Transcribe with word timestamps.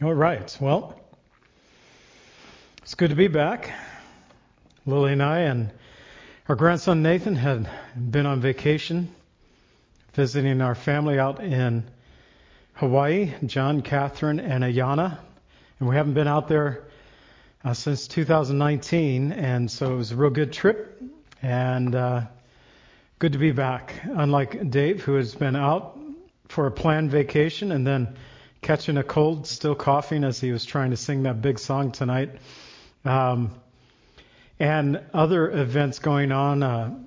All 0.00 0.14
right. 0.14 0.56
Well, 0.60 0.94
it's 2.82 2.94
good 2.94 3.10
to 3.10 3.16
be 3.16 3.26
back. 3.26 3.72
Lily 4.86 5.12
and 5.12 5.20
I 5.20 5.40
and 5.40 5.72
our 6.48 6.54
grandson 6.54 7.02
Nathan 7.02 7.34
had 7.34 7.68
been 7.96 8.24
on 8.24 8.40
vacation 8.40 9.12
visiting 10.12 10.60
our 10.60 10.76
family 10.76 11.18
out 11.18 11.42
in 11.42 11.82
Hawaii, 12.74 13.32
John, 13.44 13.82
Catherine, 13.82 14.38
and 14.38 14.62
Ayana. 14.62 15.18
And 15.80 15.88
we 15.88 15.96
haven't 15.96 16.14
been 16.14 16.28
out 16.28 16.46
there 16.46 16.84
uh, 17.64 17.74
since 17.74 18.06
2019, 18.06 19.32
and 19.32 19.68
so 19.68 19.94
it 19.94 19.96
was 19.96 20.12
a 20.12 20.16
real 20.16 20.30
good 20.30 20.52
trip 20.52 21.02
and 21.42 21.92
uh, 21.96 22.20
good 23.18 23.32
to 23.32 23.38
be 23.38 23.50
back. 23.50 23.94
Unlike 24.04 24.70
Dave, 24.70 25.02
who 25.02 25.14
has 25.14 25.34
been 25.34 25.56
out 25.56 25.98
for 26.46 26.68
a 26.68 26.70
planned 26.70 27.10
vacation 27.10 27.72
and 27.72 27.84
then 27.84 28.16
catching 28.60 28.96
a 28.96 29.04
cold, 29.04 29.46
still 29.46 29.74
coughing 29.74 30.24
as 30.24 30.40
he 30.40 30.52
was 30.52 30.64
trying 30.64 30.90
to 30.90 30.96
sing 30.96 31.22
that 31.24 31.40
big 31.40 31.58
song 31.58 31.92
tonight. 31.92 32.36
Um, 33.04 33.52
and 34.58 35.00
other 35.14 35.50
events 35.50 36.00
going 36.00 36.32
on, 36.32 36.62
uh, 36.62 36.98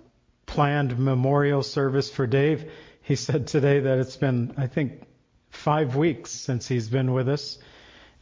planned 0.45 0.97
memorial 0.97 1.63
service 1.63 2.09
for 2.09 2.25
Dave. 2.25 2.71
He 3.01 3.15
said 3.15 3.47
today 3.47 3.79
that 3.81 3.99
it's 3.99 4.17
been, 4.17 4.53
I 4.57 4.67
think, 4.67 5.03
five 5.49 5.95
weeks 5.95 6.31
since 6.31 6.67
he's 6.67 6.87
been 6.87 7.13
with 7.13 7.27
us, 7.27 7.57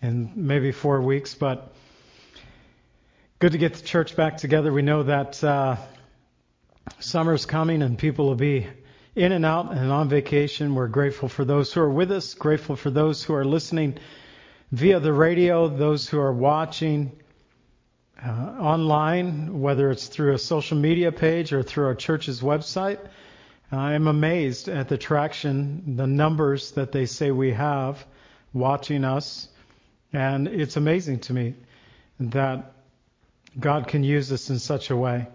and 0.02 0.36
maybe 0.36 0.72
four 0.72 1.02
weeks, 1.02 1.36
but 1.36 1.74
good 3.40 3.52
to 3.52 3.58
get 3.58 3.76
the 3.76 3.84
church 3.84 4.16
back 4.16 4.38
together. 4.38 4.74
We 4.74 4.82
know 4.82 5.04
that 5.04 5.44
uh, 5.44 5.78
summer's 7.00 7.46
coming 7.46 7.82
and 7.82 7.98
people 7.98 8.28
will 8.28 8.36
be 8.36 8.68
in 9.20 9.34
and 9.34 9.46
out 9.46 9.74
and 9.74 9.92
on 9.92 10.08
vacation. 10.08 10.76
We're 10.76 10.88
grateful 10.88 11.28
for 11.28 11.44
those 11.44 11.74
who 11.74 11.82
are 11.82 11.90
with 11.90 12.10
us, 12.10 12.34
grateful 12.36 12.78
for 12.78 12.90
those 12.90 13.22
who 13.22 13.34
are 13.34 13.44
listening 13.44 13.98
via 14.72 15.02
the 15.02 15.12
radio, 15.12 15.68
those 15.68 16.08
who 16.08 16.18
are 16.20 16.32
watching 16.32 17.12
uh, 18.26 18.30
online, 18.30 19.60
whether 19.60 19.92
it's 19.92 20.08
through 20.08 20.36
a 20.36 20.40
social 20.40 20.78
media 20.78 21.12
page 21.12 21.52
or 21.52 21.64
through 21.64 21.88
our 21.88 21.96
church's 21.96 22.40
website. 22.40 23.00
I'm 23.74 24.08
amazed 24.08 24.70
at 24.70 24.88
the 24.88 24.98
traction, 24.98 25.98
the 25.98 26.08
numbers 26.08 26.72
that 26.72 26.94
they 26.94 27.06
say 27.06 27.32
we 27.32 27.52
have 27.52 28.06
watching 28.54 29.04
us. 29.04 29.50
And 30.14 30.48
it's 30.48 30.78
amazing 30.78 31.20
to 31.22 31.34
me 31.34 31.56
that 32.22 32.72
God 33.60 33.90
can 33.90 34.06
use 34.06 34.32
us 34.32 34.50
in 34.50 34.60
such 34.60 34.92
a 34.92 34.96
way. 34.96 35.28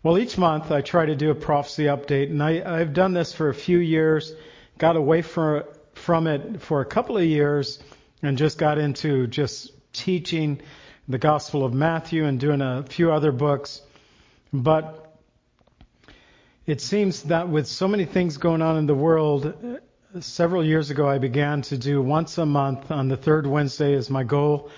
Well, 0.00 0.16
each 0.16 0.38
month 0.38 0.70
I 0.70 0.80
try 0.80 1.06
to 1.06 1.16
do 1.16 1.30
a 1.30 1.34
prophecy 1.34 1.84
update, 1.84 2.30
and 2.30 2.40
I, 2.40 2.78
have 2.78 2.92
done 2.92 3.14
this 3.14 3.32
for 3.32 3.48
a 3.48 3.54
few 3.54 3.78
years, 3.78 4.32
got 4.78 4.94
away 4.94 5.22
from, 5.22 5.64
from 5.94 6.28
it 6.28 6.62
for 6.62 6.80
a 6.80 6.84
couple 6.84 7.18
of 7.18 7.24
years, 7.24 7.80
and 8.22 8.38
just 8.38 8.58
got 8.58 8.78
into 8.78 9.26
just 9.26 9.72
teaching 9.92 10.60
the 11.08 11.18
Gospel 11.18 11.64
of 11.64 11.74
Matthew 11.74 12.26
and 12.26 12.38
doing 12.38 12.60
a 12.60 12.84
few 12.84 13.10
other 13.10 13.32
books. 13.32 13.82
But 14.52 15.12
it 16.64 16.80
seems 16.80 17.24
that 17.24 17.48
with 17.48 17.66
so 17.66 17.88
many 17.88 18.04
things 18.04 18.36
going 18.36 18.62
on 18.62 18.76
in 18.76 18.86
the 18.86 18.94
world, 18.94 19.52
several 20.20 20.64
years 20.64 20.90
ago 20.90 21.08
I 21.08 21.18
began 21.18 21.62
to 21.62 21.76
do 21.76 22.00
once 22.00 22.38
a 22.38 22.46
month 22.46 22.92
on 22.92 23.08
the 23.08 23.16
third 23.16 23.48
Wednesday 23.48 23.94
as 23.94 24.10
my 24.10 24.22
goal 24.22 24.70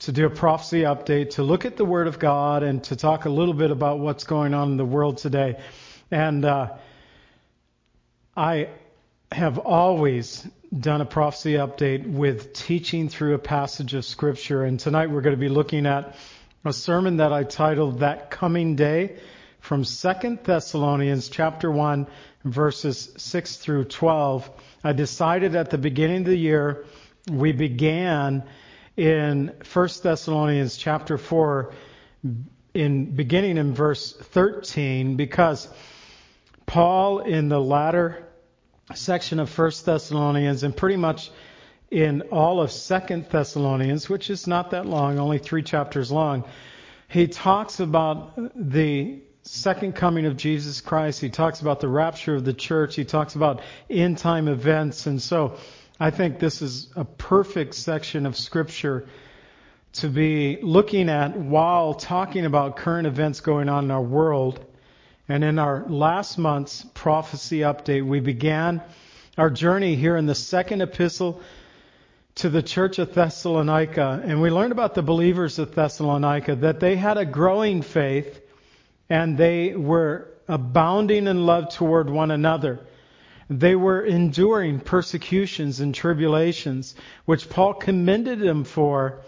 to 0.00 0.12
do 0.12 0.26
a 0.26 0.30
prophecy 0.30 0.82
update, 0.82 1.30
to 1.30 1.42
look 1.42 1.64
at 1.64 1.76
the 1.76 1.84
Word 1.84 2.06
of 2.06 2.18
God, 2.18 2.62
and 2.62 2.82
to 2.84 2.96
talk 2.96 3.24
a 3.24 3.30
little 3.30 3.54
bit 3.54 3.70
about 3.70 3.98
what's 3.98 4.24
going 4.24 4.54
on 4.54 4.72
in 4.72 4.76
the 4.76 4.84
world 4.84 5.18
today. 5.18 5.60
And 6.10 6.44
uh, 6.44 6.74
I 8.36 8.68
have 9.32 9.58
always 9.58 10.46
done 10.78 11.00
a 11.00 11.06
prophecy 11.06 11.54
update 11.54 12.06
with 12.06 12.52
teaching 12.52 13.08
through 13.08 13.34
a 13.34 13.38
passage 13.38 13.94
of 13.94 14.04
Scripture. 14.04 14.64
And 14.64 14.78
tonight 14.78 15.10
we're 15.10 15.20
going 15.20 15.36
to 15.36 15.40
be 15.40 15.48
looking 15.48 15.86
at 15.86 16.16
a 16.64 16.72
sermon 16.72 17.18
that 17.18 17.32
I 17.32 17.44
titled 17.44 18.00
That 18.00 18.30
Coming 18.30 18.76
Day 18.76 19.16
from 19.60 19.84
2 19.84 20.38
Thessalonians 20.44 21.28
chapter 21.28 21.70
1 21.70 22.06
verses 22.44 23.12
6 23.16 23.56
through 23.56 23.84
12. 23.84 24.50
I 24.82 24.92
decided 24.92 25.56
at 25.56 25.70
the 25.70 25.78
beginning 25.78 26.18
of 26.18 26.26
the 26.26 26.36
year 26.36 26.84
we 27.30 27.52
began 27.52 28.44
in 28.96 29.52
1 29.72 29.88
Thessalonians 30.02 30.76
chapter 30.76 31.18
4 31.18 31.72
in 32.74 33.14
beginning 33.14 33.56
in 33.56 33.74
verse 33.74 34.12
13 34.12 35.16
because 35.16 35.68
Paul 36.66 37.20
in 37.20 37.48
the 37.48 37.60
latter 37.60 38.26
section 38.94 39.40
of 39.40 39.56
1 39.56 39.72
Thessalonians 39.84 40.62
and 40.62 40.76
pretty 40.76 40.96
much 40.96 41.30
in 41.90 42.22
all 42.32 42.60
of 42.60 42.72
2 42.72 43.24
Thessalonians, 43.30 44.08
which 44.08 44.30
is 44.30 44.46
not 44.46 44.70
that 44.70 44.86
long, 44.86 45.18
only 45.18 45.38
3 45.38 45.62
chapters 45.62 46.10
long, 46.10 46.44
he 47.08 47.28
talks 47.28 47.80
about 47.80 48.32
the 48.56 49.20
second 49.42 49.94
coming 49.94 50.24
of 50.26 50.36
Jesus 50.36 50.80
Christ. 50.80 51.20
He 51.20 51.28
talks 51.28 51.60
about 51.60 51.80
the 51.80 51.88
rapture 51.88 52.34
of 52.34 52.44
the 52.44 52.54
church. 52.54 52.96
He 52.96 53.04
talks 53.04 53.34
about 53.34 53.60
end 53.90 54.18
time 54.18 54.48
events. 54.48 55.06
And 55.06 55.20
so 55.20 55.58
I 55.98 56.10
think 56.10 56.40
this 56.40 56.60
is 56.60 56.88
a 56.96 57.04
perfect 57.04 57.74
section 57.74 58.26
of 58.26 58.36
Scripture 58.36 59.06
to 59.94 60.08
be 60.08 60.58
looking 60.60 61.08
at 61.08 61.36
while 61.36 61.94
talking 61.94 62.46
about 62.46 62.76
current 62.76 63.06
events 63.06 63.40
going 63.40 63.68
on 63.68 63.84
in 63.84 63.90
our 63.92 64.02
world. 64.02 64.64
And 65.28 65.44
in 65.44 65.60
our 65.60 65.86
last 65.88 66.36
month's 66.36 66.84
prophecy 66.94 67.60
update, 67.60 68.04
we 68.04 68.18
began 68.18 68.82
our 69.38 69.50
journey 69.50 69.94
here 69.94 70.16
in 70.16 70.26
the 70.26 70.34
second 70.34 70.82
epistle 70.82 71.40
to 72.36 72.50
the 72.50 72.62
church 72.62 72.98
of 72.98 73.14
Thessalonica. 73.14 74.20
And 74.24 74.42
we 74.42 74.50
learned 74.50 74.72
about 74.72 74.94
the 74.94 75.02
believers 75.02 75.60
of 75.60 75.76
Thessalonica 75.76 76.56
that 76.56 76.80
they 76.80 76.96
had 76.96 77.18
a 77.18 77.24
growing 77.24 77.82
faith 77.82 78.40
and 79.08 79.38
they 79.38 79.76
were 79.76 80.28
abounding 80.48 81.28
in 81.28 81.46
love 81.46 81.72
toward 81.72 82.10
one 82.10 82.32
another. 82.32 82.80
They 83.50 83.74
were 83.74 84.02
enduring 84.02 84.80
persecutions 84.80 85.80
and 85.80 85.94
tribulations, 85.94 86.94
which 87.24 87.50
Paul 87.50 87.74
commended 87.74 88.40
them 88.40 88.64
for. 88.64 89.20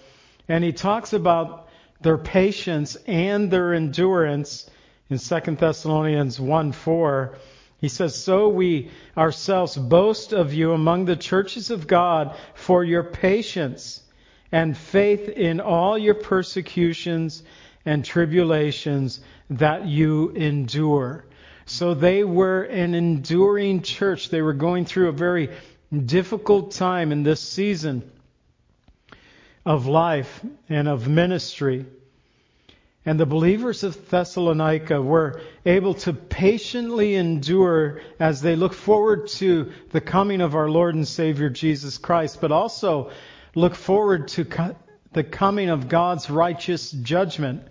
And 0.49 0.65
he 0.65 0.73
talks 0.73 1.13
about 1.13 1.69
their 2.01 2.19
patience 2.19 2.97
and 3.07 3.51
their 3.51 3.75
endurance 3.75 4.69
in 5.11 5.19
2 5.19 5.41
Thessalonians 5.57 6.41
1 6.41 6.73
4. 6.73 7.39
He 7.79 7.89
says, 7.89 8.17
So 8.17 8.49
we 8.49 8.91
ourselves 9.17 9.77
boast 9.77 10.33
of 10.33 10.55
you 10.55 10.73
among 10.73 11.05
the 11.05 11.17
churches 11.17 11.71
of 11.71 11.87
God 11.87 12.37
for 12.55 12.83
your 12.83 13.05
patience 13.05 14.03
and 14.51 14.77
faith 14.77 15.29
in 15.29 15.61
all 15.61 15.99
your 15.99 16.15
persecutions 16.15 17.43
and 17.85 18.05
tribulations 18.05 19.21
that 19.51 19.87
you 19.87 20.31
endure. 20.31 21.25
So 21.67 21.95
they 21.95 22.23
were 22.23 22.63
an 22.63 22.95
enduring 22.95 23.83
church. 23.83 24.31
They 24.31 24.41
were 24.41 24.53
going 24.53 24.85
through 24.85 25.09
a 25.09 25.13
very 25.13 25.51
difficult 25.93 26.71
time 26.73 27.11
in 27.11 27.25
this 27.25 27.41
season 27.41 28.09
of 29.65 29.87
life 29.87 30.41
and 30.69 30.87
of 30.87 31.09
ministry. 31.09 31.85
And 33.05 33.19
the 33.19 33.27
believers 33.27 33.83
of 33.83 34.09
Thessalonica 34.09 35.03
were 35.03 35.41
able 35.65 35.95
to 35.95 36.13
patiently 36.13 37.17
endure 37.17 38.01
as 38.21 38.41
they 38.41 38.55
look 38.55 38.73
forward 38.73 39.27
to 39.29 39.73
the 39.91 40.01
coming 40.01 40.41
of 40.41 40.55
our 40.55 40.71
Lord 40.71 40.95
and 40.95 41.07
Savior 41.07 41.51
Jesus 41.51 41.99
Christ, 41.99 42.41
but 42.41 42.53
also 42.53 43.11
look 43.57 43.75
forward 43.75 44.29
to 44.29 44.47
the 45.13 45.25
coming 45.25 45.69
of 45.69 45.89
God's 45.89 46.31
righteous 46.31 46.93
judgment 46.93 47.63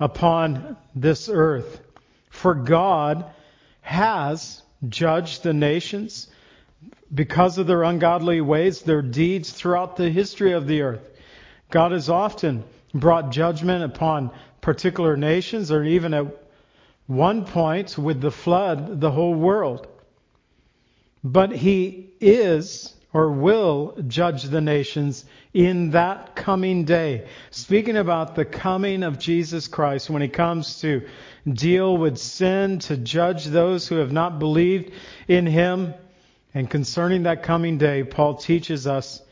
upon 0.00 0.76
this 0.96 1.28
earth. 1.28 1.80
For 2.28 2.54
God 2.54 3.32
has 3.86 4.62
judged 4.88 5.44
the 5.44 5.52
nations 5.52 6.26
because 7.14 7.56
of 7.56 7.68
their 7.68 7.84
ungodly 7.84 8.40
ways, 8.40 8.82
their 8.82 9.00
deeds 9.00 9.52
throughout 9.52 9.94
the 9.94 10.10
history 10.10 10.50
of 10.50 10.66
the 10.66 10.82
earth. 10.82 11.08
God 11.70 11.92
has 11.92 12.10
often 12.10 12.64
brought 12.92 13.30
judgment 13.30 13.84
upon 13.84 14.32
particular 14.60 15.16
nations, 15.16 15.70
or 15.70 15.84
even 15.84 16.14
at 16.14 16.26
one 17.06 17.44
point 17.44 17.96
with 17.96 18.20
the 18.20 18.32
flood, 18.32 19.00
the 19.00 19.12
whole 19.12 19.34
world. 19.34 19.86
But 21.22 21.52
He 21.52 22.10
is, 22.20 22.92
or 23.16 23.30
will 23.30 23.94
judge 24.08 24.42
the 24.42 24.60
nations 24.60 25.24
in 25.54 25.92
that 25.92 26.36
coming 26.36 26.84
day. 26.84 27.26
Speaking 27.50 27.96
about 27.96 28.34
the 28.34 28.44
coming 28.44 29.02
of 29.02 29.18
Jesus 29.18 29.68
Christ 29.68 30.10
when 30.10 30.20
he 30.20 30.28
comes 30.28 30.82
to 30.82 31.00
deal 31.50 31.96
with 31.96 32.18
sin, 32.18 32.78
to 32.80 32.98
judge 32.98 33.46
those 33.46 33.88
who 33.88 33.94
have 33.94 34.12
not 34.12 34.38
believed 34.38 34.92
in 35.28 35.46
him. 35.46 35.94
And 36.52 36.68
concerning 36.68 37.22
that 37.22 37.42
coming 37.42 37.78
day, 37.78 38.04
Paul 38.04 38.34
teaches 38.34 38.86
us 38.86 39.22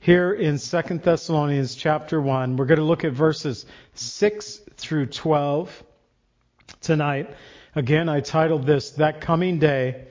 here 0.00 0.32
in 0.32 0.58
2 0.58 0.82
Thessalonians 1.04 1.76
chapter 1.76 2.20
1. 2.20 2.56
We're 2.56 2.66
going 2.66 2.80
to 2.80 2.84
look 2.84 3.04
at 3.04 3.12
verses 3.12 3.66
6 3.94 4.62
through 4.76 5.06
12 5.06 5.84
tonight. 6.80 7.36
Again, 7.76 8.08
I 8.08 8.18
titled 8.18 8.66
this 8.66 8.90
That 8.90 9.20
Coming 9.20 9.60
Day. 9.60 10.08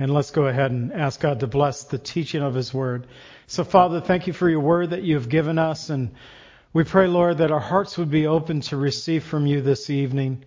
And 0.00 0.14
let's 0.14 0.30
go 0.30 0.46
ahead 0.46 0.70
and 0.70 0.94
ask 0.94 1.20
God 1.20 1.40
to 1.40 1.46
bless 1.46 1.84
the 1.84 1.98
teaching 1.98 2.40
of 2.42 2.54
His 2.54 2.72
Word. 2.72 3.06
So, 3.46 3.64
Father, 3.64 4.00
thank 4.00 4.26
you 4.26 4.32
for 4.32 4.48
your 4.48 4.60
Word 4.60 4.90
that 4.90 5.02
you 5.02 5.16
have 5.16 5.28
given 5.28 5.58
us. 5.58 5.90
And 5.90 6.12
we 6.72 6.84
pray, 6.84 7.06
Lord, 7.06 7.36
that 7.38 7.50
our 7.50 7.60
hearts 7.60 7.98
would 7.98 8.10
be 8.10 8.26
open 8.26 8.62
to 8.62 8.78
receive 8.78 9.24
from 9.24 9.46
you 9.46 9.60
this 9.60 9.90
evening. 9.90 10.46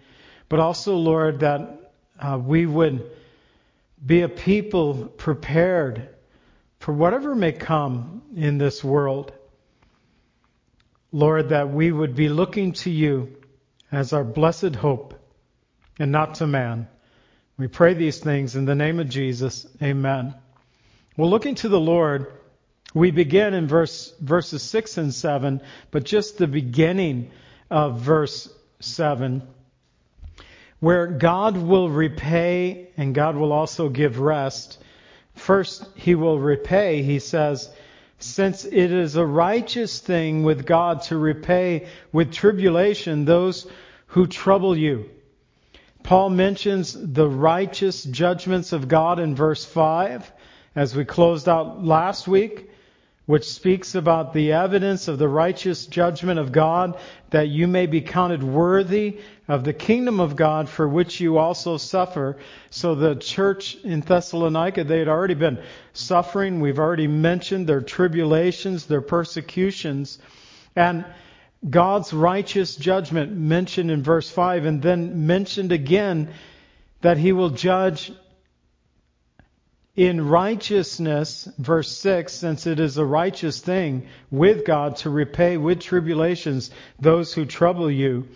But 0.49 0.59
also, 0.59 0.95
Lord, 0.95 1.41
that 1.41 1.91
uh, 2.19 2.39
we 2.43 2.65
would 2.65 3.11
be 4.03 4.21
a 4.21 4.27
people 4.27 5.05
prepared 5.05 6.09
for 6.79 6.91
whatever 6.91 7.35
may 7.35 7.51
come 7.51 8.23
in 8.35 8.57
this 8.57 8.83
world. 8.83 9.33
Lord, 11.11 11.49
that 11.49 11.69
we 11.69 11.91
would 11.91 12.15
be 12.15 12.27
looking 12.27 12.73
to 12.73 12.89
you 12.89 13.37
as 13.91 14.13
our 14.13 14.23
blessed 14.23 14.73
hope 14.73 15.13
and 15.99 16.11
not 16.11 16.33
to 16.35 16.47
man. 16.47 16.87
We 17.55 17.67
pray 17.67 17.93
these 17.93 18.17
things 18.17 18.55
in 18.55 18.65
the 18.65 18.73
name 18.73 18.99
of 18.99 19.09
Jesus. 19.09 19.67
Amen. 19.81 20.33
Well, 21.15 21.29
looking 21.29 21.53
to 21.55 21.69
the 21.69 21.79
Lord, 21.79 22.33
we 22.95 23.11
begin 23.11 23.53
in 23.53 23.67
verse, 23.67 24.11
verses 24.19 24.63
6 24.63 24.97
and 24.97 25.13
7, 25.13 25.61
but 25.91 26.03
just 26.03 26.39
the 26.39 26.47
beginning 26.47 27.29
of 27.69 27.99
verse 27.99 28.49
7, 28.79 29.43
where 30.79 31.05
God 31.05 31.55
will 31.55 31.89
repay 31.89 32.87
and 32.97 33.13
God 33.13 33.35
will 33.35 33.53
also 33.53 33.87
give 33.87 34.19
rest. 34.19 34.79
First, 35.35 35.87
He 35.93 36.15
will 36.15 36.39
repay, 36.39 37.03
He 37.03 37.19
says, 37.19 37.69
since 38.17 38.65
it 38.65 38.91
is 38.91 39.15
a 39.15 39.25
righteous 39.25 39.99
thing 39.99 40.41
with 40.41 40.65
God 40.65 41.03
to 41.03 41.17
repay 41.17 41.87
with 42.11 42.33
tribulation 42.33 43.25
those 43.25 43.67
who 44.07 44.25
trouble 44.25 44.75
you 44.75 45.11
Paul 46.03 46.31
mentions 46.31 46.93
the 46.93 47.27
righteous 47.27 48.03
judgments 48.03 48.73
of 48.73 48.89
God 48.89 49.19
in 49.19 49.35
verse 49.35 49.63
5 49.63 50.31
as 50.75 50.95
we 50.95 51.05
closed 51.05 51.47
out 51.47 51.83
last 51.83 52.27
week, 52.27 52.69
which 53.25 53.45
speaks 53.45 53.95
about 53.95 54.33
the 54.33 54.51
evidence 54.51 55.07
of 55.07 55.17
the 55.17 55.29
righteous 55.29 55.85
judgment 55.85 56.39
of 56.39 56.51
God 56.51 56.99
that 57.29 57.47
you 57.47 57.67
may 57.67 57.85
be 57.85 58.01
counted 58.01 58.43
worthy 58.43 59.19
of 59.47 59.63
the 59.63 59.71
kingdom 59.71 60.19
of 60.19 60.35
God 60.35 60.67
for 60.67 60.89
which 60.89 61.21
you 61.21 61.37
also 61.37 61.77
suffer. 61.77 62.35
So 62.69 62.95
the 62.95 63.15
church 63.15 63.75
in 63.75 64.01
Thessalonica, 64.01 64.83
they 64.83 64.99
had 64.99 65.07
already 65.07 65.35
been 65.35 65.63
suffering. 65.93 66.59
We've 66.59 66.79
already 66.79 67.07
mentioned 67.07 67.65
their 67.65 67.81
tribulations, 67.81 68.87
their 68.87 69.01
persecutions. 69.01 70.19
And 70.75 71.05
God's 71.69 72.11
righteous 72.11 72.75
judgment 72.75 73.31
mentioned 73.31 73.89
in 73.89 74.03
verse 74.03 74.29
5 74.29 74.65
and 74.65 74.81
then 74.81 75.25
mentioned 75.27 75.71
again 75.71 76.33
that 77.01 77.17
he 77.17 77.31
will 77.31 77.49
judge 77.49 78.11
in 79.95 80.27
righteousness, 80.27 81.47
verse 81.57 81.91
6, 81.97 82.33
since 82.33 82.65
it 82.65 82.79
is 82.79 82.97
a 82.97 83.05
righteous 83.05 83.59
thing 83.59 84.07
with 84.31 84.65
God 84.65 84.95
to 84.97 85.09
repay 85.09 85.55
with 85.55 85.79
tribulations 85.79 86.71
those 86.99 87.33
who 87.33 87.45
trouble 87.45 87.91
you. 87.91 88.27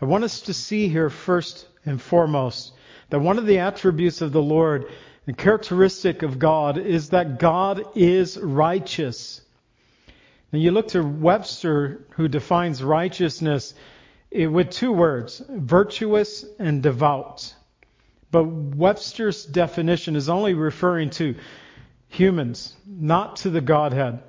I 0.00 0.04
want 0.04 0.24
us 0.24 0.42
to 0.42 0.54
see 0.54 0.88
here 0.88 1.10
first 1.10 1.66
and 1.84 2.00
foremost 2.00 2.72
that 3.10 3.20
one 3.20 3.38
of 3.38 3.46
the 3.46 3.58
attributes 3.58 4.20
of 4.20 4.32
the 4.32 4.42
Lord, 4.42 4.86
the 5.26 5.32
characteristic 5.32 6.22
of 6.22 6.38
God, 6.38 6.78
is 6.78 7.10
that 7.10 7.38
God 7.38 7.84
is 7.96 8.38
righteous. 8.38 9.40
And 10.54 10.62
you 10.62 10.70
look 10.70 10.86
to 10.88 11.02
Webster, 11.02 12.06
who 12.10 12.28
defines 12.28 12.80
righteousness 12.80 13.74
with 14.30 14.70
two 14.70 14.92
words, 14.92 15.42
virtuous 15.48 16.44
and 16.60 16.80
devout. 16.80 17.52
But 18.30 18.44
Webster's 18.44 19.44
definition 19.44 20.14
is 20.14 20.28
only 20.28 20.54
referring 20.54 21.10
to 21.10 21.34
humans, 22.06 22.72
not 22.86 23.34
to 23.38 23.50
the 23.50 23.60
Godhead. 23.60 24.22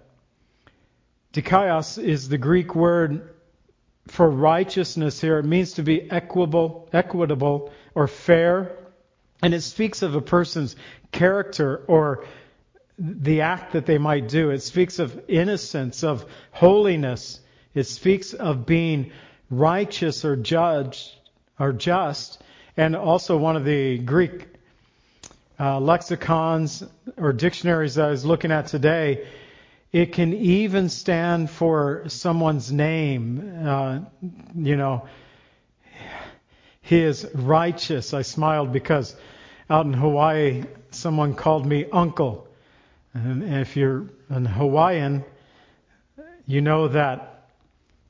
Dikaios 1.31 2.03
is 2.03 2.27
the 2.27 2.39
Greek 2.39 2.73
word 2.73 3.29
for 4.07 4.27
righteousness 4.27 5.21
here. 5.21 5.37
It 5.37 5.45
means 5.45 5.73
to 5.73 5.83
be 5.83 6.09
equitable, 6.09 6.89
equitable 6.91 7.71
or 7.93 8.07
fair. 8.07 8.75
And 9.43 9.53
it 9.53 9.61
speaks 9.61 10.01
of 10.01 10.15
a 10.15 10.21
person's 10.21 10.75
character 11.11 11.85
or 11.87 12.25
the 12.97 13.41
act 13.41 13.73
that 13.73 13.85
they 13.85 13.97
might 13.97 14.27
do. 14.27 14.51
It 14.51 14.61
speaks 14.61 14.99
of 14.99 15.19
innocence, 15.27 16.03
of 16.03 16.25
holiness. 16.51 17.39
It 17.73 17.83
speaks 17.83 18.33
of 18.33 18.65
being 18.65 19.11
righteous 19.49 20.23
or 20.25 20.35
judged 20.35 21.11
or 21.59 21.73
just. 21.73 22.41
And 22.77 22.95
also 22.95 23.37
one 23.37 23.55
of 23.55 23.65
the 23.65 23.97
Greek 23.97 24.47
uh, 25.59 25.79
lexicons 25.79 26.83
or 27.17 27.33
dictionaries 27.33 27.95
that 27.95 28.05
I 28.05 28.11
was 28.11 28.25
looking 28.25 28.51
at 28.51 28.67
today, 28.67 29.27
it 29.91 30.11
can 30.11 30.33
even 30.33 30.89
stand 30.89 31.49
for 31.49 32.03
someone's 32.07 32.71
name. 32.71 33.65
Uh, 33.65 33.99
you 34.53 34.75
know, 34.75 35.07
he 36.81 36.99
is 37.01 37.27
righteous. 37.33 38.13
I 38.13 38.21
smiled 38.21 38.73
because 38.73 39.15
out 39.69 39.85
in 39.85 39.93
Hawaii, 39.93 40.63
someone 40.91 41.33
called 41.33 41.65
me 41.65 41.85
uncle. 41.91 42.44
And 43.15 43.43
if 43.43 43.77
you're 43.77 44.09
an 44.27 44.45
Hawaiian, 44.45 45.23
you 46.45 46.59
know 46.59 46.89
that 46.89 47.47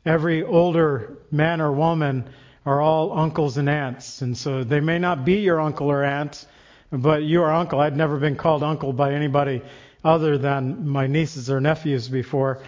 every 0.04 0.44
older 0.44 1.20
man 1.30 1.62
or 1.62 1.72
woman 1.72 2.28
are 2.66 2.82
all 2.82 3.16
uncles 3.16 3.58
and 3.58 3.70
aunts. 3.70 4.24
And 4.24 4.36
so 4.36 4.64
they 4.64 4.80
may 4.80 4.98
not 4.98 5.24
be 5.24 5.42
your 5.42 5.62
uncle 5.62 5.92
or 5.92 6.04
aunt, 6.04 6.48
but 6.92 7.22
you 7.22 7.44
are 7.44 7.54
uncle. 7.54 7.80
I'd 7.80 7.96
never 7.96 8.18
been 8.18 8.36
called 8.36 8.64
uncle 8.64 8.94
by 8.94 9.14
anybody 9.14 9.62
other 10.04 10.40
than 10.40 10.88
my 10.88 11.06
nieces 11.06 11.52
or 11.52 11.62
nephews 11.62 12.10
before. 12.10 12.64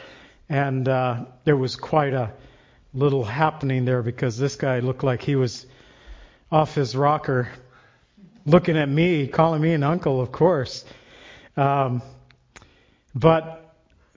And 0.47 0.87
uh, 0.87 1.25
there 1.43 1.57
was 1.57 1.75
quite 1.75 2.13
a 2.13 2.33
little 2.93 3.23
happening 3.23 3.83
there 3.83 4.03
because 4.03 4.37
this 4.37 4.55
guy 4.57 4.79
looked 4.79 5.03
like 5.03 5.23
he 5.23 5.35
was 5.35 5.65
off 6.51 6.75
his 6.75 6.95
rocker, 6.95 7.49
looking 8.45 8.77
at 8.77 8.87
me, 8.87 9.25
calling 9.25 9.59
me 9.59 9.73
an 9.73 9.81
uncle, 9.81 10.21
of 10.21 10.31
course. 10.31 10.85
Um, 11.55 12.03
but 13.19 13.63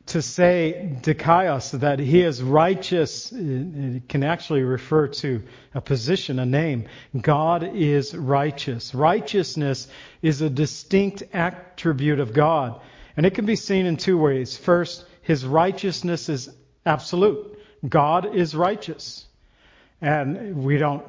to 0.07 0.21
say 0.23 0.97
dikaios, 1.03 1.79
that 1.81 1.99
he 2.01 2.21
is 2.21 2.43
righteous, 2.43 3.33
it 3.33 4.09
can 4.09 4.25
actually 4.25 4.63
refer 4.63 5.07
to 5.09 5.43
a 5.75 5.81
position, 5.81 6.39
a 6.39 6.47
name. 6.47 6.89
God 7.19 7.63
is 7.77 8.15
righteous. 8.15 8.95
Righteousness 8.95 9.87
is 10.21 10.43
a 10.43 10.51
distinct 10.51 11.23
attribute 11.33 12.21
of 12.21 12.33
God. 12.33 12.81
And 13.17 13.25
it 13.25 13.35
can 13.35 13.47
be 13.47 13.57
seen 13.57 13.87
in 13.87 13.97
two 13.97 14.19
ways. 14.19 14.57
First, 14.57 15.05
his 15.23 15.47
righteousness 15.47 16.29
is 16.29 16.51
absolute. 16.85 17.59
God 17.89 18.35
is 18.35 18.55
righteous. 18.55 19.27
And 20.01 20.65
we 20.65 20.77
don't 20.77 21.05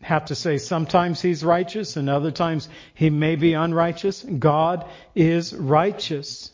have 0.00 0.26
to 0.26 0.34
say 0.34 0.58
sometimes 0.58 1.20
he's 1.20 1.44
righteous 1.44 1.96
and 1.96 2.08
other 2.08 2.30
times 2.30 2.68
he 2.94 3.10
may 3.10 3.36
be 3.36 3.52
unrighteous. 3.54 4.22
God 4.22 4.88
is 5.14 5.54
righteous. 5.54 6.52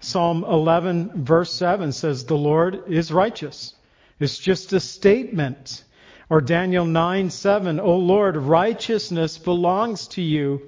Psalm 0.00 0.44
11 0.44 1.24
verse 1.24 1.52
7 1.52 1.92
says, 1.92 2.24
the 2.24 2.36
Lord 2.36 2.84
is 2.88 3.12
righteous. 3.12 3.74
It's 4.18 4.38
just 4.38 4.72
a 4.72 4.80
statement. 4.80 5.84
Or 6.28 6.40
Daniel 6.40 6.84
9 6.84 7.30
7, 7.30 7.78
O 7.78 7.96
Lord, 7.96 8.36
righteousness 8.36 9.38
belongs 9.38 10.08
to 10.08 10.22
you, 10.22 10.62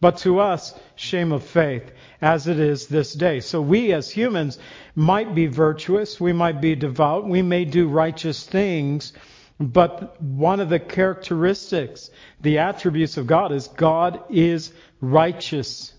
but 0.00 0.18
to 0.18 0.40
us, 0.40 0.74
shame 0.96 1.32
of 1.32 1.44
faith, 1.44 1.92
as 2.20 2.46
it 2.46 2.58
is 2.58 2.86
this 2.86 3.12
day. 3.12 3.40
So 3.40 3.60
we 3.60 3.92
as 3.92 4.10
humans 4.10 4.58
might 4.94 5.34
be 5.34 5.46
virtuous, 5.46 6.20
we 6.20 6.32
might 6.32 6.60
be 6.60 6.74
devout, 6.74 7.28
we 7.28 7.42
may 7.42 7.66
do 7.66 7.88
righteous 7.88 8.46
things, 8.46 9.12
but 9.60 10.20
one 10.22 10.60
of 10.60 10.70
the 10.70 10.80
characteristics, 10.80 12.10
the 12.40 12.58
attributes 12.58 13.18
of 13.18 13.26
God 13.26 13.52
is 13.52 13.68
God 13.68 14.24
is 14.30 14.72
righteous. 15.00 15.92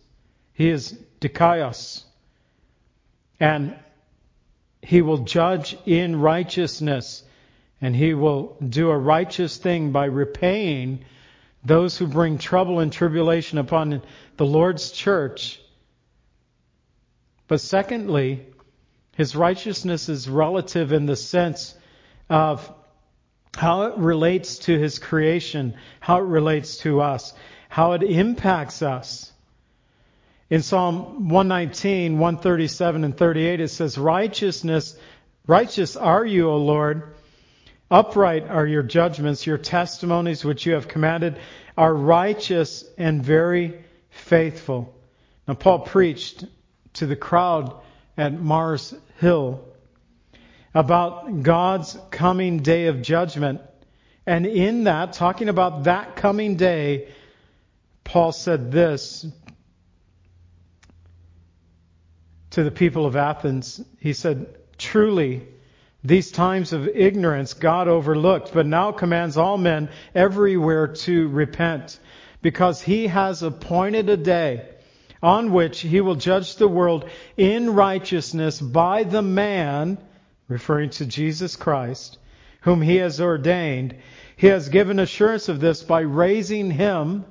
He 0.53 0.69
is 0.69 0.97
dikaios 1.21 2.03
and 3.43 3.75
he 4.81 5.01
will 5.01 5.19
judge 5.19 5.77
in 5.85 6.21
righteousness 6.21 7.23
and 7.81 7.95
he 7.95 8.13
will 8.13 8.55
do 8.67 8.89
a 8.89 8.97
righteous 8.97 9.57
thing 9.57 9.91
by 9.91 10.05
repaying 10.05 11.03
those 11.65 11.97
who 11.97 12.07
bring 12.07 12.37
trouble 12.37 12.79
and 12.79 12.93
tribulation 12.93 13.57
upon 13.57 14.01
the 14.37 14.45
Lord's 14.45 14.91
church 14.91 15.59
But 17.47 17.61
secondly, 17.61 18.47
his 19.15 19.35
righteousness 19.35 20.09
is 20.09 20.29
relative 20.29 20.93
in 20.93 21.05
the 21.07 21.17
sense 21.17 21.75
of 22.29 22.71
how 23.53 23.83
it 23.83 23.97
relates 23.97 24.59
to 24.59 24.79
his 24.79 24.99
creation, 24.99 25.75
how 25.99 26.19
it 26.19 26.27
relates 26.27 26.77
to 26.79 27.01
us, 27.01 27.33
how 27.69 27.93
it 27.93 28.03
impacts 28.03 28.81
us. 28.81 29.32
In 30.53 30.61
Psalm 30.61 31.29
119, 31.29 32.19
137, 32.19 33.03
and 33.03 33.17
38, 33.17 33.59
it 33.59 33.69
says, 33.69 33.97
Righteousness, 33.97 34.95
righteous 35.47 35.95
are 35.95 36.23
you, 36.23 36.47
O 36.47 36.57
Lord. 36.57 37.15
Upright 37.89 38.47
are 38.47 38.67
your 38.67 38.83
judgments, 38.83 39.47
your 39.47 39.57
testimonies 39.57 40.45
which 40.45 40.67
you 40.67 40.73
have 40.73 40.87
commanded 40.87 41.39
are 41.75 41.91
righteous 41.91 42.85
and 42.99 43.23
very 43.23 43.83
faithful. 44.11 44.95
Now, 45.47 45.55
Paul 45.55 45.79
preached 45.79 46.45
to 46.93 47.07
the 47.07 47.15
crowd 47.15 47.73
at 48.15 48.39
Mars 48.39 48.93
Hill 49.19 49.59
about 50.75 51.41
God's 51.41 51.97
coming 52.11 52.59
day 52.59 52.85
of 52.85 53.01
judgment. 53.01 53.59
And 54.27 54.45
in 54.45 54.83
that, 54.83 55.13
talking 55.13 55.49
about 55.49 55.85
that 55.85 56.15
coming 56.15 56.57
day, 56.57 57.07
Paul 58.03 58.31
said 58.31 58.71
this 58.71 59.25
to 62.53 62.63
the 62.63 62.71
people 62.71 63.07
of 63.07 63.15
Athens. 63.15 63.83
He 63.99 64.13
said, 64.13 64.45
Truly, 64.77 65.47
these 66.03 66.31
times 66.31 66.71
of 66.71 66.87
ignorance 66.87 67.55
God 67.55 67.87
overlooked, 67.87 68.53
but 68.53 68.67
now 68.67 68.91
commands 68.91 69.37
all 69.37 69.57
men 69.57 69.89
everywhere 70.13 70.87
to 70.87 71.29
repent, 71.29 71.99
because 72.43 72.81
he 72.81 73.07
has 73.07 73.41
appointed 73.41 74.07
a 74.09 74.17
day 74.17 74.69
on 75.23 75.51
which 75.51 75.79
he 75.79 75.99
will 75.99 76.15
judge 76.15 76.57
the 76.57 76.67
world 76.67 77.09
in 77.37 77.73
righteousness 77.73 78.61
by 78.61 79.03
the 79.03 79.21
man, 79.23 79.97
referring 80.47 80.91
to 80.91 81.07
Jesus 81.07 81.55
Christ, 81.55 82.19
whom 82.61 82.83
he 82.83 82.97
has 82.97 83.19
ordained. 83.19 83.95
He 84.35 84.47
has 84.47 84.69
given 84.69 84.99
assurance 84.99 85.49
of 85.49 85.59
this 85.59 85.81
by 85.81 86.01
raising 86.01 86.69
him 86.69 87.25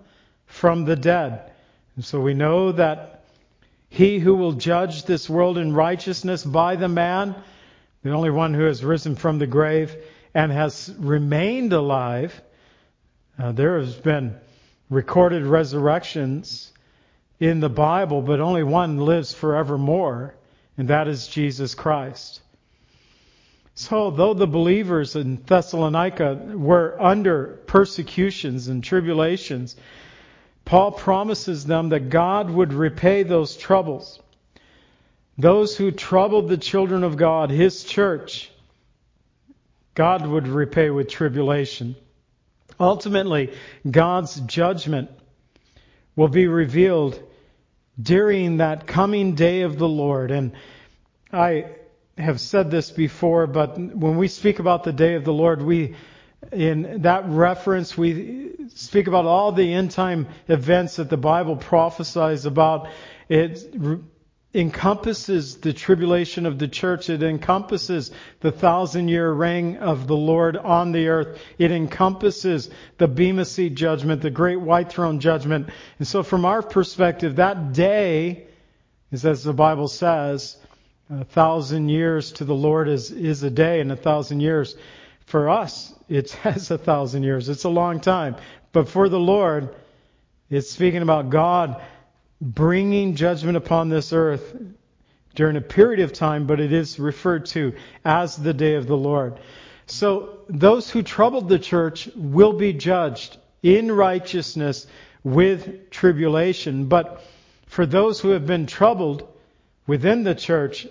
from 0.47 0.85
the 0.85 0.97
dead. 0.97 1.53
And 1.95 2.05
so 2.05 2.21
we 2.21 2.35
know 2.35 2.73
that 2.73 3.22
he 3.93 4.19
who 4.19 4.35
will 4.35 4.53
judge 4.53 5.05
this 5.05 5.29
world 5.29 5.59
in 5.59 5.75
righteousness 5.75 6.43
by 6.43 6.77
the 6.77 6.89
man, 6.89 7.35
the 8.03 8.11
only 8.11 8.31
one 8.31 8.55
who 8.55 8.65
has 8.65 8.83
risen 8.83 9.17
from 9.17 9.39
the 9.39 9.47
grave 9.47 9.95
and 10.33 10.51
has 10.51 10.95
remained 10.99 11.75
alive, 11.75 12.41
uh, 13.39 13.53
there 13.53 13.79
has 13.79 13.95
been 13.95 14.35
recorded 14.89 15.45
resurrections 15.45 16.73
in 17.39 17.61
the 17.61 17.69
Bible, 17.69 18.23
but 18.23 18.41
only 18.41 18.63
one 18.63 18.97
lives 18.97 19.35
forevermore, 19.35 20.37
and 20.79 20.89
that 20.89 21.07
is 21.07 21.29
Jesus 21.29 21.75
Christ. 21.75 22.41
So, 23.75 24.11
though 24.11 24.33
the 24.33 24.47
believers 24.47 25.17
in 25.17 25.37
Thessalonica 25.45 26.55
were 26.55 26.97
under 26.99 27.61
persecutions 27.67 28.69
and 28.69 28.83
tribulations, 28.83 29.77
Paul 30.65 30.93
promises 30.93 31.65
them 31.65 31.91
that 31.91 32.09
God 32.09 32.51
would 32.51 32.73
repay 32.73 33.23
those 33.23 33.57
troubles. 33.57 34.21
Those 35.39 35.77
who 35.77 35.91
troubled 35.91 36.49
the 36.49 36.57
children 36.57 37.05
of 37.05 37.17
God, 37.17 37.51
His 37.51 37.85
church, 37.85 38.51
God 39.95 40.27
would 40.27 40.49
repay 40.49 40.91
with 40.91 41.09
tribulation. 41.09 41.97
Ultimately, 42.79 43.53
God's 43.89 44.41
judgment 44.41 45.11
will 46.17 46.29
be 46.29 46.47
revealed 46.47 47.21
during 48.01 48.59
that 48.59 48.87
coming 48.87 49.35
day 49.35 49.63
of 49.63 49.79
the 49.79 49.89
Lord. 49.89 50.31
And 50.31 50.53
I 51.33 51.67
have 52.17 52.41
said 52.41 52.71
this 52.71 52.91
before, 52.91 53.47
but 53.47 53.79
when 53.79 54.17
we 54.17 54.29
speak 54.29 54.59
about 54.59 54.85
the 54.85 54.93
day 54.93 55.15
of 55.15 55.25
the 55.25 55.33
Lord, 55.33 55.63
we, 55.63 55.95
in 56.51 57.03
that 57.03 57.29
reference, 57.29 57.97
we 57.97 58.51
speak 58.75 59.07
about 59.07 59.27
all 59.27 59.53
the 59.53 59.73
end 59.73 59.91
time 59.93 60.27
events 60.49 60.97
that 60.97 61.09
the 61.09 61.17
Bible 61.17 61.57
prophesies 61.57 62.47
about. 62.47 62.89
It 63.29 63.75
encompasses 64.55 65.57
the 65.57 65.73
tribulation 65.73 66.45
of 66.45 66.59
the 66.59 66.69
church. 66.69 67.09
It 67.09 67.23
encompasses 67.23 68.11
the 68.41 68.53
thousand 68.53 69.09
year 69.09 69.31
reign 69.31 69.77
of 69.77 70.07
the 70.07 70.17
Lord 70.17 70.57
on 70.57 70.93
the 70.93 71.09
earth. 71.09 71.41
It 71.59 71.71
encompasses 71.71 72.69
the 72.99 73.09
Bema 73.09 73.45
Seat 73.45 73.75
judgment, 73.75 74.21
the 74.21 74.31
great 74.31 74.61
white 74.61 74.93
throne 74.93 75.21
judgment. 75.21 75.71
And 75.99 76.07
so 76.07 76.23
from 76.23 76.45
our 76.45 76.61
perspective, 76.61 77.37
that 77.37 77.73
day 77.73 78.47
is 79.11 79.25
as 79.25 79.45
the 79.45 79.53
Bible 79.53 79.89
says, 79.89 80.57
a 81.09 81.25
thousand 81.25 81.89
years 81.89 82.33
to 82.33 82.45
the 82.45 82.55
Lord 82.55 82.89
is, 82.89 83.11
is 83.11 83.43
a 83.43 83.51
day 83.51 83.81
and 83.81 83.93
a 83.93 83.97
thousand 83.97 84.41
years 84.41 84.77
for 85.27 85.49
us, 85.49 85.93
it 86.09 86.37
as 86.45 86.71
a 86.71 86.79
thousand 86.79 87.23
years. 87.23 87.49
It's 87.49 87.65
a 87.65 87.71
long 87.71 88.01
time. 88.01 88.37
But 88.73 88.89
for 88.89 89.09
the 89.09 89.21
Lord, 89.21 89.75
it's 90.51 90.71
speaking 90.71 91.03
about 91.03 91.31
God 91.31 91.83
bringing 92.41 93.15
judgment 93.15 93.57
upon 93.57 93.89
this 93.89 94.13
earth 94.13 94.57
during 95.35 95.57
a 95.57 95.61
period 95.61 96.01
of 96.01 96.13
time, 96.13 96.47
but 96.47 96.61
it 96.61 96.73
is 96.73 96.99
referred 96.99 97.47
to 97.47 97.75
as 98.05 98.37
the 98.37 98.53
day 98.53 98.75
of 98.75 98.87
the 98.87 98.97
Lord. 98.97 99.39
So 99.87 100.41
those 100.49 100.91
who 100.91 101.03
troubled 101.03 101.49
the 101.49 101.59
church 101.59 102.09
will 102.15 102.53
be 102.53 102.73
judged 102.73 103.37
in 103.63 103.91
righteousness 103.93 104.87
with 105.23 105.91
tribulation. 105.91 106.87
But 106.87 107.25
for 107.67 107.87
those 107.87 108.21
who 108.21 108.31
have 108.31 108.47
been 108.47 108.67
troubled 108.67 109.29
within 109.87 110.25
the 110.25 110.35
church, 110.35 110.87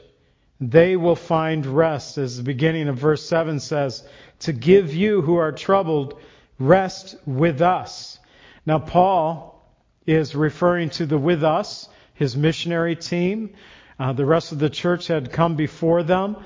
they 0.62 0.96
will 0.96 1.16
find 1.16 1.66
rest, 1.66 2.20
as 2.20 2.38
the 2.38 2.44
beginning 2.44 2.88
of 2.88 2.96
verse 2.96 3.28
7 3.28 3.60
says, 3.60 4.08
to 4.40 4.54
give 4.54 4.94
you 4.94 5.24
who 5.24 5.36
are 5.36 5.52
troubled 5.52 6.22
rest 6.60 7.16
with 7.26 7.62
us. 7.62 8.20
Now, 8.64 8.78
Paul 8.78 9.68
is 10.06 10.36
referring 10.36 10.92
to 10.92 11.08
the 11.08 11.18
with 11.18 11.44
us, 11.44 11.90
his 12.14 12.38
missionary 12.38 12.96
team. 12.96 13.56
Uh, 14.00 14.14
the 14.14 14.26
rest 14.26 14.52
of 14.52 14.60
the 14.60 14.70
church 14.70 15.08
had 15.08 15.32
come 15.32 15.56
before 15.56 16.04
them. 16.04 16.38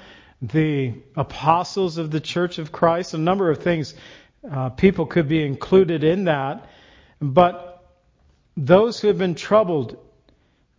The 0.41 0.93
apostles 1.17 1.97
of 1.97 2.09
the 2.09 2.21
church 2.21 2.57
of 2.57 2.71
Christ, 2.71 3.13
a 3.13 3.17
number 3.17 3.49
of 3.49 3.61
things, 3.61 3.95
uh, 4.49 4.69
people 4.69 5.05
could 5.05 5.27
be 5.27 5.43
included 5.43 6.05
in 6.05 6.25
that. 6.25 6.69
But 7.19 7.85
those 8.55 8.99
who 8.99 9.09
have 9.09 9.17
been 9.17 9.35
troubled 9.35 9.97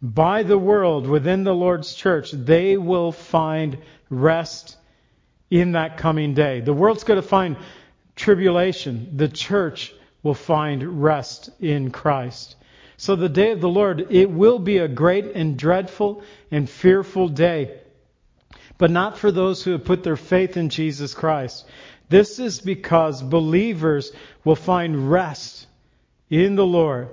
by 0.03 0.43
the 0.43 0.59
world 0.59 1.07
within 1.07 1.45
the 1.45 1.55
Lord's 1.55 1.95
church, 1.95 2.31
they 2.33 2.77
will 2.77 3.13
find 3.13 3.79
rest 4.11 4.77
in 5.51 5.73
that 5.73 5.97
coming 5.97 6.35
day. 6.35 6.61
The 6.61 6.73
world's 6.73 7.05
going 7.05 7.21
to 7.21 7.27
find 7.27 7.57
tribulation. 8.15 9.17
The 9.17 9.29
church 9.29 9.95
will 10.23 10.35
find 10.35 11.03
rest 11.03 11.51
in 11.61 11.91
Christ. 11.91 12.57
So 12.97 13.15
the 13.15 13.29
day 13.29 13.53
of 13.53 13.61
the 13.61 13.69
Lord, 13.69 14.07
it 14.11 14.31
will 14.31 14.59
be 14.59 14.79
a 14.79 14.89
great 14.89 15.35
and 15.35 15.59
dreadful 15.59 16.23
and 16.51 16.69
fearful 16.69 17.29
day, 17.29 17.79
but 18.79 18.91
not 18.91 19.19
for 19.19 19.31
those 19.31 19.63
who 19.63 19.73
have 19.73 19.85
put 19.85 20.03
their 20.03 20.17
faith 20.17 20.57
in 20.57 20.71
Jesus 20.71 21.15
Christ. 21.15 21.67
This 22.09 22.39
is 22.39 22.61
because 22.61 23.23
believers 23.23 24.13
will 24.45 24.57
find 24.57 25.11
rest 25.11 25.67
in 26.31 26.57
the 26.57 26.67
Lord. 26.67 27.09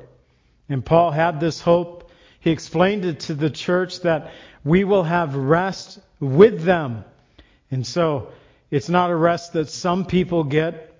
And 0.70 0.86
Paul 0.86 1.12
had 1.12 1.40
this 1.40 1.60
hope. 1.60 2.03
He 2.44 2.52
explained 2.52 3.06
it 3.06 3.22
to 3.22 3.36
the 3.36 3.50
church 3.50 4.02
that 4.02 4.32
we 4.66 4.84
will 4.84 5.04
have 5.04 5.34
rest 5.34 5.98
with 6.20 6.62
them. 6.64 7.06
And 7.72 7.88
so 7.88 8.34
it's 8.70 8.90
not 8.90 9.12
a 9.12 9.16
rest 9.16 9.54
that 9.54 9.70
some 9.70 10.04
people 10.04 10.44
get. 10.44 10.94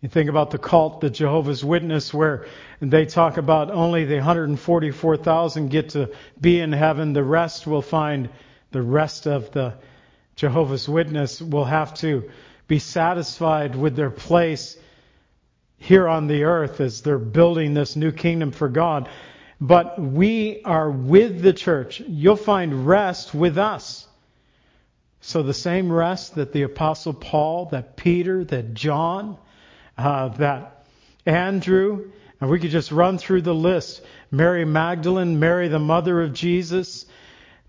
You 0.00 0.08
think 0.08 0.30
about 0.30 0.50
the 0.50 0.56
cult, 0.56 1.02
the 1.02 1.10
Jehovah's 1.10 1.62
Witness, 1.62 2.14
where 2.14 2.46
they 2.80 3.04
talk 3.04 3.36
about 3.36 3.70
only 3.70 4.06
the 4.06 4.14
144,000 4.14 5.68
get 5.68 5.90
to 5.90 6.12
be 6.40 6.58
in 6.58 6.72
heaven. 6.72 7.12
The 7.12 7.24
rest 7.24 7.66
will 7.66 7.82
find, 7.82 8.30
the 8.70 8.80
rest 8.80 9.26
of 9.26 9.50
the 9.50 9.74
Jehovah's 10.34 10.88
Witness 10.88 11.42
will 11.42 11.66
have 11.66 11.92
to 11.96 12.30
be 12.68 12.78
satisfied 12.78 13.76
with 13.76 13.96
their 13.96 14.08
place 14.08 14.78
here 15.76 16.08
on 16.08 16.26
the 16.26 16.44
earth 16.44 16.80
as 16.80 17.02
they're 17.02 17.18
building 17.18 17.74
this 17.74 17.96
new 17.96 18.12
kingdom 18.12 18.50
for 18.50 18.70
God. 18.70 19.10
But 19.60 20.00
we 20.00 20.62
are 20.64 20.90
with 20.90 21.42
the 21.42 21.52
church. 21.52 22.00
You'll 22.00 22.36
find 22.36 22.86
rest 22.86 23.34
with 23.34 23.58
us. 23.58 24.06
So 25.20 25.42
the 25.42 25.54
same 25.54 25.92
rest 25.92 26.36
that 26.36 26.52
the 26.52 26.62
apostle 26.62 27.12
Paul, 27.12 27.66
that 27.66 27.96
Peter, 27.96 28.42
that 28.44 28.72
John, 28.72 29.36
uh, 29.98 30.28
that 30.28 30.86
Andrew, 31.26 32.10
and 32.40 32.48
we 32.48 32.58
could 32.58 32.70
just 32.70 32.90
run 32.90 33.18
through 33.18 33.42
the 33.42 33.54
list. 33.54 34.02
Mary 34.30 34.64
Magdalene, 34.64 35.38
Mary 35.38 35.68
the 35.68 35.78
mother 35.78 36.22
of 36.22 36.32
Jesus, 36.32 37.04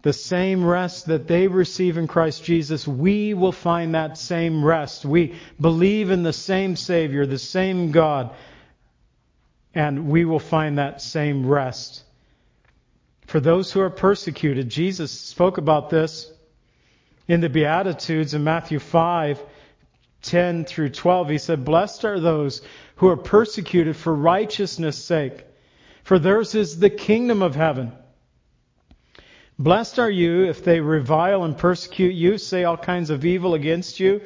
the 0.02 0.14
same 0.14 0.66
rest 0.66 1.08
that 1.08 1.28
they 1.28 1.48
receive 1.48 1.98
in 1.98 2.08
Christ 2.08 2.44
Jesus, 2.44 2.88
we 2.88 3.34
will 3.34 3.52
find 3.52 3.94
that 3.94 4.18
same 4.18 4.64
rest. 4.64 5.04
We 5.04 5.36
believe 5.60 6.10
in 6.10 6.24
the 6.24 6.34
same 6.34 6.76
Savior, 6.76 7.26
the 7.26 7.38
same 7.38 7.92
God, 7.92 8.34
and 9.74 10.08
we 10.10 10.26
will 10.26 10.40
find 10.40 10.78
that 10.78 11.02
same 11.02 11.46
rest. 11.46 12.04
for 13.28 13.40
those 13.40 13.72
who 13.72 13.80
are 13.80 13.90
persecuted. 13.90 14.68
Jesus 14.68 15.10
spoke 15.10 15.58
about 15.58 15.90
this 15.90 16.30
in 17.30 17.40
the 17.40 17.48
Beatitudes 17.48 18.34
in 18.34 18.44
Matthew 18.44 18.78
5 18.78 19.42
10 20.22 20.66
through 20.66 20.90
12. 20.90 21.30
He 21.30 21.38
said, 21.38 21.66
Blessed 21.66 22.06
are 22.06 22.20
those 22.20 22.62
who 22.96 23.08
are 23.08 23.18
persecuted 23.18 23.96
for 23.96 24.14
righteousness' 24.14 25.04
sake, 25.04 25.46
for 26.04 26.20
theirs 26.20 26.56
is 26.56 26.80
the 26.80 26.90
kingdom 26.90 27.42
of 27.42 27.56
heaven. 27.56 27.92
Blessed 29.58 30.00
are 30.00 30.10
you 30.10 30.46
if 30.46 30.64
they 30.64 30.80
revile 30.80 31.44
and 31.44 31.58
persecute 31.58 32.14
you, 32.14 32.38
say 32.38 32.64
all 32.64 32.78
kinds 32.78 33.10
of 33.10 33.26
evil 33.26 33.54
against 33.54 34.00
you, 34.00 34.22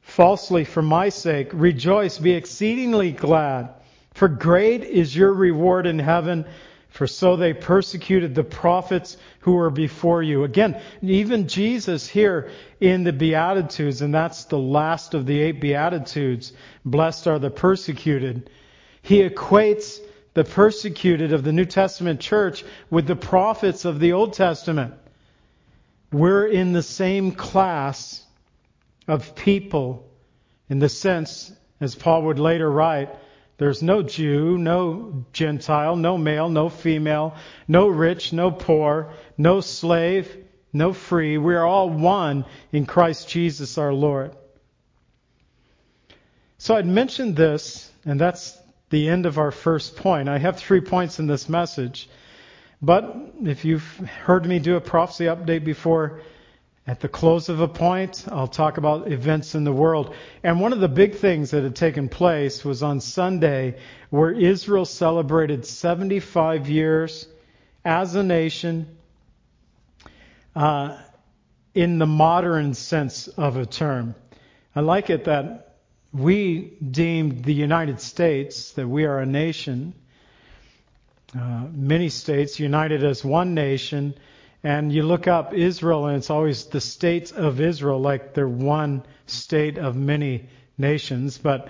falsely 0.00 0.64
for 0.64 0.82
my 0.82 1.08
sake. 1.08 1.50
Rejoice, 1.52 2.18
be 2.18 2.32
exceedingly 2.32 3.12
glad, 3.12 3.74
for 4.18 4.28
great 4.28 4.82
is 4.82 5.14
your 5.14 5.32
reward 5.32 5.86
in 5.86 6.00
heaven. 6.00 6.44
For 6.88 7.06
so 7.06 7.36
they 7.36 7.52
persecuted 7.52 8.34
the 8.34 8.42
prophets 8.42 9.16
who 9.40 9.52
were 9.52 9.70
before 9.70 10.22
you. 10.22 10.42
Again, 10.42 10.80
even 11.02 11.46
Jesus 11.46 12.08
here 12.08 12.50
in 12.80 13.04
the 13.04 13.12
Beatitudes, 13.12 14.02
and 14.02 14.12
that's 14.12 14.44
the 14.46 14.58
last 14.58 15.14
of 15.14 15.26
the 15.26 15.38
eight 15.38 15.60
Beatitudes, 15.60 16.52
blessed 16.84 17.28
are 17.28 17.38
the 17.38 17.50
persecuted. 17.50 18.50
He 19.02 19.22
equates 19.22 20.00
the 20.34 20.44
persecuted 20.44 21.32
of 21.32 21.44
the 21.44 21.52
New 21.52 21.66
Testament 21.66 22.20
church 22.20 22.64
with 22.90 23.06
the 23.06 23.16
prophets 23.16 23.84
of 23.84 24.00
the 24.00 24.14
Old 24.14 24.32
Testament. 24.32 24.94
We're 26.10 26.46
in 26.46 26.72
the 26.72 26.82
same 26.82 27.32
class 27.32 28.24
of 29.06 29.36
people 29.36 30.10
in 30.68 30.80
the 30.80 30.88
sense, 30.88 31.52
as 31.80 31.94
Paul 31.94 32.22
would 32.22 32.38
later 32.38 32.68
write, 32.68 33.10
there's 33.58 33.82
no 33.82 34.02
Jew, 34.02 34.56
no 34.56 35.24
Gentile, 35.32 35.96
no 35.96 36.16
male, 36.16 36.48
no 36.48 36.68
female, 36.68 37.34
no 37.66 37.88
rich, 37.88 38.32
no 38.32 38.52
poor, 38.52 39.12
no 39.36 39.60
slave, 39.60 40.44
no 40.72 40.92
free. 40.92 41.38
We 41.38 41.54
are 41.56 41.66
all 41.66 41.90
one 41.90 42.44
in 42.72 42.86
Christ 42.86 43.28
Jesus 43.28 43.76
our 43.76 43.92
Lord. 43.92 44.34
So 46.58 46.76
I'd 46.76 46.86
mentioned 46.86 47.34
this, 47.34 47.90
and 48.04 48.20
that's 48.20 48.56
the 48.90 49.08
end 49.08 49.26
of 49.26 49.38
our 49.38 49.50
first 49.50 49.96
point. 49.96 50.28
I 50.28 50.38
have 50.38 50.58
three 50.58 50.80
points 50.80 51.18
in 51.18 51.26
this 51.26 51.48
message. 51.48 52.08
But 52.80 53.16
if 53.42 53.64
you've 53.64 53.96
heard 54.24 54.46
me 54.46 54.60
do 54.60 54.76
a 54.76 54.80
prophecy 54.80 55.24
update 55.24 55.64
before, 55.64 56.20
at 56.88 57.00
the 57.00 57.08
close 57.08 57.50
of 57.50 57.60
a 57.60 57.68
point, 57.68 58.24
I'll 58.28 58.48
talk 58.48 58.78
about 58.78 59.12
events 59.12 59.54
in 59.54 59.64
the 59.64 59.72
world. 59.72 60.14
And 60.42 60.58
one 60.58 60.72
of 60.72 60.80
the 60.80 60.88
big 60.88 61.16
things 61.16 61.50
that 61.50 61.62
had 61.62 61.76
taken 61.76 62.08
place 62.08 62.64
was 62.64 62.82
on 62.82 63.02
Sunday, 63.02 63.78
where 64.08 64.32
Israel 64.32 64.86
celebrated 64.86 65.66
75 65.66 66.66
years 66.70 67.28
as 67.84 68.14
a 68.14 68.22
nation 68.22 68.96
uh, 70.56 70.96
in 71.74 71.98
the 71.98 72.06
modern 72.06 72.72
sense 72.72 73.28
of 73.28 73.58
a 73.58 73.66
term. 73.66 74.14
I 74.74 74.80
like 74.80 75.10
it 75.10 75.24
that 75.24 75.76
we 76.10 76.72
deemed 76.90 77.44
the 77.44 77.52
United 77.52 78.00
States, 78.00 78.72
that 78.72 78.88
we 78.88 79.04
are 79.04 79.18
a 79.18 79.26
nation, 79.26 79.92
uh, 81.38 81.66
many 81.70 82.08
states 82.08 82.58
united 82.58 83.04
as 83.04 83.22
one 83.22 83.52
nation 83.52 84.14
and 84.62 84.92
you 84.92 85.02
look 85.02 85.28
up 85.28 85.54
Israel, 85.54 86.06
and 86.06 86.16
it's 86.16 86.30
always 86.30 86.64
the 86.64 86.80
states 86.80 87.30
of 87.30 87.60
Israel, 87.60 88.00
like 88.00 88.34
they're 88.34 88.48
one 88.48 89.04
state 89.26 89.78
of 89.78 89.94
many 89.94 90.48
nations. 90.76 91.38
But 91.38 91.68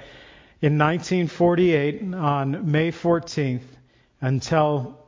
in 0.61 0.78
1948, 0.78 2.14
on 2.14 2.71
May 2.71 2.90
14th, 2.90 3.62
until 4.21 4.99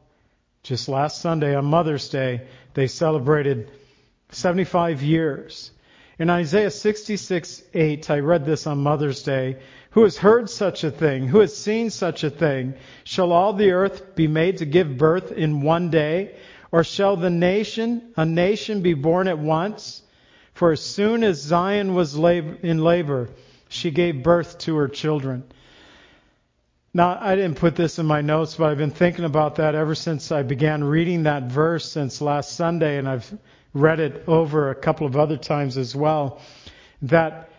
just 0.62 0.88
last 0.88 1.20
Sunday 1.20 1.54
on 1.54 1.64
Mother's 1.64 2.08
Day, 2.10 2.46
they 2.74 2.86
celebrated 2.86 3.70
75 4.30 5.02
years. 5.02 5.70
In 6.18 6.28
Isaiah 6.28 6.70
66, 6.70 7.62
8, 7.72 8.10
I 8.10 8.18
read 8.18 8.44
this 8.44 8.66
on 8.66 8.78
Mother's 8.78 9.22
Day. 9.22 9.56
Who 9.92 10.02
has 10.02 10.18
heard 10.18 10.50
such 10.50 10.84
a 10.84 10.90
thing? 10.90 11.26
Who 11.26 11.40
has 11.40 11.56
seen 11.56 11.88
such 11.88 12.24
a 12.24 12.30
thing? 12.30 12.74
Shall 13.04 13.32
all 13.32 13.54
the 13.54 13.70
earth 13.70 14.14
be 14.14 14.28
made 14.28 14.58
to 14.58 14.66
give 14.66 14.98
birth 14.98 15.32
in 15.32 15.62
one 15.62 15.90
day? 15.90 16.36
Or 16.72 16.84
shall 16.84 17.16
the 17.16 17.30
nation, 17.30 18.12
a 18.16 18.24
nation, 18.24 18.82
be 18.82 18.94
born 18.94 19.28
at 19.28 19.38
once? 19.38 20.02
For 20.54 20.72
as 20.72 20.80
soon 20.80 21.24
as 21.24 21.40
Zion 21.40 21.94
was 21.94 22.14
in 22.14 22.78
labor, 22.78 23.30
she 23.68 23.90
gave 23.90 24.22
birth 24.22 24.58
to 24.58 24.76
her 24.76 24.88
children. 24.88 25.44
Now, 26.92 27.18
I 27.20 27.36
didn't 27.36 27.56
put 27.56 27.76
this 27.76 27.98
in 27.98 28.06
my 28.06 28.20
notes, 28.20 28.56
but 28.56 28.70
I've 28.70 28.78
been 28.78 28.90
thinking 28.90 29.24
about 29.24 29.56
that 29.56 29.74
ever 29.74 29.94
since 29.94 30.32
I 30.32 30.42
began 30.42 30.82
reading 30.82 31.22
that 31.22 31.44
verse 31.44 31.90
since 31.90 32.20
last 32.20 32.56
Sunday, 32.56 32.98
and 32.98 33.08
I've 33.08 33.32
read 33.72 34.00
it 34.00 34.24
over 34.26 34.70
a 34.70 34.74
couple 34.74 35.06
of 35.06 35.16
other 35.16 35.36
times 35.36 35.78
as 35.78 35.94
well. 35.94 36.40
That 37.02 37.50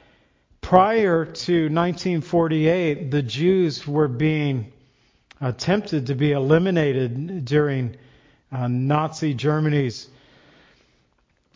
prior 0.60 1.26
to 1.26 1.54
1948, 1.64 3.10
the 3.10 3.22
Jews 3.22 3.88
were 3.88 4.10
being 4.10 4.74
uh, 5.42 5.48
attempted 5.48 6.08
to 6.08 6.16
be 6.16 6.34
eliminated 6.34 7.46
during 7.46 7.96
uh, 8.52 8.68
Nazi 8.68 9.34
Germany's 9.34 10.08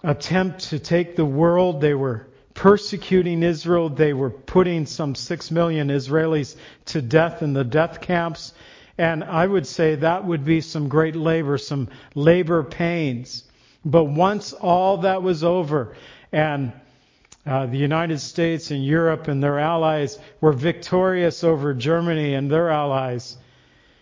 attempt 0.04 0.70
to 0.70 0.80
take 0.80 1.16
the 1.16 1.26
world. 1.26 1.82
They 1.82 1.94
were 1.94 2.28
persecuting 2.54 3.44
Israel. 3.44 3.90
They 3.90 4.14
were 4.14 4.30
putting 4.30 4.86
some 4.86 5.16
six 5.16 5.52
million 5.52 5.90
Israelis 5.90 6.56
to 6.86 7.02
death 7.02 7.42
in 7.42 7.54
the 7.54 7.64
death 7.64 8.02
camps. 8.02 8.54
And 8.98 9.24
I 9.24 9.46
would 9.46 9.68
say 9.68 9.96
that 9.96 10.26
would 10.26 10.46
be 10.46 10.62
some 10.62 10.88
great 10.88 11.16
labor, 11.16 11.58
some 11.58 11.90
labor 12.14 12.64
pains. 12.64 13.44
But 13.84 14.06
once 14.06 14.54
all 14.54 15.00
that 15.00 15.22
was 15.22 15.44
over 15.44 15.96
and 16.32 16.72
uh, 17.46 17.68
the 17.68 17.78
United 17.78 18.20
States 18.20 18.72
and 18.72 18.84
Europe 18.84 19.28
and 19.28 19.44
their 19.44 19.60
allies 19.60 20.18
were 20.42 20.54
victorious 20.54 21.44
over 21.44 21.74
Germany 21.74 22.34
and 22.34 22.50
their 22.50 22.70
allies, 22.70 23.38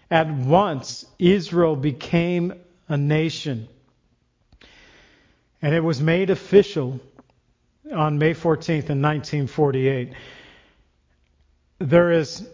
at 0.10 0.32
once 0.32 1.06
Israel 1.20 1.76
became 1.76 2.54
a 2.94 2.98
nation. 2.98 3.68
And 5.62 5.74
it 5.74 5.82
was 5.82 6.00
made 6.00 6.30
official 6.30 7.00
on 7.92 8.20
May 8.20 8.34
14th 8.34 8.90
in 8.90 9.02
1948. 9.02 10.14
There 11.80 12.12
is, 12.12 12.48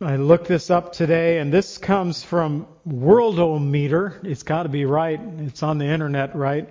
I 0.00 0.16
looked 0.16 0.48
this 0.48 0.70
up 0.70 0.92
today, 0.92 1.38
and 1.38 1.52
this 1.52 1.76
comes 1.76 2.22
from 2.22 2.66
Worldometer. 2.88 4.24
It's 4.24 4.42
got 4.42 4.62
to 4.62 4.68
be 4.70 4.86
right. 4.86 5.20
It's 5.40 5.62
on 5.62 5.78
the 5.78 5.86
internet, 5.86 6.34
right? 6.34 6.68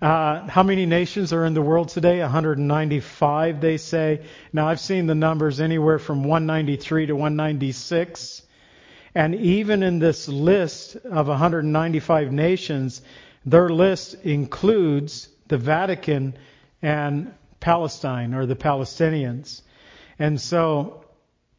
Uh, 0.00 0.48
how 0.48 0.62
many 0.62 0.86
nations 0.86 1.32
are 1.32 1.44
in 1.44 1.54
the 1.54 1.62
world 1.62 1.90
today? 1.90 2.20
195, 2.20 3.60
they 3.60 3.76
say. 3.76 4.22
Now, 4.52 4.68
I've 4.68 4.80
seen 4.80 5.06
the 5.06 5.14
numbers 5.14 5.60
anywhere 5.60 5.98
from 5.98 6.24
193 6.24 7.06
to 7.06 7.12
196. 7.12 8.42
And 9.14 9.34
even 9.34 9.82
in 9.82 9.98
this 9.98 10.28
list 10.28 10.96
of 10.96 11.28
195 11.28 12.32
nations, 12.32 13.02
their 13.44 13.68
list 13.68 14.14
includes 14.24 15.28
the 15.48 15.58
Vatican 15.58 16.34
and 16.80 17.34
Palestine 17.60 18.34
or 18.34 18.46
the 18.46 18.56
Palestinians. 18.56 19.60
And 20.18 20.40
so 20.40 21.04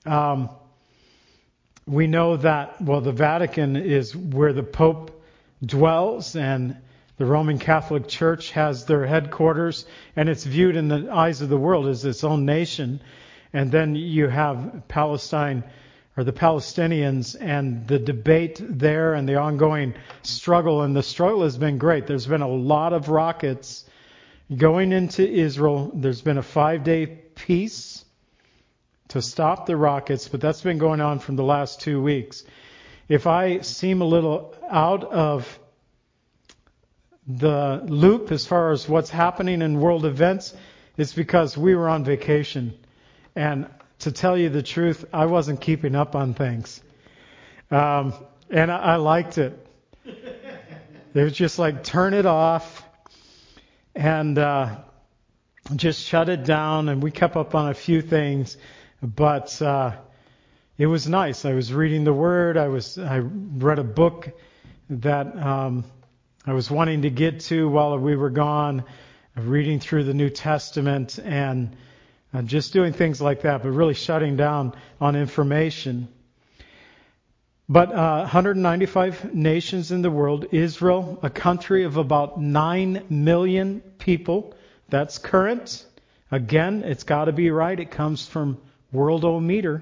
um, 0.06 0.50
we 1.86 2.08
know 2.08 2.38
that, 2.38 2.82
well, 2.82 3.02
the 3.02 3.12
Vatican 3.12 3.76
is 3.76 4.16
where 4.16 4.54
the 4.54 4.64
Pope 4.64 5.24
dwells 5.64 6.36
and 6.36 6.78
the 7.18 7.26
Roman 7.26 7.60
Catholic 7.60 8.08
Church 8.08 8.52
has 8.52 8.86
their 8.86 9.06
headquarters 9.06 9.86
and 10.16 10.28
it's 10.28 10.44
viewed 10.44 10.76
in 10.76 10.88
the 10.88 11.10
eyes 11.12 11.42
of 11.42 11.50
the 11.50 11.58
world 11.58 11.88
as 11.88 12.04
its 12.04 12.24
own 12.24 12.46
nation. 12.46 13.02
And 13.54 13.72
then 13.72 13.96
you 13.96 14.28
have 14.28 14.84
Palestine 14.88 15.64
or 16.16 16.24
the 16.24 16.34
Palestinians 16.34 17.36
and 17.40 17.88
the 17.88 17.98
debate 17.98 18.62
there 18.62 19.14
and 19.14 19.28
the 19.28 19.36
ongoing 19.36 19.96
struggle. 20.22 20.84
And 20.84 20.96
the 20.96 21.04
struggle 21.04 21.44
has 21.44 21.58
been 21.58 21.78
great. 21.78 22.06
There's 22.06 22.28
been 22.28 22.42
a 22.42 22.48
lot 22.48 22.94
of 22.94 23.10
rockets 23.10 23.86
going 24.56 24.92
into 24.92 25.28
Israel. 25.28 25.92
There's 25.94 26.22
been 26.22 26.38
a 26.38 26.44
five 26.44 26.84
day 26.84 27.08
peace 27.08 28.06
to 29.10 29.22
stop 29.22 29.66
the 29.66 29.76
rockets, 29.76 30.28
but 30.28 30.42
that's 30.42 30.62
been 30.62 30.78
going 30.78 31.02
on 31.02 31.20
from 31.20 31.36
the 31.36 31.44
last 31.44 31.82
two 31.82 32.02
weeks. 32.02 32.44
If 33.10 33.28
I 33.28 33.60
seem 33.62 34.02
a 34.02 34.06
little 34.06 34.56
out 34.70 35.04
of 35.04 35.60
the 37.28 37.82
loop 37.86 38.32
as 38.32 38.46
far 38.46 38.72
as 38.72 38.88
what's 38.88 39.10
happening 39.10 39.62
in 39.62 39.80
world 39.80 40.06
events, 40.06 40.54
it's 40.98 41.14
because 41.14 41.58
we 41.58 41.76
were 41.76 41.90
on 41.90 42.04
vacation. 42.04 42.78
And 43.36 43.68
to 44.00 44.12
tell 44.12 44.38
you 44.38 44.50
the 44.50 44.64
truth, 44.64 45.06
I 45.14 45.26
wasn't 45.26 45.62
keeping 45.62 45.96
up 45.96 46.16
on 46.16 46.34
things. 46.34 46.82
Um, 47.72 48.14
and 48.50 48.72
I, 48.72 48.78
I 48.78 48.96
liked 48.98 49.38
it. 49.38 49.60
It 50.06 51.22
was 51.22 51.34
just 51.34 51.60
like 51.60 51.84
turn 51.84 52.14
it 52.14 52.26
off 52.26 52.84
and 53.96 54.38
uh, 54.38 54.78
just 55.76 56.02
shut 56.02 56.30
it 56.30 56.44
down. 56.44 56.90
And 56.90 57.02
we 57.04 57.12
kept 57.12 57.36
up 57.36 57.56
on 57.56 57.70
a 57.70 57.74
few 57.74 58.02
things, 58.02 58.58
but 59.02 59.62
uh, 59.62 59.96
it 60.78 60.88
was 60.88 61.08
nice. 61.08 61.46
I 61.46 61.54
was 61.54 61.72
reading 61.72 62.04
the 62.04 62.14
Word. 62.14 62.58
I 62.58 62.68
was 62.68 62.98
I 62.98 63.20
read 63.20 63.80
a 63.80 63.84
book 63.84 64.32
that 64.90 65.38
um, 65.38 65.86
I 66.46 66.54
was 66.54 66.70
wanting 66.70 67.04
to 67.04 67.10
get 67.10 67.42
to 67.42 67.70
while 67.70 67.98
we 67.98 68.16
were 68.16 68.32
gone, 68.32 68.84
reading 69.36 69.80
through 69.80 70.06
the 70.06 70.14
New 70.14 70.30
Testament 70.30 71.20
and 71.24 71.76
uh, 72.34 72.42
just 72.42 72.74
doing 72.74 72.94
things 72.94 73.22
like 73.22 73.42
that, 73.42 73.64
but 73.64 73.70
really 73.70 73.94
shutting 73.94 74.36
down 74.36 74.74
on 75.00 75.16
information. 75.16 76.08
But 77.70 77.94
uh, 77.94 78.20
195 78.22 79.34
nations 79.34 79.92
in 79.92 80.02
the 80.02 80.12
world, 80.12 80.48
Israel, 80.52 81.20
a 81.24 81.30
country 81.30 81.86
of 81.86 81.98
about 81.98 82.40
9 82.40 83.06
million 83.10 83.82
people. 84.00 84.54
That's 84.90 85.18
current. 85.18 85.86
Again, 86.30 86.84
it's 86.84 87.04
got 87.04 87.26
to 87.26 87.32
be 87.32 87.52
right. 87.52 87.80
It 87.80 87.92
comes 87.92 88.28
from 88.28 88.58
Worldometer. 88.94 89.82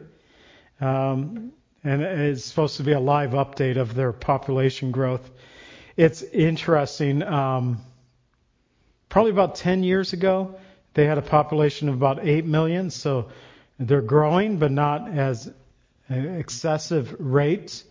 Um, 0.80 1.54
and 1.84 2.02
it's 2.04 2.46
supposed 2.46 2.78
to 2.78 2.84
be 2.84 2.92
a 2.92 3.00
live 3.00 3.32
update 3.32 3.78
of 3.78 3.96
their 3.96 4.12
population 4.12 4.92
growth. 4.92 5.28
It's 5.98 6.22
interesting. 6.22 7.24
Um, 7.24 7.80
probably 9.10 9.32
about 9.32 9.56
10 9.56 9.84
years 9.84 10.14
ago, 10.14 10.56
they 10.93 11.06
had 11.06 11.17
a 11.17 11.21
population 11.21 11.89
of 11.89 11.95
about 11.95 12.25
8 12.25 12.45
million, 12.45 12.89
so 12.89 13.30
they're 13.80 14.01
growing, 14.01 14.58
but 14.58 14.71
not 14.71 15.10
as 15.10 15.51
excessive 16.10 17.15
rates. 17.19 17.84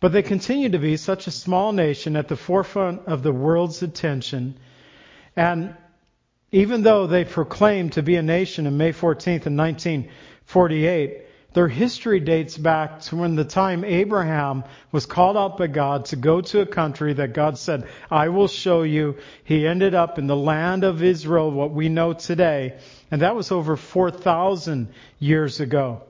But 0.00 0.12
they 0.12 0.22
continue 0.22 0.70
to 0.70 0.78
be 0.78 0.96
such 0.96 1.26
a 1.26 1.30
small 1.30 1.72
nation 1.72 2.16
at 2.16 2.28
the 2.28 2.36
forefront 2.36 3.06
of 3.06 3.22
the 3.22 3.32
world's 3.32 3.82
attention. 3.82 4.58
And 5.36 5.76
even 6.50 6.82
though 6.82 7.06
they 7.06 7.24
proclaimed 7.24 7.92
to 7.94 8.02
be 8.02 8.16
a 8.16 8.22
nation 8.22 8.66
in 8.66 8.76
May 8.76 8.92
14th 8.92 9.46
in 9.46 9.56
1948, 9.56 11.22
their 11.54 11.68
history 11.68 12.20
dates 12.20 12.56
back 12.56 13.00
to 13.02 13.16
when 13.16 13.36
the 13.36 13.44
time 13.44 13.84
Abraham 13.84 14.64
was 14.90 15.06
called 15.06 15.36
out 15.36 15.58
by 15.58 15.66
God 15.66 16.06
to 16.06 16.16
go 16.16 16.40
to 16.40 16.60
a 16.60 16.66
country 16.66 17.12
that 17.14 17.34
God 17.34 17.58
said, 17.58 17.86
I 18.10 18.28
will 18.28 18.48
show 18.48 18.82
you. 18.82 19.16
He 19.44 19.66
ended 19.66 19.94
up 19.94 20.18
in 20.18 20.26
the 20.26 20.36
land 20.36 20.84
of 20.84 21.02
Israel, 21.02 21.50
what 21.50 21.72
we 21.72 21.88
know 21.88 22.14
today. 22.14 22.78
And 23.10 23.22
that 23.22 23.36
was 23.36 23.52
over 23.52 23.76
4,000 23.76 24.88
years 25.18 25.60
ago. 25.60 26.02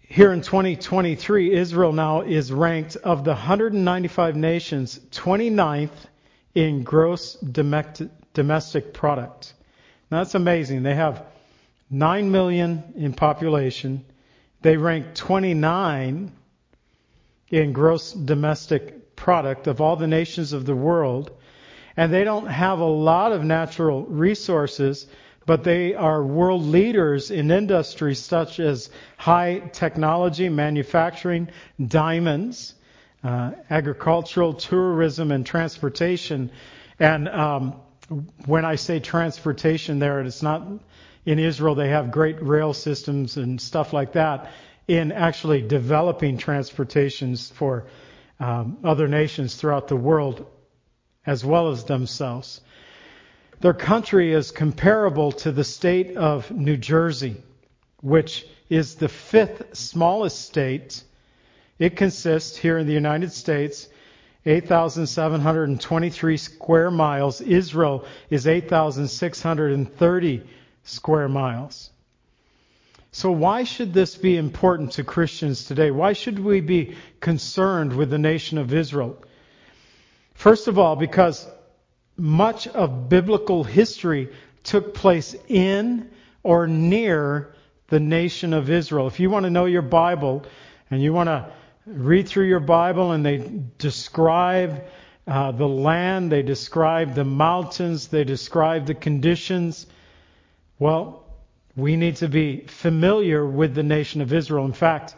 Here 0.00 0.32
in 0.32 0.40
2023, 0.40 1.54
Israel 1.54 1.92
now 1.92 2.22
is 2.22 2.50
ranked 2.50 2.96
of 2.96 3.24
the 3.24 3.32
195 3.32 4.36
nations 4.36 4.98
29th 5.10 5.90
in 6.54 6.82
gross 6.82 7.34
domestic 7.34 8.94
product. 8.94 9.52
Now 10.10 10.24
that's 10.24 10.34
amazing. 10.34 10.82
They 10.82 10.94
have 10.94 11.26
9 11.90 12.30
million 12.30 12.92
in 12.96 13.12
population. 13.12 14.04
They 14.62 14.76
rank 14.76 15.14
29 15.14 16.32
in 17.50 17.72
gross 17.72 18.12
domestic 18.12 19.16
product 19.16 19.66
of 19.66 19.80
all 19.80 19.96
the 19.96 20.06
nations 20.06 20.52
of 20.52 20.66
the 20.66 20.76
world. 20.76 21.30
And 21.96 22.12
they 22.12 22.24
don't 22.24 22.46
have 22.46 22.78
a 22.78 22.84
lot 22.84 23.32
of 23.32 23.42
natural 23.42 24.04
resources, 24.04 25.06
but 25.46 25.64
they 25.64 25.94
are 25.94 26.22
world 26.22 26.62
leaders 26.62 27.30
in 27.30 27.50
industries 27.50 28.20
such 28.20 28.60
as 28.60 28.90
high 29.16 29.58
technology, 29.72 30.48
manufacturing, 30.48 31.48
diamonds, 31.84 32.74
uh, 33.24 33.52
agricultural, 33.70 34.54
tourism, 34.54 35.32
and 35.32 35.44
transportation. 35.44 36.50
And 37.00 37.28
um, 37.28 37.74
when 38.46 38.64
I 38.64 38.76
say 38.76 39.00
transportation 39.00 39.98
there, 39.98 40.20
it's 40.20 40.42
not 40.42 40.62
in 41.24 41.38
Israel, 41.38 41.74
they 41.74 41.88
have 41.88 42.10
great 42.10 42.42
rail 42.42 42.72
systems 42.72 43.36
and 43.36 43.60
stuff 43.60 43.92
like 43.92 44.12
that 44.12 44.50
in 44.86 45.12
actually 45.12 45.62
developing 45.62 46.38
transportations 46.38 47.50
for 47.50 47.86
um, 48.40 48.78
other 48.84 49.08
nations 49.08 49.54
throughout 49.54 49.88
the 49.88 49.96
world 49.96 50.46
as 51.26 51.44
well 51.44 51.70
as 51.70 51.84
themselves. 51.84 52.60
Their 53.60 53.74
country 53.74 54.32
is 54.32 54.50
comparable 54.50 55.32
to 55.32 55.52
the 55.52 55.64
state 55.64 56.16
of 56.16 56.50
New 56.50 56.76
Jersey, 56.76 57.36
which 58.00 58.46
is 58.70 58.94
the 58.94 59.08
fifth 59.08 59.76
smallest 59.76 60.46
state. 60.46 61.02
It 61.78 61.96
consists 61.96 62.56
here 62.56 62.78
in 62.78 62.86
the 62.86 62.92
United 62.92 63.32
States 63.32 63.88
8,723 64.46 66.36
square 66.36 66.90
miles. 66.90 67.40
Israel 67.40 68.04
is 68.30 68.46
8,630 68.46 70.42
square 70.84 71.28
miles. 71.28 71.90
So, 73.10 73.30
why 73.30 73.64
should 73.64 73.94
this 73.94 74.16
be 74.16 74.36
important 74.36 74.92
to 74.92 75.04
Christians 75.04 75.64
today? 75.64 75.90
Why 75.90 76.12
should 76.12 76.38
we 76.38 76.60
be 76.60 76.96
concerned 77.20 77.94
with 77.94 78.10
the 78.10 78.18
nation 78.18 78.58
of 78.58 78.72
Israel? 78.72 79.16
First 80.34 80.68
of 80.68 80.78
all, 80.78 80.94
because 80.94 81.46
much 82.16 82.68
of 82.68 83.08
biblical 83.08 83.64
history 83.64 84.28
took 84.62 84.94
place 84.94 85.34
in 85.48 86.10
or 86.42 86.66
near 86.66 87.54
the 87.88 88.00
nation 88.00 88.52
of 88.52 88.70
Israel. 88.70 89.06
If 89.06 89.18
you 89.18 89.30
want 89.30 89.44
to 89.44 89.50
know 89.50 89.64
your 89.64 89.82
Bible 89.82 90.44
and 90.90 91.02
you 91.02 91.12
want 91.12 91.28
to 91.28 91.50
read 91.86 92.28
through 92.28 92.46
your 92.46 92.60
Bible 92.60 93.12
and 93.12 93.24
they 93.24 93.50
describe 93.78 94.84
uh, 95.26 95.52
the 95.52 95.68
land, 95.68 96.30
they 96.30 96.42
describe 96.42 97.14
the 97.14 97.24
mountains, 97.24 98.08
they 98.08 98.24
describe 98.24 98.86
the 98.86 98.94
conditions 98.94 99.86
well, 100.78 101.24
we 101.76 101.96
need 101.96 102.16
to 102.16 102.28
be 102.28 102.62
familiar 102.66 103.46
with 103.46 103.74
the 103.74 103.82
nation 103.82 104.20
of 104.20 104.32
Israel. 104.32 104.64
In 104.64 104.72
fact, 104.72 105.14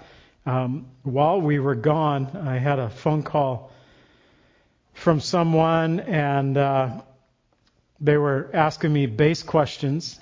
um, 0.46 0.87
while 1.03 1.40
we 1.40 1.59
were 1.59 1.75
gone, 1.75 2.27
I 2.46 2.59
had 2.59 2.79
a 2.79 2.88
phone 2.90 3.23
call 3.23 3.70
from 4.94 5.20
someone, 5.20 6.01
and 6.01 6.57
uh, 6.57 7.03
they 8.01 8.16
were 8.16 8.51
asking 8.53 8.92
me 8.92 9.07
bass 9.07 9.42
questions 9.42 10.20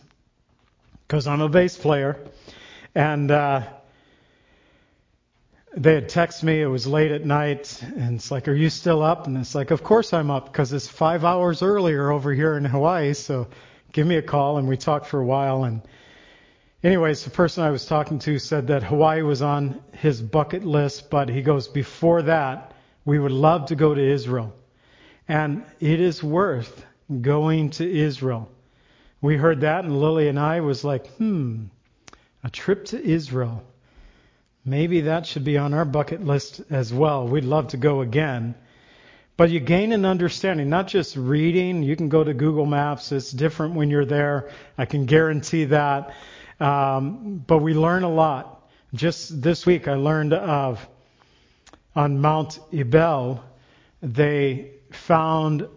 because 1.06 1.26
I'm 1.26 1.40
a 1.40 1.48
bass 1.48 1.76
player, 1.76 2.16
and 2.94 3.30
uh, 3.30 3.62
they 5.76 5.94
had 5.94 6.08
texted 6.08 6.42
me. 6.42 6.60
It 6.60 6.66
was 6.66 6.86
late 6.86 7.12
at 7.12 7.24
night, 7.24 7.82
and 7.82 8.16
it's 8.16 8.30
like, 8.30 8.48
"Are 8.48 8.54
you 8.54 8.70
still 8.70 9.02
up?" 9.02 9.26
And 9.26 9.36
it's 9.36 9.54
like, 9.54 9.70
"Of 9.70 9.82
course 9.82 10.12
I'm 10.12 10.30
up 10.30 10.46
because 10.46 10.72
it's 10.72 10.88
five 10.88 11.24
hours 11.24 11.62
earlier 11.62 12.10
over 12.10 12.32
here 12.32 12.56
in 12.56 12.64
Hawaii." 12.64 13.14
So 13.14 13.48
give 13.92 14.06
me 14.06 14.16
a 14.16 14.22
call, 14.22 14.58
and 14.58 14.68
we 14.68 14.76
talked 14.76 15.06
for 15.06 15.20
a 15.20 15.24
while. 15.24 15.64
And 15.64 15.82
anyways, 16.82 17.24
the 17.24 17.30
person 17.30 17.64
I 17.64 17.70
was 17.70 17.86
talking 17.86 18.18
to 18.20 18.38
said 18.38 18.68
that 18.68 18.82
Hawaii 18.82 19.22
was 19.22 19.42
on 19.42 19.82
his 19.92 20.20
bucket 20.20 20.64
list, 20.64 21.10
but 21.10 21.28
he 21.28 21.42
goes, 21.42 21.68
before 21.68 22.22
that, 22.22 22.74
we 23.04 23.18
would 23.18 23.32
love 23.32 23.66
to 23.66 23.76
go 23.76 23.94
to 23.94 24.02
Israel. 24.02 24.54
And 25.26 25.64
it 25.80 26.00
is 26.00 26.22
worth 26.22 26.84
going 27.20 27.70
to 27.70 27.90
Israel. 27.90 28.50
We 29.20 29.36
heard 29.36 29.62
that, 29.62 29.84
and 29.84 30.00
Lily 30.00 30.28
and 30.28 30.38
I 30.38 30.60
was 30.60 30.84
like, 30.84 31.06
hmm, 31.16 31.64
a 32.44 32.50
trip 32.50 32.84
to 32.86 33.02
Israel. 33.02 33.64
Maybe 34.64 35.02
that 35.02 35.26
should 35.26 35.44
be 35.44 35.58
on 35.58 35.74
our 35.74 35.84
bucket 35.84 36.24
list 36.24 36.60
as 36.70 36.92
well. 36.92 37.26
We'd 37.26 37.44
love 37.44 37.68
to 37.68 37.76
go 37.76 38.02
again. 38.02 38.54
But 39.38 39.50
you 39.50 39.60
gain 39.60 39.92
an 39.92 40.04
understanding, 40.04 40.68
not 40.68 40.88
just 40.88 41.14
reading. 41.16 41.84
You 41.84 41.94
can 41.94 42.08
go 42.08 42.24
to 42.24 42.34
Google 42.34 42.66
Maps. 42.66 43.12
It's 43.12 43.30
different 43.30 43.76
when 43.76 43.88
you're 43.88 44.04
there. 44.04 44.50
I 44.76 44.84
can 44.84 45.06
guarantee 45.06 45.66
that. 45.66 46.12
Um, 46.58 47.44
but 47.46 47.58
we 47.58 47.72
learn 47.72 48.02
a 48.02 48.10
lot. 48.10 48.68
Just 48.92 49.40
this 49.40 49.64
week, 49.64 49.86
I 49.86 49.94
learned 49.94 50.32
of 50.34 50.84
on 51.94 52.20
Mount 52.20 52.58
Ebal, 52.72 53.44
they 54.02 54.72
found 54.90 55.68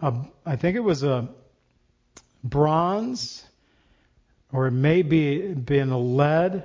a, 0.00 0.14
I 0.46 0.56
think 0.56 0.76
it 0.76 0.80
was 0.80 1.02
a 1.02 1.28
bronze, 2.42 3.44
or 4.52 4.68
it 4.68 4.72
may 4.72 5.02
be 5.02 5.52
been 5.52 5.90
a 5.90 5.98
lead 5.98 6.64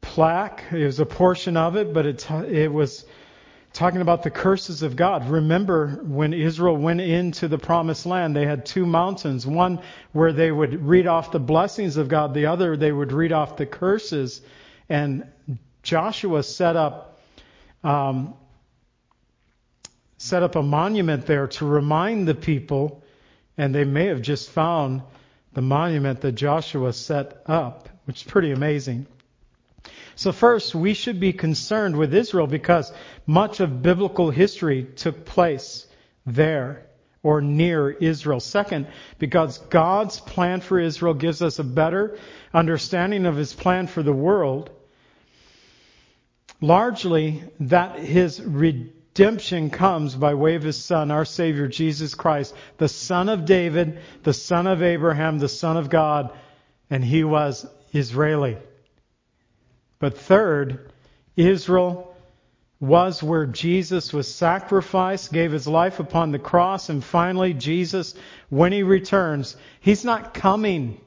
plaque. 0.00 0.62
It 0.70 0.86
was 0.86 1.00
a 1.00 1.06
portion 1.06 1.56
of 1.56 1.74
it, 1.74 1.92
but 1.92 2.06
it 2.06 2.30
it 2.30 2.72
was 2.72 3.04
talking 3.72 4.00
about 4.00 4.22
the 4.22 4.30
curses 4.30 4.82
of 4.82 4.96
God. 4.96 5.28
Remember 5.28 6.00
when 6.02 6.34
Israel 6.34 6.76
went 6.76 7.00
into 7.00 7.48
the 7.48 7.58
promised 7.58 8.06
land, 8.06 8.36
they 8.36 8.46
had 8.46 8.66
two 8.66 8.84
mountains. 8.84 9.46
One 9.46 9.80
where 10.12 10.32
they 10.32 10.52
would 10.52 10.84
read 10.84 11.06
off 11.06 11.32
the 11.32 11.40
blessings 11.40 11.96
of 11.96 12.08
God, 12.08 12.34
the 12.34 12.46
other 12.46 12.76
they 12.76 12.92
would 12.92 13.12
read 13.12 13.32
off 13.32 13.56
the 13.56 13.66
curses. 13.66 14.42
And 14.88 15.26
Joshua 15.82 16.42
set 16.42 16.76
up 16.76 17.20
um, 17.82 18.34
set 20.18 20.44
up 20.44 20.54
a 20.54 20.62
monument 20.62 21.26
there 21.26 21.48
to 21.48 21.66
remind 21.66 22.28
the 22.28 22.34
people, 22.34 23.02
and 23.58 23.74
they 23.74 23.84
may 23.84 24.06
have 24.06 24.22
just 24.22 24.50
found 24.50 25.02
the 25.52 25.62
monument 25.62 26.20
that 26.20 26.32
Joshua 26.32 26.92
set 26.92 27.42
up, 27.46 27.88
which 28.04 28.18
is 28.18 28.30
pretty 28.30 28.52
amazing. 28.52 29.06
So, 30.22 30.30
first, 30.30 30.72
we 30.72 30.94
should 30.94 31.18
be 31.18 31.32
concerned 31.32 31.96
with 31.96 32.14
Israel 32.14 32.46
because 32.46 32.92
much 33.26 33.58
of 33.58 33.82
biblical 33.82 34.30
history 34.30 34.86
took 34.94 35.24
place 35.24 35.84
there 36.24 36.86
or 37.24 37.40
near 37.40 37.90
Israel. 37.90 38.38
Second, 38.38 38.86
because 39.18 39.58
God's 39.58 40.20
plan 40.20 40.60
for 40.60 40.78
Israel 40.78 41.14
gives 41.14 41.42
us 41.42 41.58
a 41.58 41.64
better 41.64 42.16
understanding 42.54 43.26
of 43.26 43.34
his 43.34 43.52
plan 43.52 43.88
for 43.88 44.04
the 44.04 44.12
world. 44.12 44.70
largely 46.60 47.42
that 47.58 47.98
his 47.98 48.40
redemption 48.40 49.70
comes 49.70 50.14
by 50.14 50.34
way 50.34 50.54
of 50.54 50.62
his 50.62 50.76
Son, 50.76 51.10
our 51.10 51.24
Savior, 51.24 51.66
Jesus 51.66 52.14
Christ, 52.14 52.54
the 52.78 52.88
Son 52.88 53.28
of 53.28 53.44
David, 53.44 53.98
the 54.22 54.32
Son 54.32 54.68
of 54.68 54.84
Abraham, 54.84 55.40
the 55.40 55.48
Son 55.48 55.76
of 55.76 55.90
God, 55.90 56.30
and 56.90 57.02
he 57.02 57.24
was 57.24 57.66
Israeli. 57.92 58.56
But 60.02 60.18
third, 60.18 60.90
Israel 61.36 62.12
was 62.80 63.22
where 63.22 63.46
Jesus 63.46 64.12
was 64.12 64.26
sacrificed, 64.26 65.32
gave 65.32 65.52
his 65.52 65.68
life 65.68 66.00
upon 66.00 66.32
the 66.32 66.40
cross, 66.40 66.88
and 66.88 67.04
finally, 67.04 67.54
Jesus, 67.54 68.16
when 68.48 68.72
he 68.72 68.82
returns, 68.82 69.56
he's 69.78 70.04
not 70.04 70.34
coming 70.34 71.00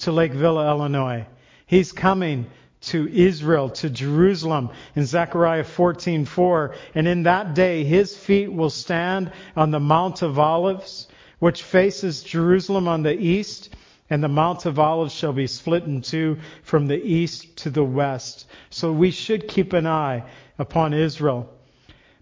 to 0.00 0.12
Lake 0.12 0.34
Villa, 0.34 0.68
Illinois. 0.68 1.24
He's 1.64 1.90
coming 1.90 2.44
to 2.82 3.08
Israel, 3.08 3.70
to 3.70 3.88
Jerusalem 3.88 4.68
in 4.94 5.06
Zechariah 5.06 5.64
14:4, 5.64 6.74
and 6.94 7.08
in 7.08 7.22
that 7.22 7.54
day 7.54 7.82
his 7.82 8.14
feet 8.14 8.52
will 8.52 8.68
stand 8.68 9.32
on 9.56 9.70
the 9.70 9.80
Mount 9.80 10.20
of 10.20 10.38
Olives, 10.38 11.08
which 11.38 11.62
faces 11.62 12.22
Jerusalem 12.22 12.88
on 12.88 13.04
the 13.04 13.18
east, 13.18 13.74
and 14.10 14.22
the 14.22 14.28
Mount 14.28 14.66
of 14.66 14.78
Olives 14.78 15.14
shall 15.14 15.32
be 15.32 15.46
split 15.46 15.84
in 15.84 16.02
two 16.02 16.38
from 16.62 16.86
the 16.86 17.02
east 17.02 17.56
to 17.58 17.70
the 17.70 17.84
west. 17.84 18.46
So 18.70 18.92
we 18.92 19.10
should 19.10 19.48
keep 19.48 19.72
an 19.72 19.86
eye 19.86 20.24
upon 20.58 20.92
Israel. 20.92 21.50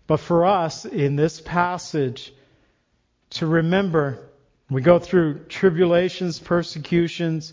But 0.07 0.21
for 0.21 0.45
us 0.45 0.85
in 0.85 1.17
this 1.17 1.41
passage 1.41 2.33
to 3.31 3.47
remember, 3.47 4.29
we 4.71 4.83
go 4.83 4.99
through 4.99 5.45
tribulations, 5.49 6.39
persecutions, 6.39 7.53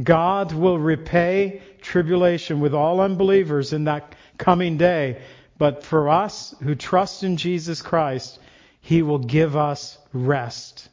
God 0.00 0.52
will 0.52 0.78
repay 0.78 1.62
tribulation 1.80 2.60
with 2.60 2.74
all 2.74 3.00
unbelievers 3.00 3.72
in 3.72 3.84
that 3.84 4.14
coming 4.38 4.76
day. 4.76 5.20
But 5.58 5.82
for 5.82 6.08
us 6.08 6.54
who 6.62 6.74
trust 6.74 7.24
in 7.24 7.36
Jesus 7.36 7.82
Christ, 7.82 8.38
He 8.80 9.02
will 9.02 9.18
give 9.18 9.56
us 9.56 9.98
rest. 10.12 10.88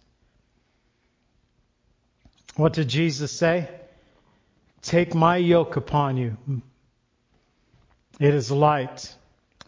What 2.57 2.73
did 2.73 2.87
Jesus 2.89 3.31
say? 3.31 3.69
Take 4.81 5.15
my 5.15 5.37
yoke 5.37 5.77
upon 5.77 6.17
you. 6.17 6.37
It 8.19 8.33
is 8.33 8.51
light 8.51 9.15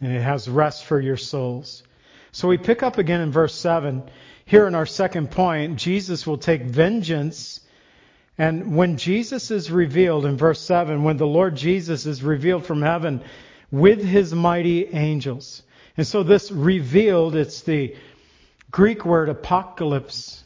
and 0.01 0.11
it 0.11 0.21
has 0.21 0.49
rest 0.49 0.85
for 0.85 0.99
your 0.99 1.17
souls. 1.17 1.83
So 2.31 2.47
we 2.47 2.57
pick 2.57 2.83
up 2.83 2.97
again 2.97 3.21
in 3.21 3.31
verse 3.31 3.55
7. 3.55 4.03
Here 4.45 4.67
in 4.67 4.75
our 4.75 4.85
second 4.85 5.31
point, 5.31 5.77
Jesus 5.77 6.27
will 6.27 6.37
take 6.37 6.63
vengeance 6.63 7.61
and 8.39 8.73
when 8.77 8.95
Jesus 8.95 9.51
is 9.51 9.69
revealed 9.69 10.25
in 10.25 10.37
verse 10.37 10.61
7, 10.61 11.03
when 11.03 11.17
the 11.17 11.27
Lord 11.27 11.57
Jesus 11.57 12.05
is 12.05 12.23
revealed 12.23 12.65
from 12.65 12.81
heaven 12.81 13.21
with 13.69 14.01
his 14.01 14.33
mighty 14.33 14.87
angels. 14.87 15.61
And 15.97 16.07
so 16.07 16.23
this 16.23 16.49
revealed, 16.49 17.35
it's 17.35 17.61
the 17.61 17.97
Greek 18.71 19.05
word 19.05 19.27
apocalypse. 19.27 20.45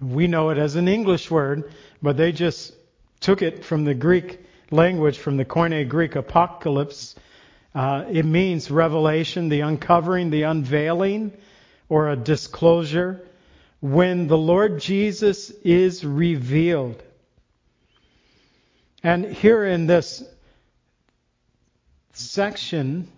We 0.00 0.26
know 0.26 0.50
it 0.50 0.58
as 0.58 0.76
an 0.76 0.88
English 0.88 1.30
word, 1.30 1.72
but 2.00 2.16
they 2.16 2.32
just 2.32 2.74
took 3.20 3.42
it 3.42 3.64
from 3.64 3.84
the 3.84 3.94
Greek 3.94 4.40
language, 4.70 5.18
from 5.18 5.36
the 5.36 5.44
Koine 5.44 5.88
Greek 5.88 6.16
apocalypse. 6.16 7.14
Uh, 7.74 8.04
it 8.10 8.24
means 8.24 8.70
revelation, 8.70 9.48
the 9.48 9.60
uncovering, 9.60 10.30
the 10.30 10.42
unveiling, 10.42 11.32
or 11.88 12.08
a 12.08 12.16
disclosure. 12.16 13.26
When 13.80 14.26
the 14.26 14.38
Lord 14.38 14.80
Jesus 14.80 15.50
is 15.50 16.04
revealed, 16.04 17.02
and 19.02 19.24
here 19.24 19.64
in 19.64 19.86
this 19.86 20.22
section, 22.12 23.08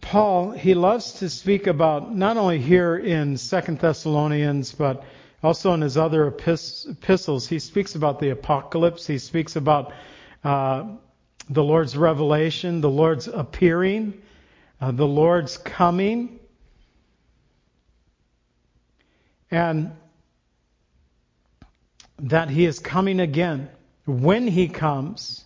Paul, 0.00 0.50
he 0.50 0.74
loves 0.74 1.12
to 1.20 1.30
speak 1.30 1.66
about, 1.66 2.14
not 2.14 2.36
only 2.36 2.58
here 2.58 2.96
in 2.96 3.36
Second 3.36 3.78
Thessalonians, 3.78 4.72
but 4.72 5.04
also 5.42 5.72
in 5.74 5.80
his 5.80 5.96
other 5.96 6.26
epistles, 6.26 7.46
he 7.46 7.58
speaks 7.58 7.94
about 7.94 8.18
the 8.18 8.30
apocalypse. 8.30 9.06
He 9.06 9.18
speaks 9.18 9.54
about 9.54 9.92
uh, 10.42 10.88
the 11.48 11.62
Lord's 11.62 11.96
revelation, 11.96 12.80
the 12.80 12.90
Lord's 12.90 13.28
appearing, 13.28 14.20
uh, 14.80 14.90
the 14.90 15.06
Lord's 15.06 15.56
coming. 15.56 16.40
And 19.50 19.92
that 22.18 22.50
he 22.50 22.64
is 22.64 22.78
coming 22.78 23.20
again. 23.20 23.68
When 24.04 24.48
he 24.48 24.68
comes, 24.68 25.44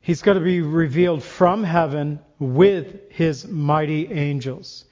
he's 0.00 0.22
going 0.22 0.38
to 0.38 0.44
be 0.44 0.60
revealed 0.60 1.22
from 1.22 1.64
heaven 1.64 2.20
with 2.40 3.12
his 3.12 3.46
mighty 3.46 4.10
angels. 4.10 4.86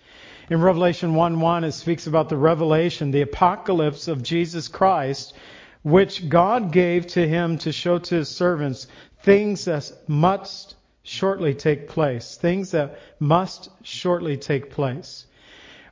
In 0.50 0.61
Revelation 0.61 1.14
1 1.14 1.40
1, 1.40 1.64
it 1.64 1.72
speaks 1.72 2.06
about 2.06 2.28
the 2.28 2.37
revelation, 2.37 3.11
the 3.11 3.22
apocalypse 3.22 4.06
of 4.06 4.22
Jesus 4.22 4.68
Christ, 4.68 5.34
which 5.82 6.28
God 6.28 6.70
gave 6.70 7.06
to 7.08 7.26
him 7.26 7.58
to 7.58 7.72
show 7.72 7.98
to 7.98 8.14
his 8.14 8.28
servants 8.28 8.87
things 9.22 9.64
that 9.64 9.90
must 10.06 10.76
shortly 11.02 11.54
take 11.54 11.88
place. 11.88 12.37
Things 12.37 12.70
that 12.72 12.98
must 13.18 13.70
shortly 13.82 14.37
take 14.37 14.70
place. 14.70 15.26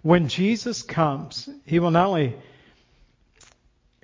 When 0.02 0.28
Jesus 0.28 0.82
comes, 0.82 1.48
he 1.64 1.78
will 1.78 1.90
not 1.90 2.06
only 2.06 2.36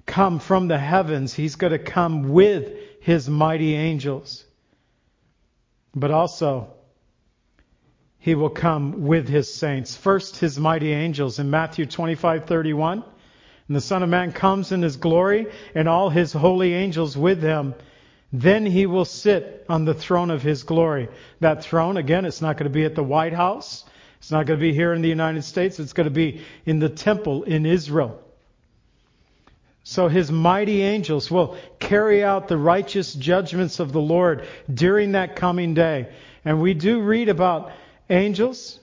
come 0.07 0.39
from 0.39 0.69
the 0.69 0.79
heavens. 0.79 1.33
He's 1.33 1.57
going 1.57 1.73
to 1.73 1.79
come 1.79 2.31
with 2.31 2.73
his 3.01 3.29
mighty 3.29 3.75
angels. 3.75 4.45
But 5.95 6.11
also, 6.11 6.73
he 8.23 8.37
will 8.37 8.51
come 8.51 9.05
with 9.09 9.29
his 9.29 9.53
saints. 9.53 9.97
First, 9.97 10.37
his 10.37 10.57
mighty 10.57 10.93
angels 10.93 11.41
in 11.41 11.51
Matthew 11.51 11.87
25:31. 11.87 13.03
And 13.67 13.77
the 13.77 13.81
Son 13.81 14.05
of 14.05 14.09
Man 14.09 14.31
comes 14.31 14.71
in 14.71 14.81
his 14.81 14.97
glory 14.97 15.49
and 15.75 15.89
all 15.89 16.09
his 16.09 16.33
holy 16.33 16.73
angels 16.73 17.17
with 17.17 17.43
him. 17.43 17.75
Then 18.33 18.65
he 18.65 18.87
will 18.87 19.05
sit 19.05 19.65
on 19.69 19.85
the 19.85 19.95
throne 19.95 20.31
of 20.31 20.41
his 20.41 20.63
glory. 20.63 21.09
That 21.41 21.65
throne, 21.65 21.97
again, 21.97 22.25
it's 22.25 22.41
not 22.41 22.57
going 22.57 22.71
to 22.71 22.75
be 22.75 22.85
at 22.85 22.95
the 22.95 23.03
White 23.03 23.33
House. 23.33 23.85
It's 24.19 24.31
not 24.31 24.47
going 24.47 24.59
to 24.59 24.65
be 24.65 24.73
here 24.73 24.93
in 24.93 25.03
the 25.03 25.09
United 25.09 25.43
States. 25.43 25.81
It's 25.81 25.93
going 25.93 26.09
to 26.09 26.11
be 26.11 26.43
in 26.65 26.79
the 26.79 26.89
temple 26.89 27.43
in 27.43 27.67
Israel. 27.67 28.23
So 29.83 30.07
his 30.07 30.31
mighty 30.31 30.83
angels 30.83 31.29
will 31.29 31.57
carry 31.81 32.23
out 32.23 32.47
the 32.47 32.57
righteous 32.57 33.15
judgments 33.15 33.81
of 33.81 33.93
the 33.93 34.01
Lord 34.01 34.47
during 34.73 35.13
that 35.13 35.35
coming 35.35 35.75
day. 35.75 36.09
And 36.45 36.63
we 36.63 36.75
do 36.75 37.01
read 37.01 37.29
about 37.29 37.73
angels 38.11 38.81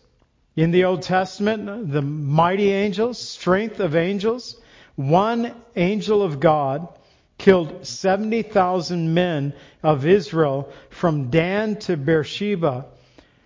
in 0.56 0.72
the 0.72 0.86
Old 0.86 1.02
Testament, 1.02 1.92
the 1.92 2.02
mighty 2.02 2.72
angels, 2.72 3.20
strength 3.20 3.80
of 3.80 3.96
angels. 3.96 4.60
One 4.96 5.56
angel 5.76 6.22
of 6.22 6.40
God 6.40 6.88
killed 7.38 7.88
70,000 7.88 9.14
men 9.14 9.54
of 9.82 10.06
Israel 10.06 10.72
from 10.90 11.30
Dan 11.30 11.78
to 11.78 11.96
Beersheba, 11.96 12.86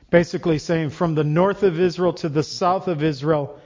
basically 0.09 0.57
saying 0.57 0.89
from 0.89 1.15
the 1.15 1.23
north 1.23 1.63
of 1.63 1.79
Israel 1.79 2.13
to 2.13 2.29
the 2.29 2.43
south 2.43 2.87
of 2.87 3.03
Israel 3.03 3.59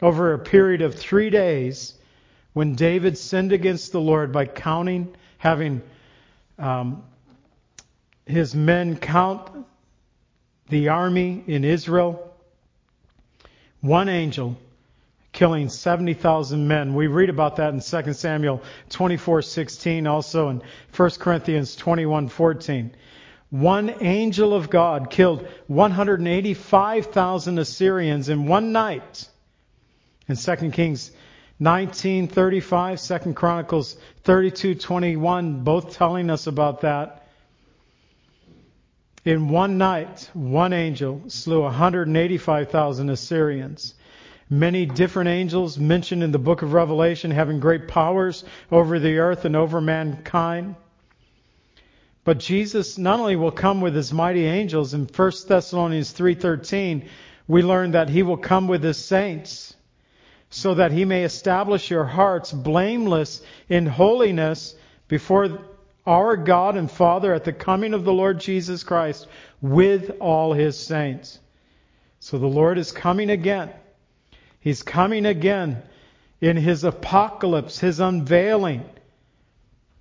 over 0.00 0.32
a 0.32 0.38
period 0.38 0.82
of 0.82 0.94
three 0.94 1.30
days 1.30 1.94
when 2.54 2.74
David 2.74 3.18
sinned 3.18 3.52
against 3.52 3.92
the 3.92 4.00
Lord 4.00 4.32
by 4.32 4.46
counting, 4.46 5.14
having 5.38 5.82
um, 6.58 7.02
his 8.26 8.54
men 8.54 8.96
count 8.96 9.66
the 10.68 10.88
army 10.88 11.44
in 11.46 11.64
Israel, 11.64 12.32
one 13.80 14.08
angel 14.08 14.56
killing 15.32 15.68
70,000 15.68 16.66
men. 16.66 16.94
We 16.94 17.08
read 17.08 17.28
about 17.28 17.56
that 17.56 17.74
in 17.74 17.80
2 17.80 18.14
Samuel 18.14 18.62
24:16, 18.88 20.06
also 20.06 20.48
in 20.48 20.62
1 20.92 21.10
Corinthians 21.18 21.76
21:14. 21.76 22.92
One 23.50 23.94
angel 24.00 24.54
of 24.54 24.70
God 24.70 25.10
killed 25.10 25.46
185,000 25.66 27.58
Assyrians 27.58 28.28
in 28.28 28.46
one 28.46 28.72
night. 28.72 29.28
In 30.28 30.36
2 30.36 30.72
Kings 30.72 31.10
1935, 31.58 33.00
2 33.00 33.34
Chronicles 33.34 33.96
32:21, 34.24 35.62
both 35.62 35.94
telling 35.94 36.30
us 36.30 36.46
about 36.46 36.80
that. 36.80 37.23
In 39.24 39.48
one 39.48 39.78
night, 39.78 40.28
one 40.34 40.74
angel 40.74 41.22
slew 41.28 41.62
185,000 41.62 43.08
Assyrians. 43.08 43.94
Many 44.50 44.84
different 44.84 45.30
angels 45.30 45.78
mentioned 45.78 46.22
in 46.22 46.30
the 46.30 46.38
book 46.38 46.60
of 46.60 46.74
Revelation 46.74 47.30
having 47.30 47.58
great 47.58 47.88
powers 47.88 48.44
over 48.70 48.98
the 48.98 49.16
earth 49.16 49.46
and 49.46 49.56
over 49.56 49.80
mankind. 49.80 50.74
But 52.24 52.38
Jesus 52.38 52.98
not 52.98 53.18
only 53.18 53.36
will 53.36 53.50
come 53.50 53.80
with 53.80 53.94
his 53.94 54.12
mighty 54.12 54.44
angels 54.44 54.92
in 54.92 55.06
1 55.06 55.32
Thessalonians 55.48 56.12
3:13, 56.12 57.08
we 57.48 57.62
learn 57.62 57.92
that 57.92 58.10
he 58.10 58.22
will 58.22 58.36
come 58.36 58.68
with 58.68 58.82
his 58.82 58.98
saints 58.98 59.74
so 60.50 60.74
that 60.74 60.92
he 60.92 61.06
may 61.06 61.24
establish 61.24 61.90
your 61.90 62.04
hearts 62.04 62.52
blameless 62.52 63.40
in 63.70 63.86
holiness 63.86 64.74
before 65.08 65.48
our 66.06 66.36
God 66.36 66.76
and 66.76 66.90
Father 66.90 67.32
at 67.32 67.44
the 67.44 67.52
coming 67.52 67.94
of 67.94 68.04
the 68.04 68.12
Lord 68.12 68.40
Jesus 68.40 68.82
Christ 68.82 69.26
with 69.60 70.10
all 70.20 70.52
his 70.52 70.78
saints. 70.78 71.38
So 72.20 72.38
the 72.38 72.46
Lord 72.46 72.78
is 72.78 72.92
coming 72.92 73.30
again. 73.30 73.70
He's 74.60 74.82
coming 74.82 75.26
again 75.26 75.82
in 76.40 76.56
his 76.56 76.84
apocalypse, 76.84 77.78
his 77.78 78.00
unveiling 78.00 78.84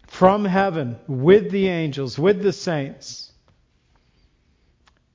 from 0.07 0.45
heaven 0.45 0.97
with 1.07 1.51
the 1.51 1.67
angels, 1.67 2.19
with 2.19 2.41
the 2.41 2.53
saints. 2.53 3.31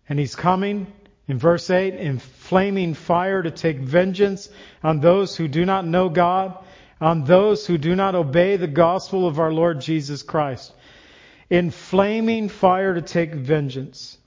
And 0.09 0.19
he's 0.19 0.35
coming 0.35 0.87
in 1.29 1.39
verse 1.39 1.69
8 1.69 1.95
in 1.95 2.19
flaming 2.19 2.95
fire 2.95 3.43
to 3.43 3.51
take 3.51 3.79
vengeance 3.79 4.49
on 4.83 5.01
those 5.01 5.37
who 5.37 5.49
do 5.49 5.65
not 5.65 5.87
know 5.87 6.09
God, 6.09 6.59
on 7.01 7.25
those 7.25 7.67
who 7.67 7.79
do 7.79 7.95
not 7.95 8.15
obey 8.15 8.57
the 8.57 8.67
gospel 8.67 9.27
of 9.27 9.39
our 9.39 9.53
Lord 9.53 9.81
Jesus 9.81 10.23
Christ. 10.23 10.73
In 11.51 11.71
flaming 11.71 12.49
fire 12.49 12.95
to 12.95 13.03
take 13.03 13.33
vengeance. 13.35 14.19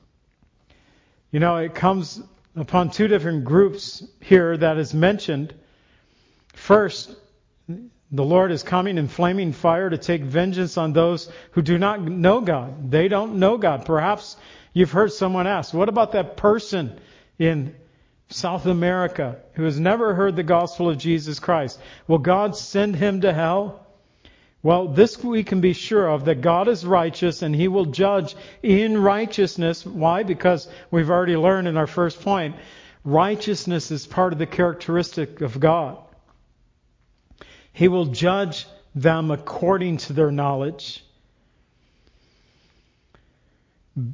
You 1.31 1.39
know, 1.39 1.57
it 1.57 1.75
comes 1.75 2.21
upon 2.55 2.89
two 2.89 3.07
different 3.07 3.45
groups 3.45 4.03
here 4.19 4.57
that 4.57 4.77
is 4.77 4.93
mentioned. 4.93 5.53
First, 6.53 7.15
the 8.11 8.25
Lord 8.25 8.51
is 8.51 8.63
coming 8.63 8.97
in 8.97 9.07
flaming 9.07 9.53
fire 9.53 9.89
to 9.89 9.97
take 9.97 10.23
vengeance 10.23 10.77
on 10.77 10.91
those 10.91 11.31
who 11.51 11.61
do 11.61 11.77
not 11.77 12.01
know 12.01 12.41
God. 12.41 12.91
They 12.91 13.07
don't 13.07 13.35
know 13.35 13.57
God. 13.57 13.85
Perhaps 13.85 14.35
you've 14.73 14.91
heard 14.91 15.13
someone 15.13 15.47
ask, 15.47 15.73
what 15.73 15.89
about 15.89 16.11
that 16.13 16.35
person 16.35 16.99
in 17.39 17.75
South 18.29 18.65
America 18.65 19.37
who 19.53 19.63
has 19.63 19.79
never 19.79 20.13
heard 20.13 20.35
the 20.35 20.43
gospel 20.43 20.89
of 20.89 20.97
Jesus 20.97 21.39
Christ? 21.39 21.79
Will 22.07 22.17
God 22.17 22.57
send 22.57 22.95
him 22.95 23.21
to 23.21 23.31
hell? 23.31 23.87
Well, 24.63 24.87
this 24.87 25.23
we 25.23 25.43
can 25.43 25.59
be 25.59 25.73
sure 25.73 26.07
of 26.07 26.25
that 26.25 26.41
God 26.41 26.67
is 26.67 26.85
righteous 26.85 27.41
and 27.41 27.55
he 27.55 27.67
will 27.67 27.85
judge 27.85 28.35
in 28.61 29.01
righteousness. 29.01 29.85
Why? 29.85 30.23
Because 30.23 30.67
we've 30.91 31.09
already 31.09 31.35
learned 31.35 31.67
in 31.67 31.77
our 31.77 31.87
first 31.87 32.21
point, 32.21 32.55
righteousness 33.03 33.89
is 33.89 34.05
part 34.05 34.33
of 34.33 34.39
the 34.39 34.45
characteristic 34.45 35.41
of 35.41 35.59
God. 35.59 35.97
He 37.73 37.87
will 37.87 38.05
judge 38.05 38.67
them 38.93 39.31
according 39.31 39.97
to 39.97 40.13
their 40.13 40.31
knowledge. 40.31 41.03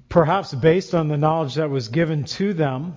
Perhaps 0.08 0.54
based 0.54 0.96
on 0.96 1.10
the 1.10 1.18
knowledge 1.18 1.56
that 1.56 1.70
was 1.70 1.90
given 1.90 2.24
to 2.24 2.54
them. 2.54 2.96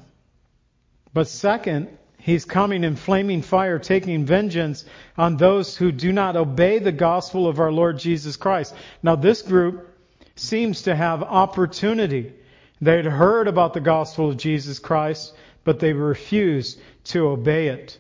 But 1.12 1.26
second, 1.26 1.88
He's 2.20 2.44
coming 2.44 2.84
in 2.84 2.96
flaming 2.96 3.42
fire, 3.42 3.78
taking 3.78 4.26
vengeance 4.26 4.84
on 5.16 5.36
those 5.36 5.76
who 5.76 5.90
do 5.90 6.12
not 6.12 6.36
obey 6.36 6.78
the 6.78 6.92
gospel 6.92 7.48
of 7.48 7.60
our 7.60 7.72
Lord 7.72 7.98
Jesus 7.98 8.36
Christ. 8.36 8.74
Now, 9.02 9.16
this 9.16 9.42
group 9.42 9.88
seems 10.36 10.82
to 10.82 10.94
have 10.94 11.22
opportunity. 11.22 12.32
They'd 12.80 13.06
heard 13.06 13.48
about 13.48 13.74
the 13.74 13.80
gospel 13.80 14.30
of 14.30 14.36
Jesus 14.36 14.78
Christ, 14.78 15.34
but 15.64 15.80
they 15.80 15.92
refused 15.92 16.80
to 17.04 17.28
obey 17.28 17.68
it. 17.68 17.98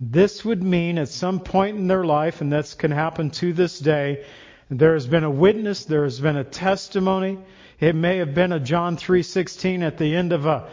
This 0.00 0.44
would 0.44 0.62
mean 0.62 0.98
at 0.98 1.08
some 1.08 1.40
point 1.40 1.76
in 1.76 1.88
their 1.88 2.04
life, 2.04 2.40
and 2.40 2.52
this 2.52 2.74
can 2.74 2.90
happen 2.90 3.30
to 3.30 3.52
this 3.52 3.78
day, 3.78 4.24
there 4.70 4.92
has 4.92 5.06
been 5.06 5.24
a 5.24 5.30
witness, 5.30 5.86
there 5.86 6.04
has 6.04 6.20
been 6.20 6.36
a 6.36 6.44
testimony. 6.44 7.38
It 7.80 7.94
may 7.94 8.18
have 8.18 8.34
been 8.34 8.52
a 8.52 8.60
John 8.60 8.96
3:16 8.96 9.82
at 9.82 9.96
the 9.96 10.14
end 10.14 10.32
of 10.32 10.44
a 10.44 10.68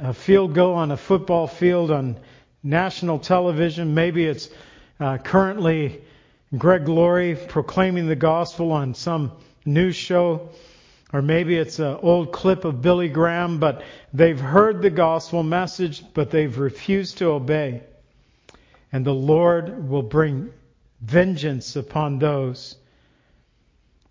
a 0.00 0.14
field 0.14 0.54
goal 0.54 0.74
on 0.74 0.90
a 0.90 0.96
football 0.96 1.46
field 1.46 1.90
on 1.90 2.16
national 2.62 3.18
television. 3.18 3.94
Maybe 3.94 4.24
it's 4.26 4.50
uh, 4.98 5.18
currently 5.18 6.02
Greg 6.56 6.88
Laurie 6.88 7.36
proclaiming 7.36 8.06
the 8.06 8.16
gospel 8.16 8.72
on 8.72 8.94
some 8.94 9.32
news 9.64 9.96
show. 9.96 10.50
Or 11.12 11.22
maybe 11.22 11.56
it's 11.56 11.80
an 11.80 11.98
old 12.02 12.30
clip 12.32 12.64
of 12.64 12.82
Billy 12.82 13.08
Graham, 13.08 13.58
but 13.58 13.82
they've 14.12 14.38
heard 14.38 14.80
the 14.80 14.90
gospel 14.90 15.42
message, 15.42 16.04
but 16.14 16.30
they've 16.30 16.56
refused 16.56 17.18
to 17.18 17.30
obey. 17.30 17.82
And 18.92 19.04
the 19.04 19.14
Lord 19.14 19.88
will 19.88 20.02
bring 20.02 20.52
vengeance 21.00 21.74
upon 21.74 22.18
those. 22.20 22.76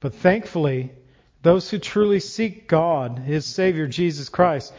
But 0.01 0.15
thankfully, 0.15 0.91
those 1.41 1.69
who 1.69 1.79
truly 1.79 2.19
seek 2.19 2.67
God, 2.67 3.19
His 3.19 3.45
Savior 3.45 3.87
Jesus 3.87 4.27
Christ, 4.27 4.73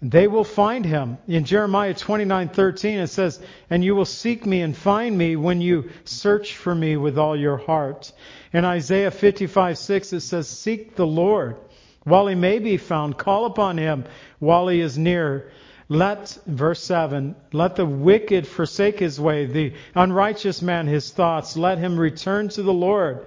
they 0.00 0.28
will 0.28 0.44
find 0.44 0.84
him. 0.84 1.18
In 1.26 1.44
Jeremiah 1.44 1.94
29:13 1.94 2.98
it 3.02 3.08
says, 3.08 3.40
"And 3.68 3.84
you 3.84 3.96
will 3.96 4.04
seek 4.04 4.46
me 4.46 4.60
and 4.60 4.76
find 4.76 5.18
me 5.18 5.34
when 5.34 5.60
you 5.60 5.90
search 6.04 6.54
for 6.54 6.74
me 6.74 6.96
with 6.96 7.18
all 7.18 7.36
your 7.36 7.56
heart." 7.56 8.12
In 8.52 8.64
Isaiah 8.64 9.10
55:6 9.10 10.12
it 10.12 10.20
says, 10.20 10.46
"Seek 10.46 10.94
the 10.94 11.06
Lord 11.06 11.56
while 12.04 12.28
he 12.28 12.36
may 12.36 12.60
be 12.60 12.76
found, 12.76 13.18
call 13.18 13.44
upon 13.44 13.76
him 13.76 14.04
while 14.38 14.68
he 14.68 14.80
is 14.80 14.96
near." 14.96 15.50
Let 15.88 16.38
verse 16.46 16.82
7, 16.82 17.34
let 17.52 17.76
the 17.76 17.86
wicked 17.86 18.46
forsake 18.46 18.98
his 18.98 19.18
way, 19.18 19.46
the 19.46 19.72
unrighteous 19.94 20.60
man 20.60 20.86
his 20.86 21.10
thoughts, 21.10 21.56
let 21.56 21.78
him 21.78 21.98
return 21.98 22.48
to 22.50 22.62
the 22.62 22.74
Lord, 22.74 23.26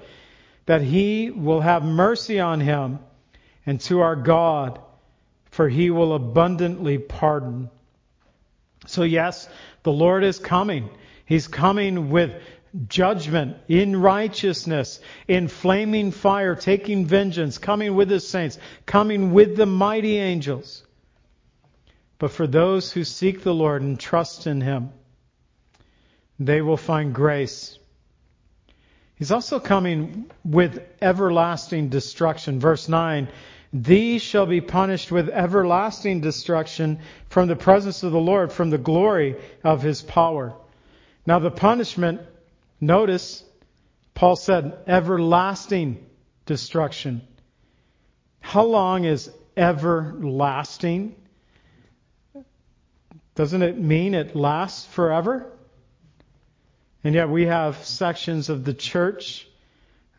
that 0.67 0.84
he 0.84 1.31
will 1.31 1.62
have 1.62 1.84
mercy 1.84 2.39
on 2.39 2.60
him 2.60 2.99
and 3.65 3.81
to 3.81 4.01
our 4.01 4.15
God 4.15 4.79
for 5.52 5.70
he 5.70 5.92
will 5.92 6.14
abundantly 6.14 6.98
pardon. 6.98 7.70
So, 8.88 9.04
yes, 9.04 9.48
the 9.84 9.92
Lord 9.92 10.24
is 10.24 10.40
coming. 10.40 10.90
He's 11.26 11.48
coming 11.48 12.10
with 12.10 12.34
judgment 12.88 13.58
in 13.68 14.02
righteousness, 14.02 15.02
in 15.28 15.50
flaming 15.50 16.12
fire, 16.12 16.56
taking 16.56 17.06
vengeance, 17.06 17.58
coming 17.58 17.96
with 17.96 18.10
his 18.10 18.28
saints, 18.28 18.58
coming 18.86 19.34
with 19.34 19.58
the 19.58 19.66
mighty 19.66 20.18
angels. 20.18 20.84
But 22.18 22.32
for 22.32 22.48
those 22.48 22.92
who 22.92 23.04
seek 23.04 23.44
the 23.44 23.54
Lord 23.54 23.82
and 23.82 24.00
trust 24.00 24.48
in 24.48 24.62
him, 24.62 24.92
they 26.40 26.62
will 26.62 26.78
find 26.78 27.14
grace. 27.14 27.78
He's 29.16 29.32
also 29.32 29.60
coming 29.60 30.32
with 30.44 30.82
everlasting 31.02 31.90
destruction. 31.90 32.60
Verse 32.60 32.88
9 32.88 33.28
these 33.73 34.21
shall 34.21 34.45
be 34.45 34.62
punished 34.62 35.12
with 35.12 35.29
everlasting 35.29 36.19
destruction 36.21 36.99
from 37.29 37.47
the 37.47 37.55
presence 37.55 38.03
of 38.03 38.12
the 38.12 38.19
Lord, 38.19 38.51
from 38.51 38.69
the 38.69 38.77
glory 38.77 39.38
of 39.63 39.81
his 39.81 40.01
power. 40.01 40.53
Now, 41.25 41.39
the 41.39 41.51
punishment, 41.51 42.21
notice, 42.81 43.43
Paul 44.13 44.36
said, 44.36 44.77
everlasting 44.88 46.05
destruction. 46.45 47.21
How 48.41 48.63
long 48.63 49.05
is 49.05 49.31
everlasting? 49.55 51.15
Doesn't 53.36 53.62
it 53.62 53.79
mean 53.79 54.13
it 54.13 54.36
lasts 54.36 54.86
forever? 54.86 55.49
And 57.03 57.15
yet 57.15 57.29
we 57.29 57.45
have 57.45 57.86
sections 57.86 58.49
of 58.49 58.65
the 58.65 58.73
church 58.73 59.47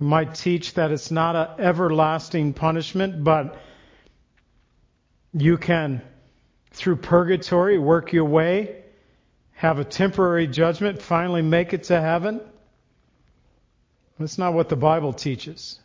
might 0.03 0.35
teach 0.35 0.75
that 0.75 0.91
it's 0.91 1.11
not 1.11 1.37
an 1.37 1.65
everlasting 1.65 2.53
punishment, 2.53 3.25
but 3.25 3.57
you 5.33 5.57
can, 5.57 6.03
through 6.73 6.97
purgatory, 6.97 7.79
work 7.79 8.13
your 8.13 8.25
way, 8.25 8.83
have 9.53 9.79
a 9.79 9.85
temporary 9.85 10.47
judgment, 10.47 11.01
finally 11.01 11.43
make 11.43 11.73
it 11.73 11.85
to 11.85 12.01
heaven. 12.01 12.41
That's 14.19 14.39
not 14.39 14.55
what 14.55 14.69
the 14.69 14.77
Bible 14.77 15.13
teaches. 15.13 15.79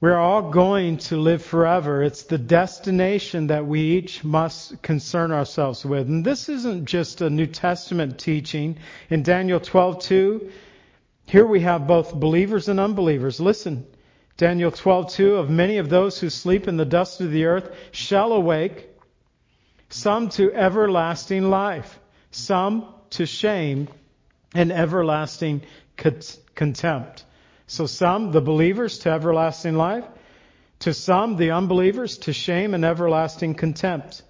We're 0.00 0.16
all 0.16 0.50
going 0.50 0.96
to 1.08 1.18
live 1.18 1.44
forever. 1.44 2.02
It's 2.02 2.22
the 2.22 2.38
destination 2.38 3.48
that 3.48 3.66
we 3.66 3.98
each 3.98 4.24
must 4.24 4.80
concern 4.80 5.30
ourselves 5.30 5.84
with. 5.84 6.08
And 6.08 6.24
this 6.24 6.48
isn't 6.48 6.86
just 6.86 7.20
a 7.20 7.28
New 7.28 7.46
Testament 7.46 8.18
teaching. 8.18 8.78
In 9.10 9.22
Daniel 9.22 9.60
12:2, 9.60 10.50
here 11.30 11.46
we 11.46 11.60
have 11.60 11.86
both 11.86 12.12
believers 12.12 12.68
and 12.68 12.80
unbelievers. 12.80 13.38
Listen, 13.38 13.86
Daniel 14.36 14.72
12:2 14.72 15.36
of 15.36 15.48
many 15.48 15.78
of 15.78 15.88
those 15.88 16.18
who 16.18 16.28
sleep 16.28 16.66
in 16.66 16.76
the 16.76 16.84
dust 16.84 17.20
of 17.20 17.30
the 17.30 17.44
earth 17.44 17.70
shall 17.92 18.32
awake 18.32 18.88
some 19.90 20.28
to 20.30 20.52
everlasting 20.52 21.48
life, 21.48 22.00
some 22.32 22.84
to 23.10 23.26
shame 23.26 23.86
and 24.56 24.72
everlasting 24.72 25.62
contempt. 26.56 27.24
So 27.68 27.86
some 27.86 28.32
the 28.32 28.40
believers 28.40 28.98
to 29.00 29.10
everlasting 29.10 29.76
life, 29.76 30.04
to 30.80 30.92
some 30.92 31.36
the 31.36 31.52
unbelievers 31.52 32.18
to 32.18 32.32
shame 32.32 32.74
and 32.74 32.84
everlasting 32.84 33.54
contempt. 33.54 34.22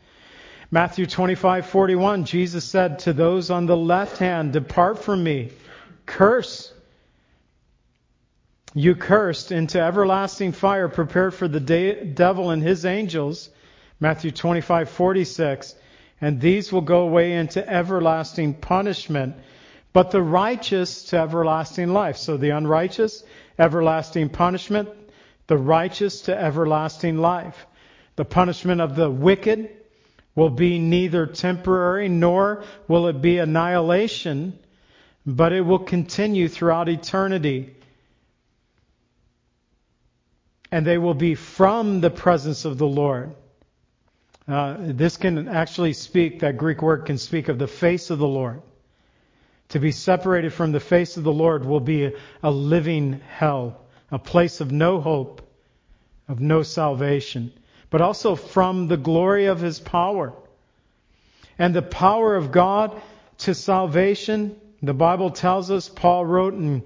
Matthew 0.71 1.07
25:41 1.07 2.25
Jesus 2.25 2.67
said 2.67 2.99
to 3.01 3.15
those 3.15 3.49
on 3.49 3.65
the 3.65 3.77
left 3.77 4.19
hand, 4.19 4.53
"Depart 4.53 4.99
from 4.99 5.25
me, 5.25 5.53
curse 6.05 6.75
you 8.75 8.95
cursed 8.95 9.51
into 9.51 9.81
everlasting 9.81 10.53
fire 10.53 10.89
prepared 10.89 11.35
for 11.35 11.49
the 11.49 11.61
de- 11.61 12.05
devil 12.05 12.51
and 12.51 12.63
his 12.63 12.85
angels. 12.85 13.51
Matthew 13.99 14.31
25:46. 14.31 15.75
And 16.21 16.41
these 16.41 16.73
will 16.73 16.83
go 16.83 17.01
away 17.01 17.33
into 17.33 17.67
everlasting 17.67 18.55
punishment, 18.55 19.37
but 19.93 20.11
the 20.11 20.23
righteous 20.23 21.05
to 21.05 21.19
everlasting 21.19 21.93
life. 21.93 22.17
So 22.17 22.37
the 22.37 22.51
unrighteous, 22.51 23.25
everlasting 23.59 24.29
punishment, 24.29 24.91
the 25.47 25.57
righteous 25.57 26.23
to 26.23 26.39
everlasting 26.39 27.19
life. 27.19 27.67
The 28.17 28.25
punishment 28.25 28.81
of 28.81 28.97
the 28.97 29.11
wicked 29.11 29.71
will 30.35 30.51
be 30.51 30.79
neither 30.79 31.27
temporary 31.27 32.09
nor 32.09 32.65
will 32.87 33.09
it 33.09 33.21
be 33.21 33.39
annihilation, 33.39 34.59
but 35.27 35.53
it 35.53 35.63
will 35.63 35.81
continue 35.81 36.49
throughout 36.49 36.89
eternity. 36.89 37.75
And 40.73 40.87
they 40.87 40.99
will 40.99 41.15
be 41.15 41.35
from 41.35 42.01
the 42.01 42.11
presence 42.11 42.65
of 42.65 42.79
the 42.79 42.87
Lord. 42.87 43.35
Uh, 44.47 44.77
this 44.79 45.17
can 45.17 45.49
actually 45.49 45.93
speak, 45.93 46.41
that 46.41 46.57
Greek 46.57 46.83
word 46.83 47.07
can 47.07 47.19
speak 47.19 47.49
of 47.49 47.59
the 47.59 47.67
face 47.67 48.11
of 48.11 48.19
the 48.19 48.29
Lord. 48.29 48.63
To 49.71 49.79
be 49.79 49.93
separated 49.93 50.53
from 50.53 50.73
the 50.73 50.81
face 50.81 51.17
of 51.17 51.23
the 51.23 51.33
Lord 51.33 51.65
will 51.65 51.81
be 51.81 52.07
a, 52.07 52.13
a 52.43 52.51
living 52.51 53.21
hell, 53.29 53.81
a 54.11 54.19
place 54.19 54.61
of 54.61 54.73
no 54.73 55.01
hope, 55.01 55.43
of 56.29 56.41
no 56.41 56.63
salvation, 56.63 57.53
but 57.91 58.01
also 58.01 58.35
from 58.35 58.89
the 58.89 58.97
glory 58.97 59.47
of 59.47 59.61
His 59.61 59.79
power. 59.79 60.33
And 61.59 61.75
the 61.75 61.83
power 61.83 62.35
of 62.35 62.51
God 62.51 63.01
to 63.39 63.55
salvation, 63.55 64.57
the 64.83 64.95
Bible 64.95 65.31
tells 65.31 65.71
us, 65.71 65.89
Paul 65.89 66.25
wrote 66.25 66.55
in 66.55 66.85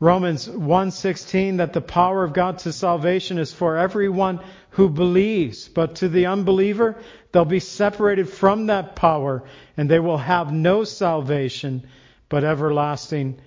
Romans 0.00 0.48
1:16 0.48 1.58
that 1.58 1.74
the 1.74 1.82
power 1.82 2.24
of 2.24 2.32
God 2.32 2.58
to 2.60 2.72
salvation 2.72 3.38
is 3.38 3.52
for 3.52 3.76
everyone 3.76 4.40
who 4.70 4.88
believes, 4.88 5.68
but 5.68 5.96
to 5.96 6.08
the 6.08 6.24
unbeliever 6.26 6.96
they'll 7.32 7.44
be 7.44 7.60
separated 7.60 8.28
from 8.28 8.66
that 8.66 8.96
power 8.96 9.42
and 9.76 9.90
they 9.90 9.98
will 9.98 10.16
have 10.16 10.52
no 10.52 10.84
salvation 10.84 11.86
but 12.30 12.44
everlasting 12.44 13.38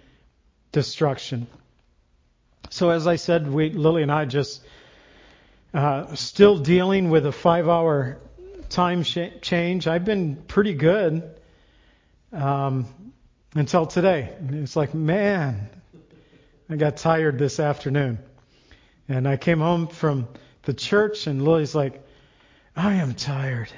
destruction. 0.71 1.47
So, 2.69 2.91
as 2.91 3.07
I 3.07 3.15
said, 3.15 3.51
we, 3.51 3.71
Lily 3.71 4.03
and 4.03 4.11
I 4.11 4.25
just 4.25 4.61
uh, 5.73 6.13
still 6.15 6.57
dealing 6.59 7.09
with 7.09 7.25
a 7.25 7.31
five-hour 7.31 8.19
time 8.69 9.03
sh- 9.03 9.39
change. 9.41 9.87
I've 9.87 10.05
been 10.05 10.35
pretty 10.35 10.73
good 10.73 11.23
um, 12.31 12.87
until 13.55 13.85
today. 13.85 14.35
It's 14.49 14.75
like, 14.75 14.93
man, 14.93 15.69
I 16.69 16.75
got 16.75 16.97
tired 16.97 17.37
this 17.37 17.59
afternoon, 17.59 18.19
and 19.07 19.27
I 19.27 19.37
came 19.37 19.59
home 19.59 19.87
from 19.87 20.27
the 20.63 20.73
church, 20.73 21.27
and 21.27 21.43
Lily's 21.43 21.75
like, 21.75 22.05
I 22.75 22.95
am 22.95 23.13
tired. 23.13 23.71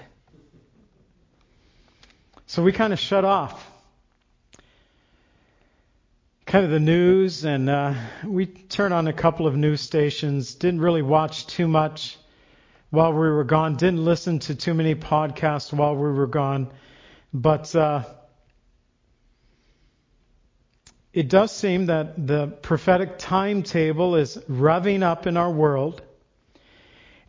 So 2.48 2.64
we 2.64 2.72
kind 2.72 2.94
of 2.94 3.00
shut 3.00 3.26
off 3.26 3.72
kind 6.46 6.64
of 6.64 6.72
the 6.72 6.80
news, 6.80 7.44
and 7.44 7.70
uh, 7.70 7.96
we 8.24 8.46
turned 8.46 8.94
on 8.94 9.08
a 9.08 9.14
couple 9.14 9.48
of 9.48 9.58
news 9.58 9.82
stations. 9.82 10.56
Didn't 10.56 10.80
really 10.80 11.02
watch 11.02 11.48
too 11.48 11.68
much 11.68 12.18
while 12.92 13.12
we 13.12 13.20
were 13.20 13.44
gone. 13.44 13.76
Didn't 13.76 14.06
listen 14.06 14.40
to 14.40 14.56
too 14.56 14.74
many 14.74 14.96
podcasts 14.96 15.74
while 15.74 15.96
we 15.96 16.12
were 16.12 16.28
gone. 16.28 16.72
But 17.34 17.76
uh, 17.76 18.04
it 21.16 21.30
does 21.30 21.56
seem 21.56 21.86
that 21.86 22.28
the 22.28 22.48
prophetic 22.48 23.18
timetable 23.18 24.18
is 24.18 24.36
revving 24.50 25.02
up 25.02 25.28
in 25.28 25.38
our 25.38 25.50
world. 25.50 26.02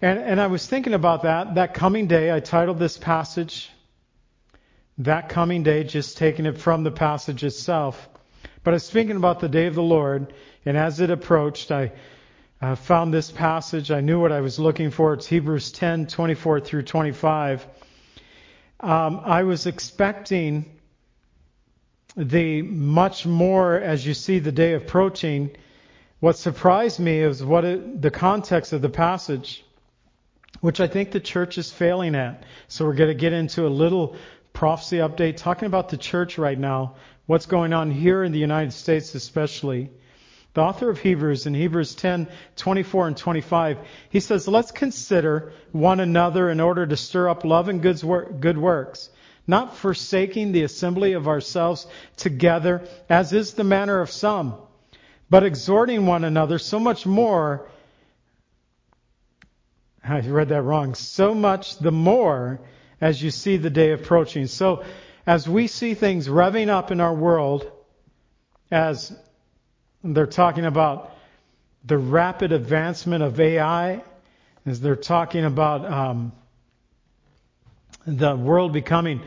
And, 0.02 0.18
and 0.18 0.40
I 0.40 0.48
was 0.48 0.66
thinking 0.66 0.92
about 0.92 1.22
that, 1.22 1.54
that 1.54 1.72
coming 1.72 2.08
day. 2.08 2.32
I 2.32 2.40
titled 2.40 2.80
this 2.80 2.98
passage, 2.98 3.70
That 4.98 5.28
Coming 5.28 5.62
Day, 5.62 5.84
just 5.84 6.16
taking 6.16 6.46
it 6.46 6.58
from 6.58 6.82
the 6.82 6.90
passage 6.90 7.44
itself. 7.44 8.08
But 8.64 8.72
I 8.72 8.74
was 8.74 8.90
thinking 8.90 9.14
about 9.14 9.38
the 9.38 9.48
day 9.48 9.66
of 9.66 9.76
the 9.76 9.84
Lord, 9.84 10.34
and 10.64 10.76
as 10.76 10.98
it 10.98 11.12
approached, 11.12 11.70
I 11.70 11.92
uh, 12.60 12.74
found 12.74 13.14
this 13.14 13.30
passage. 13.30 13.92
I 13.92 14.00
knew 14.00 14.20
what 14.20 14.32
I 14.32 14.40
was 14.40 14.58
looking 14.58 14.90
for. 14.90 15.14
It's 15.14 15.28
Hebrews 15.28 15.70
10, 15.70 16.08
24 16.08 16.58
through 16.58 16.82
25. 16.82 17.64
Um, 18.80 19.20
I 19.24 19.44
was 19.44 19.66
expecting 19.66 20.75
the 22.16 22.62
much 22.62 23.26
more 23.26 23.76
as 23.76 24.06
you 24.06 24.14
see 24.14 24.38
the 24.38 24.52
day 24.52 24.74
approaching. 24.74 25.50
What 26.20 26.36
surprised 26.36 26.98
me 26.98 27.20
is 27.20 27.44
what 27.44 27.64
it, 27.64 28.00
the 28.00 28.10
context 28.10 28.72
of 28.72 28.82
the 28.82 28.88
passage, 28.88 29.64
which 30.60 30.80
I 30.80 30.86
think 30.86 31.10
the 31.10 31.20
church 31.20 31.58
is 31.58 31.70
failing 31.70 32.14
at. 32.14 32.44
So 32.68 32.86
we're 32.86 32.94
going 32.94 33.10
to 33.10 33.14
get 33.14 33.32
into 33.32 33.66
a 33.66 33.68
little 33.68 34.16
prophecy 34.52 34.96
update 34.98 35.36
talking 35.36 35.66
about 35.66 35.90
the 35.90 35.98
church 35.98 36.38
right 36.38 36.58
now 36.58 36.96
what's 37.26 37.46
going 37.46 37.72
on 37.72 37.90
here 37.90 38.24
in 38.24 38.32
the 38.32 38.38
United 38.38 38.72
States 38.72 39.14
especially. 39.14 39.90
The 40.54 40.62
author 40.62 40.88
of 40.88 40.98
Hebrews 40.98 41.44
in 41.46 41.54
Hebrews 41.54 41.94
10, 41.96 42.28
24 42.56 43.08
and 43.08 43.16
25, 43.16 43.78
he 44.08 44.20
says, 44.20 44.48
let's 44.48 44.70
consider 44.70 45.52
one 45.72 46.00
another 46.00 46.48
in 46.48 46.60
order 46.60 46.86
to 46.86 46.96
stir 46.96 47.28
up 47.28 47.44
love 47.44 47.68
and 47.68 47.82
good 47.82 48.56
works, 48.56 49.10
not 49.46 49.76
forsaking 49.76 50.52
the 50.52 50.62
assembly 50.62 51.12
of 51.12 51.28
ourselves 51.28 51.86
together, 52.16 52.86
as 53.08 53.32
is 53.32 53.54
the 53.54 53.64
manner 53.64 54.00
of 54.00 54.10
some, 54.10 54.56
but 55.30 55.44
exhorting 55.44 56.06
one 56.06 56.24
another 56.24 56.58
so 56.58 56.78
much 56.78 57.06
more, 57.06 57.68
I 60.02 60.20
read 60.20 60.50
that 60.50 60.62
wrong, 60.62 60.94
so 60.94 61.34
much 61.34 61.78
the 61.78 61.92
more 61.92 62.60
as 63.00 63.22
you 63.22 63.30
see 63.30 63.56
the 63.56 63.70
day 63.70 63.92
approaching. 63.92 64.46
So 64.46 64.84
as 65.26 65.48
we 65.48 65.66
see 65.66 65.94
things 65.94 66.28
revving 66.28 66.68
up 66.68 66.90
in 66.90 67.00
our 67.00 67.14
world, 67.14 67.70
as 68.70 69.12
they're 70.02 70.26
talking 70.26 70.64
about 70.64 71.12
the 71.84 71.98
rapid 71.98 72.52
advancement 72.52 73.22
of 73.22 73.38
AI, 73.40 74.02
as 74.64 74.80
they're 74.80 74.96
talking 74.96 75.44
about 75.44 75.84
um, 75.90 76.32
the 78.06 78.36
world 78.36 78.72
becoming 78.72 79.20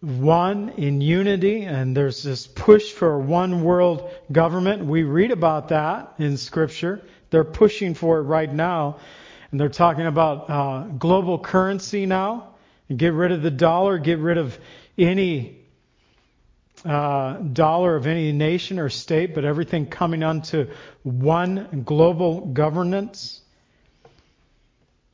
one 0.00 0.70
in 0.70 1.00
unity, 1.00 1.62
and 1.62 1.96
there's 1.96 2.22
this 2.22 2.46
push 2.46 2.90
for 2.90 3.18
one 3.18 3.62
world 3.62 4.10
government. 4.32 4.84
We 4.84 5.02
read 5.02 5.30
about 5.30 5.68
that 5.68 6.14
in 6.18 6.36
Scripture. 6.36 7.02
They're 7.30 7.44
pushing 7.44 7.94
for 7.94 8.18
it 8.18 8.22
right 8.22 8.52
now, 8.52 8.98
and 9.50 9.60
they're 9.60 9.68
talking 9.68 10.06
about 10.06 10.50
uh, 10.50 10.82
global 10.98 11.38
currency 11.38 12.06
now. 12.06 12.54
And 12.88 12.98
get 12.98 13.12
rid 13.12 13.30
of 13.30 13.42
the 13.42 13.50
dollar, 13.50 13.98
get 13.98 14.18
rid 14.18 14.38
of 14.38 14.58
any 14.98 15.58
uh, 16.84 17.34
dollar 17.34 17.94
of 17.94 18.06
any 18.06 18.32
nation 18.32 18.78
or 18.78 18.88
state, 18.88 19.34
but 19.34 19.44
everything 19.44 19.86
coming 19.86 20.22
onto 20.22 20.70
one 21.02 21.82
global 21.84 22.46
governance. 22.46 23.42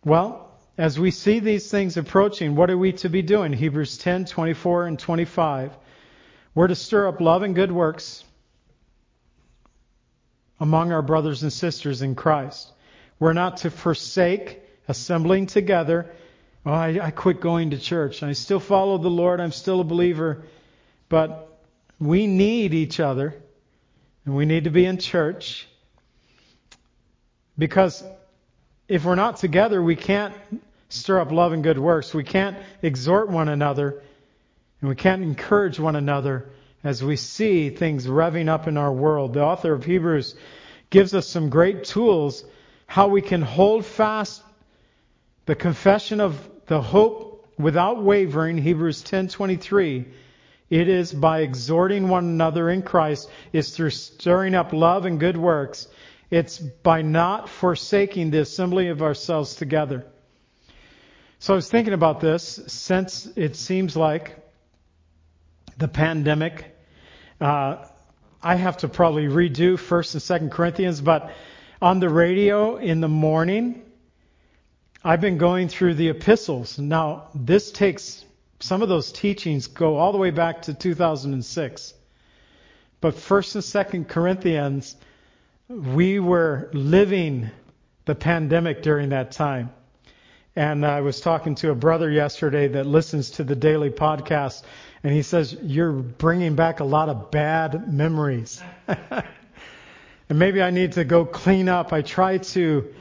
Well, 0.05 0.46
as 0.79 0.99
we 0.99 1.11
see 1.11 1.41
these 1.41 1.71
things 1.71 1.97
approaching, 1.97 2.55
what 2.55 2.71
are 2.71 2.79
we 2.79 2.93
to 2.95 3.09
be 3.09 3.23
doing? 3.23 3.53
Hebrews 3.53 3.99
10, 3.99 4.27
24 4.27 4.87
and 4.87 4.99
25. 4.99 5.73
We're 6.55 6.69
to 6.69 6.75
stir 6.75 7.09
up 7.09 7.21
love 7.21 7.43
and 7.43 7.55
good 7.55 7.73
works 7.73 8.25
among 10.61 10.93
our 10.93 11.03
brothers 11.03 11.43
and 11.43 11.53
sisters 11.53 12.03
in 12.03 12.15
Christ. 12.15 12.73
We're 13.19 13.33
not 13.33 13.59
to 13.59 13.71
forsake 13.71 14.61
assembling 14.89 15.47
together 15.47 16.11
Oh, 16.67 16.73
I, 16.73 16.99
I 17.01 17.11
quit 17.13 17.41
going 17.41 17.71
to 17.71 17.79
church. 17.79 18.25
I 18.25 18.33
still 18.33 18.59
follow 18.59 18.99
the 18.99 19.09
Lord. 19.09 19.41
I'm 19.41 19.53
still 19.53 19.81
a 19.81 19.85
believer. 19.85 20.43
But 21.09 21.49
we 22.01 22.27
need 22.27 22.75
each 22.75 22.99
other. 22.99 23.41
And 24.25 24.35
we 24.35 24.47
need 24.47 24.65
to 24.65 24.71
be 24.71 24.85
in 24.85 24.99
church. 24.99 25.69
Because 27.57 28.03
if 28.89 29.05
we're 29.05 29.15
not 29.15 29.37
together, 29.37 29.83
we 29.83 29.97
can't 29.97 30.35
stir 30.89 31.21
up 31.21 31.33
love 31.33 31.53
and 31.53 31.63
good 31.63 31.79
works. 31.79 32.15
We 32.15 32.25
can't 32.25 32.57
exhort 32.83 33.29
one 33.29 33.49
another. 33.49 34.03
And 34.81 34.89
we 34.89 34.95
can't 34.95 35.23
encourage 35.23 35.81
one 35.81 35.97
another 35.97 36.49
as 36.85 37.03
we 37.03 37.17
see 37.17 37.71
things 37.71 38.07
revving 38.07 38.49
up 38.49 38.69
in 38.69 38.77
our 38.77 38.93
world. 38.93 39.35
The 39.35 39.43
author 39.43 39.73
of 39.73 39.85
Hebrews 39.85 40.35
gives 40.91 41.15
us 41.15 41.27
some 41.27 41.49
great 41.49 41.85
tools 41.85 42.45
how 42.87 43.09
we 43.09 43.21
can 43.23 43.43
hold 43.43 43.85
fast 43.85 44.43
the 45.47 45.55
confession 45.55 46.21
of 46.21 46.39
the 46.67 46.81
hope 46.81 47.49
without 47.59 48.03
wavering, 48.03 48.59
Hebrews 48.59 49.03
10:23, 49.03 50.07
it 50.69 50.89
is 50.89 51.13
by 51.13 51.41
exhorting 51.41 52.09
one 52.09 52.25
another 52.25 52.69
in 52.69 52.83
Christ, 52.83 53.31
it's 53.53 53.71
through 53.71 53.91
stirring 53.91 54.55
up 54.55 54.73
love 54.73 55.07
and 55.07 55.19
good 55.19 55.37
works. 55.37 55.89
It's 56.31 56.59
by 56.59 57.03
not 57.03 57.49
forsaking 57.49 58.31
the 58.31 58.41
assembly 58.41 58.89
of 58.89 59.03
ourselves 59.03 59.55
together. 59.55 60.07
So 61.39 61.53
I 61.53 61.57
was 61.57 61.71
thinking 61.71 61.95
about 61.95 62.21
this 62.21 62.61
since 62.67 63.27
it 63.37 63.57
seems 63.57 63.97
like 63.97 64.37
the 65.77 65.89
pandemic. 65.89 66.75
Uh, 67.41 67.85
I 68.43 68.57
have 68.57 68.79
to 68.79 68.89
probably 68.89 69.27
redo 69.27 69.79
First 69.79 70.15
and 70.15 70.23
Second 70.23 70.51
Corinthians, 70.51 71.01
but 71.01 71.31
on 71.81 72.01
the 72.01 72.09
radio 72.09 72.77
in 72.77 73.01
the 73.01 73.09
morning, 73.09 73.83
I've 75.05 75.21
been 75.21 75.39
going 75.39 75.69
through 75.69 75.95
the 75.95 76.09
epistles. 76.09 76.79
Now, 76.79 77.29
this 77.35 77.71
takes, 77.71 78.25
some 78.61 78.83
of 78.83 78.89
those 78.89 79.13
teachings 79.13 79.69
go 79.69 79.97
all 79.97 80.11
the 80.11 80.19
way 80.19 80.31
back 80.31 80.63
to 80.63 80.75
2006. 80.75 81.95
But 83.01 83.15
1st 83.15 83.55
and 83.55 84.07
2nd 84.07 84.09
Corinthians, 84.09 84.97
we 85.69 86.21
were 86.21 86.71
living 86.73 87.51
the 88.05 88.15
pandemic 88.15 88.83
during 88.83 89.09
that 89.11 89.33
time. 89.33 89.71
And 90.55 90.87
I 90.87 91.01
was 91.01 91.21
talking 91.21 91.55
to 91.57 91.71
a 91.71 91.75
brother 91.75 92.11
yesterday 92.11 92.69
that 92.69 92.87
listens 92.87 93.31
to 93.33 93.45
the 93.45 93.57
daily 93.57 93.91
podcast, 93.91 94.63
and 95.03 95.13
he 95.13 95.23
says, 95.23 95.57
You're 95.61 95.93
bringing 95.93 96.55
back 96.55 96.81
a 96.81 96.85
lot 96.85 97.09
of 97.09 97.31
bad 97.31 97.93
memories. 97.93 98.63
and 98.89 99.25
maybe 100.31 100.63
I 100.63 100.71
need 100.71 100.93
to 100.93 101.05
go 101.05 101.27
clean 101.27 101.69
up. 101.69 101.93
I 101.93 102.01
try 102.01 102.39
to, 102.39 102.95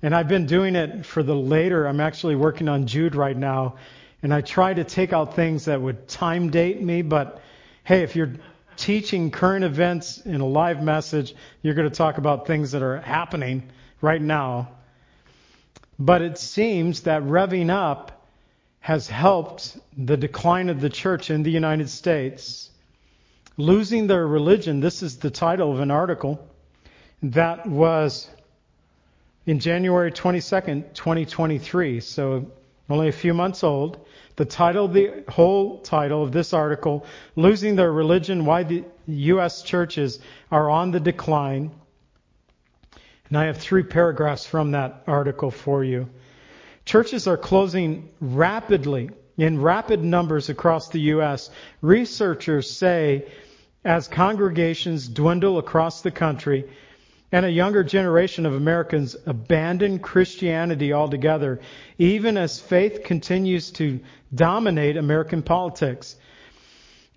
and 0.00 0.14
I've 0.14 0.28
been 0.28 0.46
doing 0.46 0.74
it 0.74 1.04
for 1.04 1.22
the 1.22 1.34
later. 1.34 1.86
I'm 1.86 2.00
actually 2.00 2.36
working 2.36 2.68
on 2.68 2.86
Jude 2.86 3.14
right 3.14 3.36
now, 3.36 3.76
and 4.22 4.32
I 4.32 4.40
try 4.40 4.72
to 4.72 4.84
take 4.84 5.12
out 5.12 5.36
things 5.36 5.66
that 5.66 5.82
would 5.82 6.08
time 6.08 6.50
date 6.50 6.80
me. 6.80 7.02
But 7.02 7.42
hey, 7.84 8.04
if 8.04 8.16
you're 8.16 8.32
teaching 8.76 9.30
current 9.30 9.64
events 9.64 10.18
in 10.18 10.40
a 10.40 10.46
live 10.46 10.82
message, 10.82 11.34
you're 11.62 11.74
going 11.74 11.88
to 11.88 11.94
talk 11.94 12.18
about 12.18 12.46
things 12.46 12.72
that 12.72 12.82
are 12.82 13.00
happening 13.00 13.70
right 14.00 14.20
now. 14.20 14.70
But 15.98 16.22
it 16.22 16.38
seems 16.38 17.02
that 17.02 17.22
revving 17.22 17.70
up 17.70 18.26
has 18.80 19.08
helped 19.08 19.76
the 19.96 20.16
decline 20.16 20.68
of 20.68 20.80
the 20.80 20.90
church 20.90 21.30
in 21.30 21.42
the 21.42 21.50
United 21.50 21.88
States. 21.88 22.70
Losing 23.56 24.06
their 24.06 24.26
religion, 24.26 24.80
this 24.80 25.02
is 25.02 25.18
the 25.18 25.30
title 25.30 25.72
of 25.72 25.80
an 25.80 25.90
article 25.90 26.44
that 27.22 27.66
was 27.66 28.28
in 29.46 29.60
January 29.60 30.10
22nd, 30.10 30.94
2023, 30.94 32.00
so 32.00 32.50
only 32.88 33.08
a 33.08 33.12
few 33.12 33.34
months 33.34 33.62
old. 33.62 34.04
The 34.36 34.44
title, 34.44 34.88
the 34.88 35.24
whole 35.28 35.80
title 35.80 36.22
of 36.22 36.32
this 36.32 36.52
article, 36.52 37.04
Losing 37.36 37.76
Their 37.76 37.92
Religion, 37.92 38.46
Why 38.46 38.62
the 38.62 38.84
U.S. 39.06 39.62
Churches 39.62 40.20
Are 40.50 40.70
on 40.70 40.90
the 40.90 41.00
Decline. 41.00 41.70
And 43.28 43.38
I 43.38 43.46
have 43.46 43.58
three 43.58 43.82
paragraphs 43.82 44.46
from 44.46 44.70
that 44.72 45.02
article 45.06 45.50
for 45.50 45.84
you. 45.84 46.08
Churches 46.84 47.26
are 47.26 47.36
closing 47.36 48.08
rapidly, 48.20 49.10
in 49.38 49.60
rapid 49.60 50.02
numbers 50.02 50.48
across 50.48 50.88
the 50.88 51.00
U.S. 51.00 51.50
Researchers 51.80 52.70
say 52.70 53.26
as 53.84 54.08
congregations 54.08 55.08
dwindle 55.08 55.58
across 55.58 56.02
the 56.02 56.10
country 56.10 56.70
and 57.32 57.46
a 57.46 57.50
younger 57.50 57.82
generation 57.82 58.46
of 58.46 58.52
Americans 58.52 59.16
abandon 59.26 59.98
Christianity 59.98 60.92
altogether, 60.92 61.60
even 61.98 62.36
as 62.36 62.60
faith 62.60 63.02
continues 63.04 63.70
to 63.72 64.00
dominate 64.34 64.96
American 64.96 65.42
politics. 65.42 66.14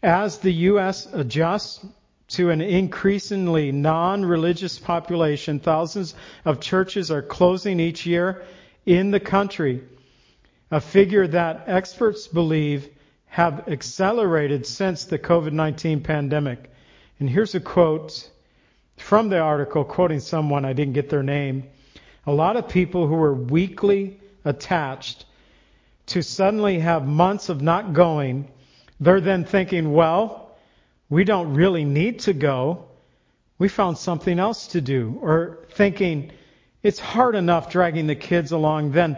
As 0.01 0.39
the 0.39 0.53
U.S. 0.53 1.07
adjusts 1.13 1.85
to 2.27 2.49
an 2.49 2.61
increasingly 2.61 3.71
non-religious 3.71 4.79
population. 4.79 5.59
Thousands 5.59 6.15
of 6.43 6.59
churches 6.59 7.11
are 7.11 7.21
closing 7.21 7.79
each 7.79 8.05
year 8.05 8.43
in 8.85 9.11
the 9.11 9.19
country, 9.19 9.83
a 10.71 10.81
figure 10.81 11.27
that 11.27 11.65
experts 11.67 12.27
believe 12.27 12.89
have 13.27 13.67
accelerated 13.67 14.65
since 14.65 15.05
the 15.05 15.19
COVID-19 15.19 16.03
pandemic. 16.03 16.71
And 17.19 17.29
here's 17.29 17.53
a 17.53 17.59
quote 17.59 18.29
from 18.97 19.29
the 19.29 19.39
article 19.39 19.83
quoting 19.83 20.19
someone, 20.19 20.65
I 20.65 20.73
didn't 20.73 20.93
get 20.93 21.09
their 21.09 21.23
name. 21.23 21.63
A 22.25 22.31
lot 22.31 22.57
of 22.57 22.69
people 22.69 23.07
who 23.07 23.15
were 23.15 23.33
weakly 23.33 24.19
attached 24.43 25.25
to 26.07 26.21
suddenly 26.21 26.79
have 26.79 27.07
months 27.07 27.49
of 27.49 27.61
not 27.61 27.93
going, 27.93 28.47
they're 28.99 29.21
then 29.21 29.45
thinking, 29.45 29.93
well, 29.93 30.55
we 31.09 31.23
don't 31.23 31.53
really 31.53 31.85
need 31.85 32.19
to 32.21 32.33
go. 32.33 32.85
We 33.57 33.67
found 33.67 33.97
something 33.97 34.39
else 34.39 34.67
to 34.67 34.81
do. 34.81 35.17
Or 35.21 35.65
thinking, 35.71 36.31
it's 36.83 36.99
hard 36.99 37.35
enough 37.35 37.71
dragging 37.71 38.07
the 38.07 38.15
kids 38.15 38.51
along, 38.51 38.91
then 38.91 39.17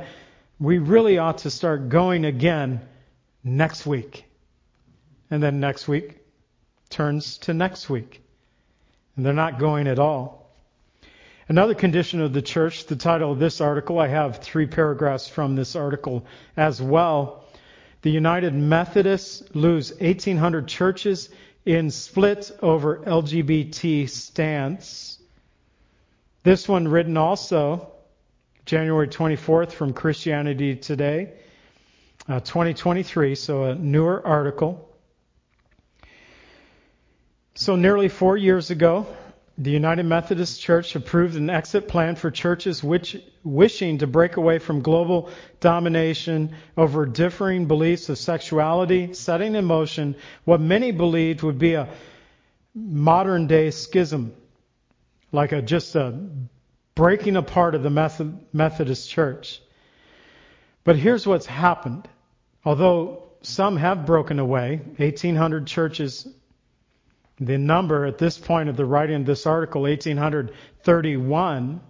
we 0.59 0.79
really 0.79 1.17
ought 1.17 1.39
to 1.39 1.49
start 1.49 1.89
going 1.89 2.25
again 2.25 2.81
next 3.43 3.85
week. 3.85 4.25
And 5.29 5.43
then 5.43 5.59
next 5.59 5.87
week 5.87 6.17
turns 6.89 7.37
to 7.39 7.53
next 7.53 7.89
week. 7.89 8.26
And 9.17 9.25
they're 9.25 9.33
not 9.33 9.59
going 9.59 9.87
at 9.87 9.99
all. 9.99 10.37
Another 11.49 11.73
condition 11.73 12.21
of 12.21 12.33
the 12.33 12.41
church, 12.41 12.85
the 12.85 12.95
title 12.95 13.31
of 13.31 13.39
this 13.39 13.61
article, 13.61 13.99
I 13.99 14.07
have 14.07 14.37
three 14.37 14.67
paragraphs 14.67 15.27
from 15.27 15.55
this 15.55 15.75
article 15.75 16.25
as 16.55 16.81
well. 16.81 17.43
The 18.03 18.11
United 18.11 18.53
Methodists 18.53 19.43
lose 19.55 19.91
1,800 19.91 20.67
churches 20.67 21.29
in 21.65 21.89
split 21.89 22.51
over 22.61 22.97
LGBT 22.97 24.09
stance. 24.09 25.19
This 26.43 26.67
one 26.67 26.87
written 26.87 27.17
also 27.17 27.91
January 28.65 29.07
24th 29.07 29.71
from 29.71 29.93
Christianity 29.93 30.75
Today, 30.75 31.33
uh, 32.29 32.41
2023, 32.41 33.35
so 33.35 33.63
a 33.63 33.75
newer 33.75 34.25
article. 34.25 34.86
So 37.59 37.75
nearly 37.75 38.07
four 38.07 38.37
years 38.37 38.69
ago, 38.69 39.07
the 39.57 39.71
United 39.71 40.03
Methodist 40.03 40.61
Church 40.61 40.95
approved 40.95 41.35
an 41.35 41.49
exit 41.49 41.87
plan 41.87 42.15
for 42.15 42.29
churches 42.29 42.83
which, 42.83 43.17
wishing 43.43 43.97
to 43.97 44.05
break 44.05 44.37
away 44.37 44.59
from 44.59 44.83
global 44.83 45.31
domination 45.59 46.53
over 46.77 47.07
differing 47.07 47.65
beliefs 47.65 48.09
of 48.09 48.19
sexuality, 48.19 49.11
setting 49.15 49.55
in 49.55 49.65
motion 49.65 50.15
what 50.45 50.61
many 50.61 50.91
believed 50.91 51.41
would 51.41 51.57
be 51.57 51.73
a 51.73 51.89
modern 52.75 53.47
day 53.47 53.71
schism, 53.71 54.35
like 55.31 55.51
a, 55.51 55.59
just 55.59 55.95
a 55.95 56.15
breaking 56.93 57.37
apart 57.37 57.73
of 57.73 57.81
the 57.81 58.35
Methodist 58.53 59.09
Church. 59.09 59.59
But 60.83 60.95
here's 60.95 61.25
what's 61.25 61.47
happened. 61.47 62.07
Although 62.63 63.23
some 63.41 63.77
have 63.77 64.05
broken 64.05 64.37
away, 64.37 64.79
1,800 64.97 65.65
churches 65.65 66.27
the 67.39 67.57
number 67.57 68.05
at 68.05 68.17
this 68.17 68.37
point 68.37 68.69
of 68.69 68.77
the 68.77 68.85
writing 68.85 69.17
of 69.17 69.25
this 69.25 69.45
article, 69.45 69.83
1831, 69.83 71.81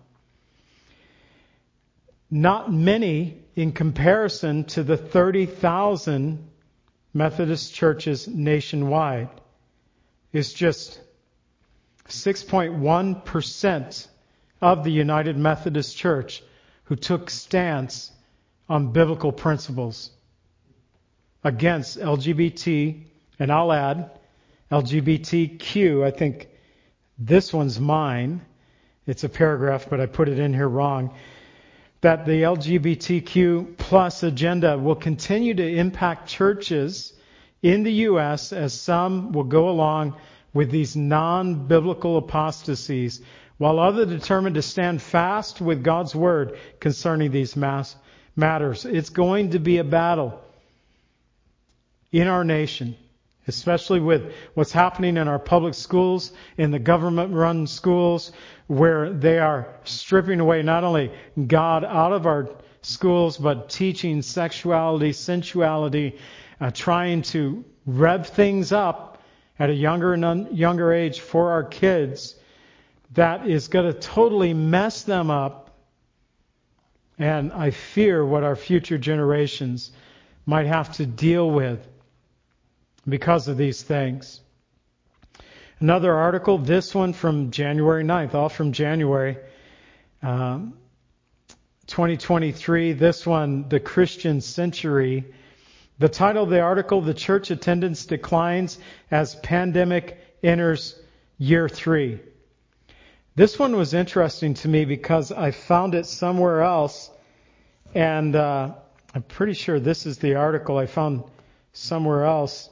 not 2.30 2.72
many 2.72 3.42
in 3.56 3.72
comparison 3.72 4.66
to 4.66 4.84
the 4.84 4.98
30,000 4.98 6.50
Methodist 7.14 7.74
churches 7.74 8.28
nationwide. 8.28 9.30
It's 10.34 10.52
just 10.54 11.00
6.1% 12.10 14.08
of 14.62 14.84
the 14.84 14.92
United 14.92 15.38
Methodist 15.38 15.98
Church 15.98 16.44
who 16.86 16.96
took 16.96 17.30
stance 17.30 18.12
on 18.70 18.92
biblical 18.92 19.32
principles 19.32 20.12
against 21.44 21.98
LGBT, 21.98 23.04
and 23.40 23.52
I'll 23.52 23.72
add, 23.72 24.17
LGBTQ. 24.72 26.04
I 26.04 26.12
think 26.12 26.50
this 27.18 27.54
one's 27.54 27.80
mine. 27.80 28.42
It's 29.06 29.24
a 29.24 29.30
paragraph, 29.30 29.88
but 29.90 30.02
I 30.02 30.06
put 30.06 30.28
it 30.28 30.40
in 30.40 30.54
here 30.54 30.68
wrong. 30.68 31.14
That 32.02 32.26
the 32.26 32.44
LGBTQ 32.44 33.78
plus 33.78 34.24
agenda 34.24 34.78
will 34.78 34.96
continue 34.96 35.54
to 35.54 35.68
impact 35.68 36.28
churches 36.28 37.14
in 37.62 37.84
the 37.84 37.94
U.S. 37.94 38.54
as 38.54 38.74
some 38.74 39.32
will 39.32 39.46
go 39.46 39.70
along 39.70 40.16
with 40.54 40.70
these 40.70 40.96
non-biblical 40.96 42.18
apostasies, 42.18 43.22
while 43.58 43.80
others 43.80 44.08
determined 44.08 44.56
to 44.56 44.62
stand 44.62 45.02
fast 45.02 45.60
with 45.62 45.84
God's 45.84 46.14
word 46.14 46.60
concerning 46.80 47.32
these 47.32 47.56
mass 47.56 47.96
matters. 48.36 48.86
It's 48.86 49.10
going 49.10 49.52
to 49.52 49.60
be 49.60 49.80
a 49.80 49.84
battle 49.84 50.40
in 52.12 52.28
our 52.28 52.44
nation 52.44 52.96
especially 53.48 54.00
with 54.00 54.34
what's 54.54 54.72
happening 54.72 55.18
in 55.18 55.28
our 55.28 55.40
public 55.40 55.74
schools, 55.74 56.32
in 56.58 56.72
the 56.72 56.80
government 56.80 57.34
run 57.34 57.66
schools, 57.66 58.32
where 58.68 59.12
they 59.12 59.40
are 59.40 59.74
stripping 59.86 60.40
away 60.40 60.62
not 60.62 60.84
only 60.84 61.12
God 61.48 61.86
out 61.86 62.12
of 62.12 62.26
our 62.26 62.50
schools, 62.82 63.38
but 63.38 63.70
teaching 63.70 64.22
sexuality, 64.22 65.14
sensuality, 65.14 66.18
uh, 66.60 66.72
trying 66.72 67.22
to 67.22 67.64
rev 67.86 68.28
things 68.28 68.72
up 68.72 69.22
at 69.60 69.70
a 69.70 69.74
younger 69.74 70.14
and 70.14 70.26
un- 70.26 70.56
younger 70.56 70.92
age 70.92 71.20
for 71.20 71.52
our 71.52 71.64
kids. 71.64 72.36
That 73.14 73.48
is 73.48 73.70
going 73.70 73.92
to 73.92 73.98
totally 73.98 74.54
mess 74.54 75.04
them 75.04 75.32
up. 75.32 75.64
And 77.18 77.52
I 77.52 77.72
fear 77.72 78.24
what 78.24 78.44
our 78.44 78.56
future 78.56 78.98
generations 78.98 79.92
might 80.46 80.68
have 80.68 80.94
to 80.98 81.06
deal 81.06 81.50
with 81.50 81.88
because 83.08 83.48
of 83.48 83.58
these 83.58 83.82
things. 83.82 84.42
Another 85.80 86.14
article, 86.14 86.58
this 86.58 86.96
one 86.96 87.14
from 87.14 87.52
January 87.52 88.04
9th, 88.04 88.34
all 88.34 88.50
from 88.50 88.72
January 88.72 89.38
um, 90.24 90.74
2023. 91.86 92.94
This 92.94 93.26
one, 93.26 93.70
The 93.70 93.80
Christian 93.80 94.42
Century. 94.42 95.24
The 96.00 96.10
title 96.10 96.44
of 96.44 96.50
the 96.50 96.62
article, 96.62 97.02
The 97.02 97.14
Church 97.14 97.52
Attendance 97.52 98.06
Declines 98.06 98.80
as 99.12 99.36
Pandemic 99.36 100.20
Enters 100.44 101.00
Year 101.38 101.70
3. 101.70 102.20
This 103.36 103.60
one 103.60 103.76
was 103.76 103.94
interesting 103.94 104.56
to 104.56 104.68
me 104.68 104.86
because 104.86 105.32
I 105.32 105.52
found 105.52 105.94
it 105.94 106.08
somewhere 106.08 106.64
else, 106.64 107.12
and 107.94 108.36
uh, 108.36 108.74
I'm 109.14 109.22
pretty 109.22 109.54
sure 109.54 109.80
this 109.80 110.08
is 110.08 110.18
the 110.18 110.36
article 110.36 110.78
I 110.78 110.88
found 110.88 111.24
somewhere 111.72 112.26
else 112.26 112.72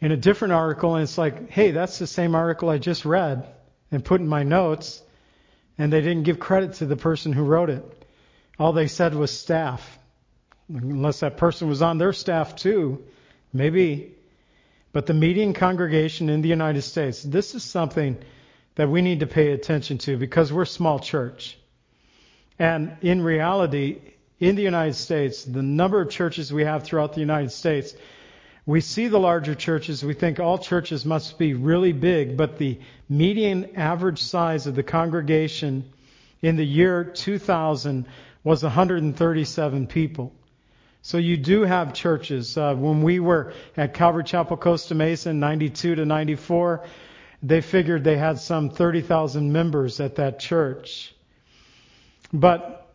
in 0.00 0.12
a 0.12 0.16
different 0.16 0.52
article, 0.52 0.94
and 0.94 1.02
it's 1.02 1.18
like, 1.18 1.50
hey, 1.50 1.70
that's 1.70 1.98
the 1.98 2.06
same 2.06 2.34
article 2.34 2.68
I 2.68 2.78
just 2.78 3.04
read 3.04 3.46
and 3.90 4.04
put 4.04 4.20
in 4.20 4.28
my 4.28 4.42
notes, 4.42 5.02
and 5.78 5.92
they 5.92 6.00
didn't 6.00 6.24
give 6.24 6.38
credit 6.38 6.74
to 6.74 6.86
the 6.86 6.96
person 6.96 7.32
who 7.32 7.44
wrote 7.44 7.70
it. 7.70 7.84
All 8.58 8.72
they 8.72 8.88
said 8.88 9.14
was 9.14 9.30
staff, 9.30 9.98
unless 10.68 11.20
that 11.20 11.36
person 11.36 11.68
was 11.68 11.82
on 11.82 11.98
their 11.98 12.12
staff 12.12 12.56
too, 12.56 13.04
maybe. 13.52 14.14
But 14.92 15.06
the 15.06 15.14
median 15.14 15.52
congregation 15.52 16.30
in 16.30 16.40
the 16.42 16.48
United 16.48 16.82
States, 16.82 17.22
this 17.22 17.54
is 17.54 17.62
something 17.62 18.16
that 18.76 18.88
we 18.88 19.02
need 19.02 19.20
to 19.20 19.26
pay 19.26 19.52
attention 19.52 19.98
to 19.98 20.16
because 20.16 20.52
we're 20.52 20.62
a 20.62 20.66
small 20.66 20.98
church. 20.98 21.58
And 22.58 22.96
in 23.02 23.22
reality, 23.22 24.00
in 24.40 24.56
the 24.56 24.62
United 24.62 24.94
States, 24.94 25.44
the 25.44 25.62
number 25.62 26.00
of 26.00 26.10
churches 26.10 26.52
we 26.52 26.64
have 26.64 26.84
throughout 26.84 27.14
the 27.14 27.20
United 27.20 27.52
States, 27.52 27.94
we 28.66 28.80
see 28.80 29.06
the 29.06 29.18
larger 29.18 29.54
churches, 29.54 30.04
we 30.04 30.12
think 30.12 30.40
all 30.40 30.58
churches 30.58 31.06
must 31.06 31.38
be 31.38 31.54
really 31.54 31.92
big, 31.92 32.36
but 32.36 32.58
the 32.58 32.80
median 33.08 33.76
average 33.76 34.20
size 34.20 34.66
of 34.66 34.74
the 34.74 34.82
congregation 34.82 35.88
in 36.42 36.56
the 36.56 36.66
year 36.66 37.04
2000 37.04 38.06
was 38.42 38.64
137 38.64 39.86
people. 39.86 40.32
So 41.02 41.18
you 41.18 41.36
do 41.36 41.62
have 41.62 41.94
churches. 41.94 42.58
Uh, 42.58 42.74
when 42.74 43.02
we 43.02 43.20
were 43.20 43.52
at 43.76 43.94
Calvary 43.94 44.24
Chapel 44.24 44.56
Costa 44.56 44.96
Mesa 44.96 45.30
in 45.30 45.38
92 45.38 45.94
to 45.94 46.04
94, 46.04 46.84
they 47.44 47.60
figured 47.60 48.02
they 48.02 48.16
had 48.16 48.40
some 48.40 48.70
30,000 48.70 49.52
members 49.52 50.00
at 50.00 50.16
that 50.16 50.40
church. 50.40 51.14
But 52.32 52.88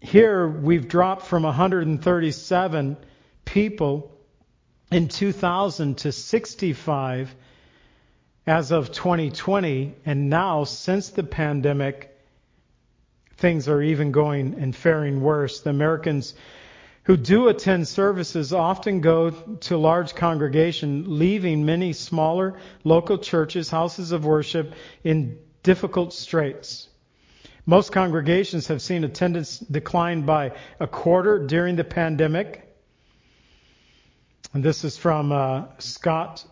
here 0.00 0.48
we've 0.48 0.88
dropped 0.88 1.26
from 1.26 1.42
137 1.42 2.96
people 3.44 4.17
in 4.90 5.08
2000 5.08 5.98
to 5.98 6.12
65 6.12 7.34
as 8.46 8.72
of 8.72 8.90
2020, 8.90 9.94
and 10.06 10.30
now 10.30 10.64
since 10.64 11.10
the 11.10 11.22
pandemic, 11.22 12.16
things 13.36 13.68
are 13.68 13.82
even 13.82 14.10
going 14.10 14.54
and 14.58 14.74
faring 14.74 15.20
worse. 15.20 15.60
The 15.60 15.70
Americans 15.70 16.34
who 17.04 17.16
do 17.16 17.48
attend 17.48 17.88
services 17.88 18.52
often 18.52 19.00
go 19.00 19.30
to 19.30 19.76
large 19.78 20.14
congregation, 20.14 21.18
leaving 21.18 21.64
many 21.64 21.92
smaller 21.92 22.58
local 22.84 23.18
churches, 23.18 23.70
houses 23.70 24.12
of 24.12 24.24
worship 24.24 24.74
in 25.04 25.38
difficult 25.62 26.12
straits. 26.12 26.88
Most 27.64 27.92
congregations 27.92 28.68
have 28.68 28.80
seen 28.80 29.04
attendance 29.04 29.58
decline 29.58 30.22
by 30.22 30.52
a 30.80 30.86
quarter 30.86 31.38
during 31.46 31.76
the 31.76 31.84
pandemic. 31.84 32.67
And 34.54 34.64
this 34.64 34.82
is 34.82 34.96
from 34.96 35.30
uh, 35.30 35.64
Scott 35.78 36.44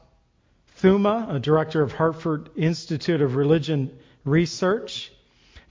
Thumma, 0.81 1.35
a 1.35 1.39
director 1.39 1.81
of 1.81 1.93
Hartford 1.93 2.51
Institute 2.55 3.23
of 3.23 3.37
Religion 3.37 3.99
Research. 4.25 5.11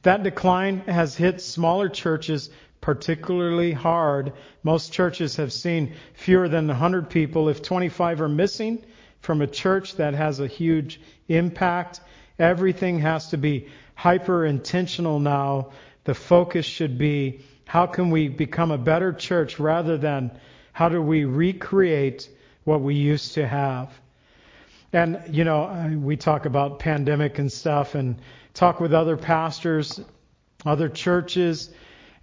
That 0.01 0.23
decline 0.23 0.79
has 0.81 1.15
hit 1.15 1.39
smaller 1.39 1.87
churches 1.87 2.49
particularly 2.81 3.71
hard. 3.71 4.33
Most 4.63 4.91
churches 4.91 5.35
have 5.35 5.53
seen 5.53 5.95
fewer 6.13 6.49
than 6.49 6.67
100 6.67 7.09
people. 7.09 7.49
If 7.49 7.61
25 7.61 8.21
are 8.21 8.29
missing 8.29 8.83
from 9.19 9.41
a 9.41 9.47
church, 9.47 9.95
that 9.95 10.15
has 10.15 10.39
a 10.39 10.47
huge 10.47 10.99
impact. 11.27 12.01
Everything 12.39 12.99
has 12.99 13.29
to 13.29 13.37
be 13.37 13.67
hyper 13.93 14.45
intentional 14.45 15.19
now. 15.19 15.71
The 16.05 16.15
focus 16.15 16.65
should 16.65 16.97
be 16.97 17.41
how 17.65 17.85
can 17.85 18.09
we 18.09 18.27
become 18.29 18.71
a 18.71 18.77
better 18.77 19.13
church 19.13 19.59
rather 19.59 19.97
than 19.97 20.31
how 20.75 20.89
do 20.89 21.01
we 21.01 21.23
recreate 21.23 22.27
what 22.65 22.81
we 22.81 22.95
used 22.95 23.35
to 23.35 23.47
have? 23.47 23.97
And, 24.91 25.21
you 25.31 25.45
know, 25.45 25.63
uh, 25.63 25.87
we 25.87 26.17
talk 26.17 26.45
about 26.45 26.79
pandemic 26.79 27.39
and 27.39 27.49
stuff 27.49 27.95
and 27.95 28.17
talk 28.53 28.81
with 28.81 28.93
other 28.93 29.15
pastors, 29.15 30.01
other 30.65 30.89
churches. 30.89 31.69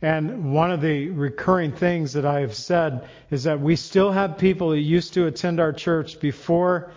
And 0.02 0.52
one 0.52 0.70
of 0.70 0.82
the 0.82 1.08
recurring 1.08 1.72
things 1.72 2.12
that 2.12 2.26
I 2.26 2.40
have 2.40 2.54
said 2.54 3.08
is 3.30 3.44
that 3.44 3.58
we 3.58 3.74
still 3.74 4.12
have 4.12 4.36
people 4.36 4.68
that 4.72 4.80
used 4.80 5.14
to 5.14 5.26
attend 5.26 5.58
our 5.58 5.72
church 5.72 6.20
before 6.20 6.92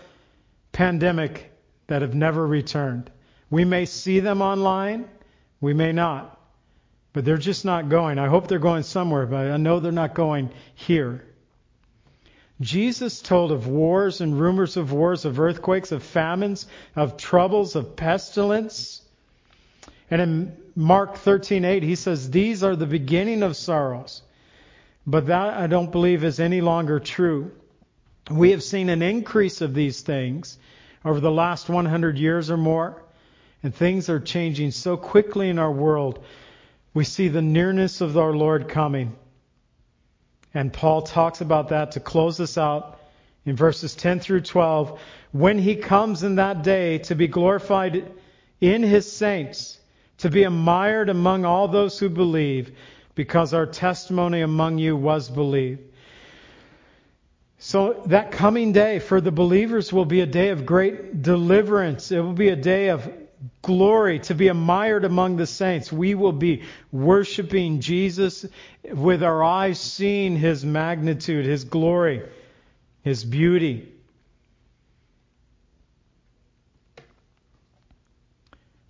pandemic 0.73 1.53
that 1.87 2.01
have 2.01 2.13
never 2.13 2.45
returned. 2.45 3.09
We 3.49 3.63
may 3.63 3.85
see 3.85 4.19
them 4.19 4.41
online, 4.41 5.07
we 5.61 5.73
may 5.73 5.93
not, 5.93 6.37
but 7.13 7.23
they're 7.23 7.37
just 7.37 7.63
not 7.63 7.87
going. 7.87 8.19
I 8.19 8.27
hope 8.27 8.49
they're 8.49 8.59
going 8.59 8.83
somewhere, 8.83 9.25
but 9.25 9.49
I 9.49 9.55
know 9.55 9.79
they're 9.79 9.93
not 9.93 10.15
going 10.15 10.49
here. 10.73 11.23
Jesus 12.61 13.21
told 13.21 13.51
of 13.51 13.67
wars 13.67 14.21
and 14.21 14.39
rumors 14.39 14.77
of 14.77 14.93
wars, 14.93 15.25
of 15.25 15.39
earthquakes, 15.39 15.91
of 15.91 16.03
famines, 16.03 16.67
of 16.95 17.17
troubles, 17.17 17.75
of 17.75 17.95
pestilence. 17.95 19.01
And 20.09 20.21
in 20.21 20.57
Mark 20.75 21.15
13:8 21.15 21.83
he 21.83 21.95
says 21.95 22.29
these 22.29 22.63
are 22.63 22.75
the 22.75 22.85
beginning 22.85 23.43
of 23.43 23.57
sorrows. 23.57 24.21
But 25.05 25.27
that 25.27 25.57
I 25.57 25.67
don't 25.67 25.91
believe 25.91 26.23
is 26.23 26.39
any 26.39 26.61
longer 26.61 26.99
true. 26.99 27.51
We 28.31 28.51
have 28.51 28.63
seen 28.63 28.89
an 28.89 29.01
increase 29.01 29.61
of 29.61 29.73
these 29.73 30.01
things 30.01 30.57
over 31.03 31.19
the 31.19 31.31
last 31.31 31.69
100 31.69 32.17
years 32.17 32.49
or 32.49 32.57
more, 32.57 33.03
and 33.61 33.75
things 33.75 34.09
are 34.09 34.19
changing 34.19 34.71
so 34.71 34.97
quickly 34.97 35.49
in 35.49 35.59
our 35.59 35.71
world. 35.71 36.23
We 36.93 37.03
see 37.03 37.27
the 37.27 37.41
nearness 37.41 38.01
of 38.01 38.17
our 38.17 38.33
Lord 38.33 38.67
coming. 38.69 39.15
And 40.55 40.71
Paul 40.71 41.01
talks 41.01 41.41
about 41.41 41.69
that 41.69 41.91
to 41.91 41.99
close 41.99 42.39
us 42.39 42.57
out 42.57 42.97
in 43.45 43.57
verses 43.57 43.93
10 43.93 44.21
through 44.21 44.41
12. 44.41 44.99
When 45.33 45.59
he 45.59 45.75
comes 45.75 46.23
in 46.23 46.35
that 46.35 46.63
day 46.63 46.99
to 46.99 47.15
be 47.15 47.27
glorified 47.27 48.09
in 48.61 48.81
his 48.81 49.11
saints, 49.11 49.77
to 50.19 50.29
be 50.29 50.45
admired 50.45 51.09
among 51.09 51.43
all 51.43 51.67
those 51.67 51.99
who 51.99 52.07
believe, 52.07 52.71
because 53.15 53.53
our 53.53 53.65
testimony 53.65 54.41
among 54.41 54.77
you 54.77 54.95
was 54.95 55.29
believed. 55.29 55.81
So 57.57 58.03
that 58.05 58.31
coming 58.31 58.71
day 58.71 58.99
for 58.99 59.19
the 59.19 59.31
believers 59.31 59.91
will 59.91 60.05
be 60.05 60.21
a 60.21 60.25
day 60.25 60.49
of 60.49 60.65
great 60.65 61.21
deliverance. 61.21 62.11
It 62.11 62.19
will 62.19 62.33
be 62.33 62.49
a 62.49 62.55
day 62.55 62.89
of 62.89 63.11
glory, 63.61 64.19
to 64.19 64.35
be 64.35 64.47
admired 64.47 65.05
among 65.05 65.37
the 65.37 65.47
saints. 65.47 65.91
We 65.91 66.15
will 66.15 66.31
be 66.31 66.63
worshiping 66.91 67.79
Jesus 67.81 68.45
with 68.83 69.23
our 69.23 69.43
eyes 69.43 69.79
seeing 69.79 70.35
his 70.35 70.63
magnitude, 70.63 71.45
his 71.45 71.63
glory, 71.63 72.23
his 73.03 73.23
beauty. 73.23 73.91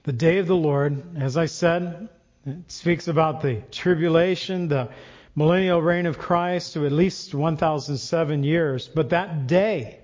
The 0.04 0.14
day 0.14 0.38
of 0.38 0.48
the 0.48 0.56
Lord, 0.56 1.18
as 1.18 1.36
I 1.36 1.48
said, 1.48 2.10
it 2.46 2.72
speaks 2.72 3.08
about 3.08 3.42
the 3.42 3.64
tribulation, 3.72 4.68
the 4.68 4.90
millennial 5.36 5.82
reign 5.82 6.06
of 6.06 6.20
Christ 6.20 6.74
to 6.74 6.86
at 6.86 6.92
least 6.92 7.34
1,007 7.34 8.44
years. 8.44 8.88
But 8.88 9.10
that 9.10 9.48
day, 9.48 10.00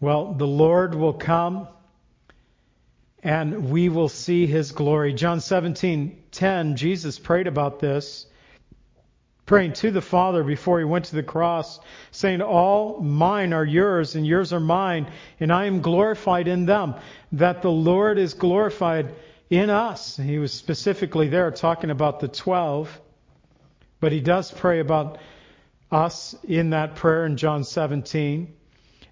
well, 0.00 0.32
the 0.32 0.46
Lord 0.46 0.94
will 0.94 1.12
come 1.12 1.66
and 3.22 3.70
we 3.70 3.88
will 3.88 4.08
see 4.08 4.46
his 4.46 4.72
glory. 4.72 5.12
John 5.14 5.38
17:10 5.38 6.74
Jesus 6.74 7.18
prayed 7.18 7.46
about 7.46 7.78
this 7.78 8.26
praying 9.46 9.72
to 9.74 9.90
the 9.90 10.00
Father 10.00 10.42
before 10.42 10.78
he 10.78 10.84
went 10.84 11.06
to 11.06 11.16
the 11.16 11.22
cross 11.22 11.80
saying 12.10 12.40
all 12.40 13.00
mine 13.00 13.52
are 13.52 13.64
yours 13.64 14.14
and 14.14 14.26
yours 14.26 14.52
are 14.52 14.60
mine 14.60 15.06
and 15.40 15.52
I 15.52 15.66
am 15.66 15.82
glorified 15.82 16.48
in 16.48 16.66
them 16.66 16.94
that 17.32 17.62
the 17.62 17.70
Lord 17.70 18.18
is 18.18 18.34
glorified 18.34 19.14
in 19.50 19.68
us. 19.68 20.16
He 20.16 20.38
was 20.38 20.52
specifically 20.52 21.28
there 21.28 21.50
talking 21.50 21.90
about 21.90 22.20
the 22.20 22.28
12 22.28 23.00
but 24.00 24.10
he 24.10 24.20
does 24.20 24.50
pray 24.50 24.80
about 24.80 25.18
us 25.90 26.34
in 26.42 26.70
that 26.70 26.96
prayer 26.96 27.26
in 27.26 27.36
John 27.36 27.62
17. 27.62 28.52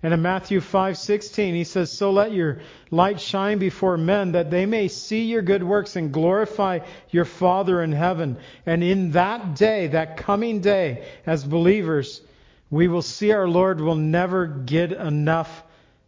And 0.02 0.14
in 0.14 0.22
Matthew 0.22 0.60
5:16 0.60 1.54
he 1.54 1.64
says, 1.64 1.92
"So 1.92 2.10
let 2.10 2.32
your 2.32 2.60
light 2.90 3.20
shine 3.20 3.58
before 3.58 3.98
men 3.98 4.32
that 4.32 4.50
they 4.50 4.64
may 4.64 4.88
see 4.88 5.24
your 5.24 5.42
good 5.42 5.62
works 5.62 5.94
and 5.94 6.10
glorify 6.10 6.78
your 7.10 7.26
Father 7.26 7.82
in 7.82 7.92
heaven." 7.92 8.38
And 8.64 8.82
in 8.82 9.10
that 9.12 9.56
day, 9.56 9.88
that 9.88 10.16
coming 10.16 10.60
day, 10.60 11.04
as 11.26 11.44
believers, 11.44 12.22
we 12.70 12.88
will 12.88 13.02
see 13.02 13.32
our 13.32 13.48
Lord 13.48 13.80
will 13.80 13.96
never 13.96 14.46
get 14.46 14.92
enough 14.92 15.64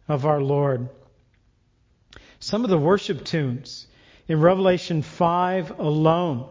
of 0.07 0.25
our 0.25 0.41
Lord. 0.41 0.89
Some 2.39 2.63
of 2.63 2.71
the 2.71 2.79
worship 2.79 3.23
tunes 3.23 3.87
in 4.27 4.41
Revelation 4.41 5.01
5 5.03 5.79
alone 5.79 6.45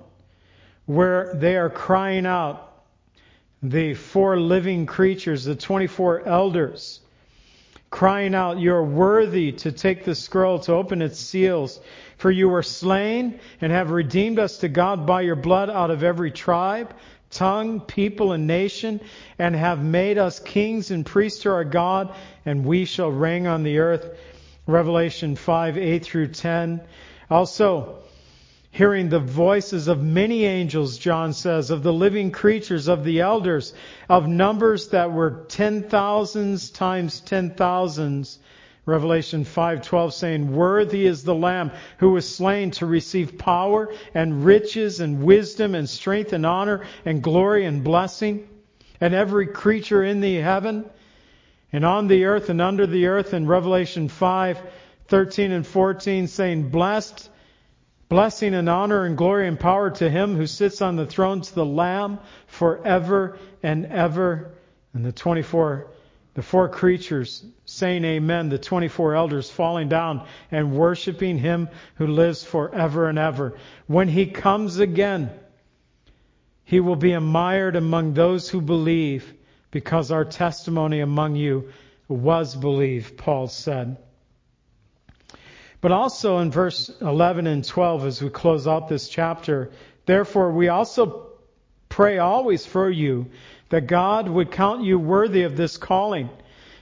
where 0.87 1.35
they 1.35 1.57
are 1.57 1.71
crying 1.71 2.27
out 2.27 2.69
the 3.63 3.95
four 3.95 4.39
living 4.39 4.87
creatures, 4.87 5.45
the 5.45 5.55
24 5.55 6.27
elders, 6.27 7.01
crying 7.93 8.35
out, 8.35 8.59
You 8.59 8.75
are 8.75 8.85
worthy 8.85 9.53
to 9.53 9.71
take 9.71 10.05
the 10.05 10.17
scroll, 10.17 10.59
to 10.61 10.73
open 10.73 11.03
its 11.03 11.21
seals. 11.21 11.79
For 12.17 12.31
you 12.31 12.49
were 12.49 12.63
slain 12.63 13.39
and 13.61 13.71
have 13.71 13.91
redeemed 13.91 14.41
us 14.41 14.59
to 14.59 14.69
God 14.69 15.07
by 15.07 15.21
your 15.21 15.37
blood 15.37 15.71
out 15.71 15.91
of 15.91 16.03
every 16.03 16.33
tribe, 16.33 16.95
tongue, 17.31 17.81
people, 17.81 18.33
and 18.33 18.47
nation, 18.47 19.01
and 19.39 19.55
have 19.55 19.85
made 19.85 20.19
us 20.19 20.41
kings 20.41 20.91
and 20.91 21.05
priests 21.05 21.43
to 21.43 21.51
our 21.51 21.65
God, 21.65 22.15
and 22.47 22.65
we 22.65 22.87
shall 22.87 23.11
reign 23.11 23.47
on 23.47 23.63
the 23.63 23.79
earth. 23.79 24.17
Revelation 24.67 25.37
5, 25.37 25.77
8 25.77 26.05
through 26.05 26.29
10. 26.29 26.81
Also, 27.31 27.99
hearing 28.73 29.11
the 29.11 29.21
voices 29.21 29.87
of 29.87 30.03
many 30.03 30.47
angels, 30.47 30.97
John 30.97 31.35
says, 31.35 31.71
of 31.71 31.83
the 31.83 31.93
living 31.93 32.31
creatures, 32.31 32.89
of 32.89 33.05
the 33.05 33.21
elders, 33.21 33.75
of 34.09 34.27
numbers 34.27 34.89
that 34.89 35.13
were 35.13 35.45
ten 35.49 35.83
thousands 35.83 36.71
times 36.71 37.21
ten 37.21 37.51
thousands. 37.51 38.39
Revelation 38.87 39.45
5:12 39.45 40.13
saying, 40.15 40.57
"Worthy 40.57 41.05
is 41.05 41.23
the 41.23 41.35
lamb 41.35 41.71
who 41.99 42.13
was 42.13 42.27
slain 42.27 42.71
to 42.73 42.87
receive 42.87 43.37
power 43.37 43.93
and 44.15 44.45
riches 44.45 45.01
and 45.01 45.23
wisdom 45.23 45.75
and 45.75 45.89
strength 45.89 46.33
and 46.33 46.47
honor 46.47 46.81
and 47.05 47.23
glory 47.23 47.67
and 47.67 47.85
blessing." 47.85 48.49
And 49.03 49.13
every 49.13 49.47
creature 49.47 50.03
in 50.03 50.23
the 50.23 50.37
heaven 50.37 50.87
and 51.73 51.85
on 51.85 52.09
the 52.09 52.25
earth 52.25 52.49
and 52.49 52.63
under 52.63 52.87
the 52.87 53.07
earth 53.07 53.35
in 53.35 53.47
Revelation 53.47 54.09
5:13 54.09 55.53
and 55.53 55.67
14 55.67 56.27
saying, 56.27 56.71
"Blessed 56.71 57.29
Blessing 58.13 58.53
and 58.53 58.69
honor 58.69 59.07
and 59.07 59.17
glory 59.17 59.49
and 59.49 59.59
power 59.59 59.89
to 59.89 60.11
him 60.11 60.37
who 60.37 60.47
sits 60.47 60.83
on 60.83 60.97
the 60.97 61.07
throne, 61.07 61.41
to 61.41 61.55
the 61.55 61.65
Lamb, 61.65 62.19
forever 62.47 63.39
and 63.63 63.87
ever. 63.87 64.51
And 64.93 65.03
the 65.03 65.13
24, 65.13 65.87
the 66.35 66.43
four 66.43 66.69
creatures 66.69 67.43
saying 67.65 68.05
amen, 68.05 68.51
the 68.51 68.59
24 68.59 69.15
elders 69.15 69.51
falling 69.51 69.89
down 69.89 70.27
and 70.51 70.77
worshiping 70.77 71.39
him 71.39 71.71
who 71.95 72.07
lives 72.07 72.45
forever 72.45 73.09
and 73.09 73.19
ever. 73.19 73.57
When 73.87 74.09
he 74.09 74.27
comes 74.27 74.79
again, 74.79 75.31
he 76.65 76.81
will 76.81 76.97
be 76.97 77.15
admired 77.15 77.77
among 77.77 78.13
those 78.13 78.47
who 78.47 78.61
believe 78.61 79.33
because 79.71 80.11
our 80.11 80.27
testimony 80.27 81.01
among 81.01 81.37
you 81.37 81.73
was 82.09 82.55
believed, 82.55 83.17
Paul 83.17 83.49
said. 83.49 83.97
But 85.83 85.91
also 85.91 86.39
in 86.39 86.53
verse 86.53 86.91
11 87.01 87.49
and 87.49 87.65
12, 87.65 88.07
as 88.07 88.23
we 88.23 88.31
close 88.31 88.69
out 88.69 88.89
this 88.89 89.09
chapter, 89.09 89.73
therefore 90.07 90.53
we 90.53 90.69
also 90.69 91.27
pray 91.89 92.19
always 92.19 92.65
for 92.65 92.89
you 92.89 93.27
that 93.69 93.89
God 93.89 94.29
would 94.29 94.53
count 94.53 94.85
you 94.85 94.99
worthy 94.99 95.43
of 95.43 95.57
this 95.57 95.77
calling 95.77 96.31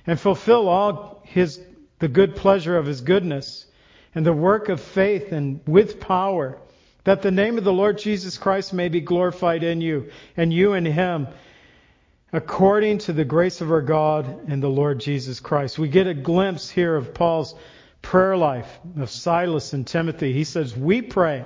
and 0.07 0.21
fulfill 0.21 0.69
all 0.69 1.23
his, 1.25 1.59
the 1.99 2.09
good 2.09 2.37
pleasure 2.37 2.77
of 2.77 2.85
his 2.85 3.01
goodness 3.01 3.65
and 4.15 4.27
the 4.27 4.35
work 4.35 4.69
of 4.69 4.83
faith 4.83 5.33
and 5.33 5.61
with 5.67 5.99
power, 5.99 6.59
that 7.05 7.23
the 7.23 7.31
name 7.31 7.57
of 7.57 7.65
the 7.65 7.73
Lord 7.73 7.97
Jesus 7.97 8.37
Christ 8.37 8.75
may 8.75 8.91
be 8.91 9.01
glorified 9.01 9.63
in 9.63 9.81
you 9.81 10.11
and 10.37 10.53
you 10.53 10.75
in 10.75 10.85
him 10.85 11.27
according 12.35 12.99
to 12.99 13.15
the 13.15 13.25
grace 13.25 13.63
of 13.63 13.73
our 13.73 13.81
God 13.81 14.49
and 14.49 14.63
the 14.63 14.69
Lord 14.69 15.01
Jesus 15.01 15.41
Christ. 15.41 15.79
We 15.79 15.89
get 15.89 16.07
a 16.07 16.13
glimpse 16.13 16.69
here 16.69 16.95
of 16.95 17.15
Paul's 17.15 17.55
prayer 18.03 18.37
life 18.37 18.81
of 18.99 19.11
Silas 19.11 19.73
and 19.73 19.87
Timothy. 19.87 20.33
He 20.33 20.45
says, 20.45 20.77
We 20.77 21.03
pray. 21.03 21.45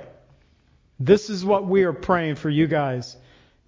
This 1.01 1.29
is 1.29 1.45
what 1.45 1.67
we 1.67 1.85
are 1.85 1.93
praying 1.93 2.37
for 2.37 2.49
you 2.49 2.67
guys 2.67 3.17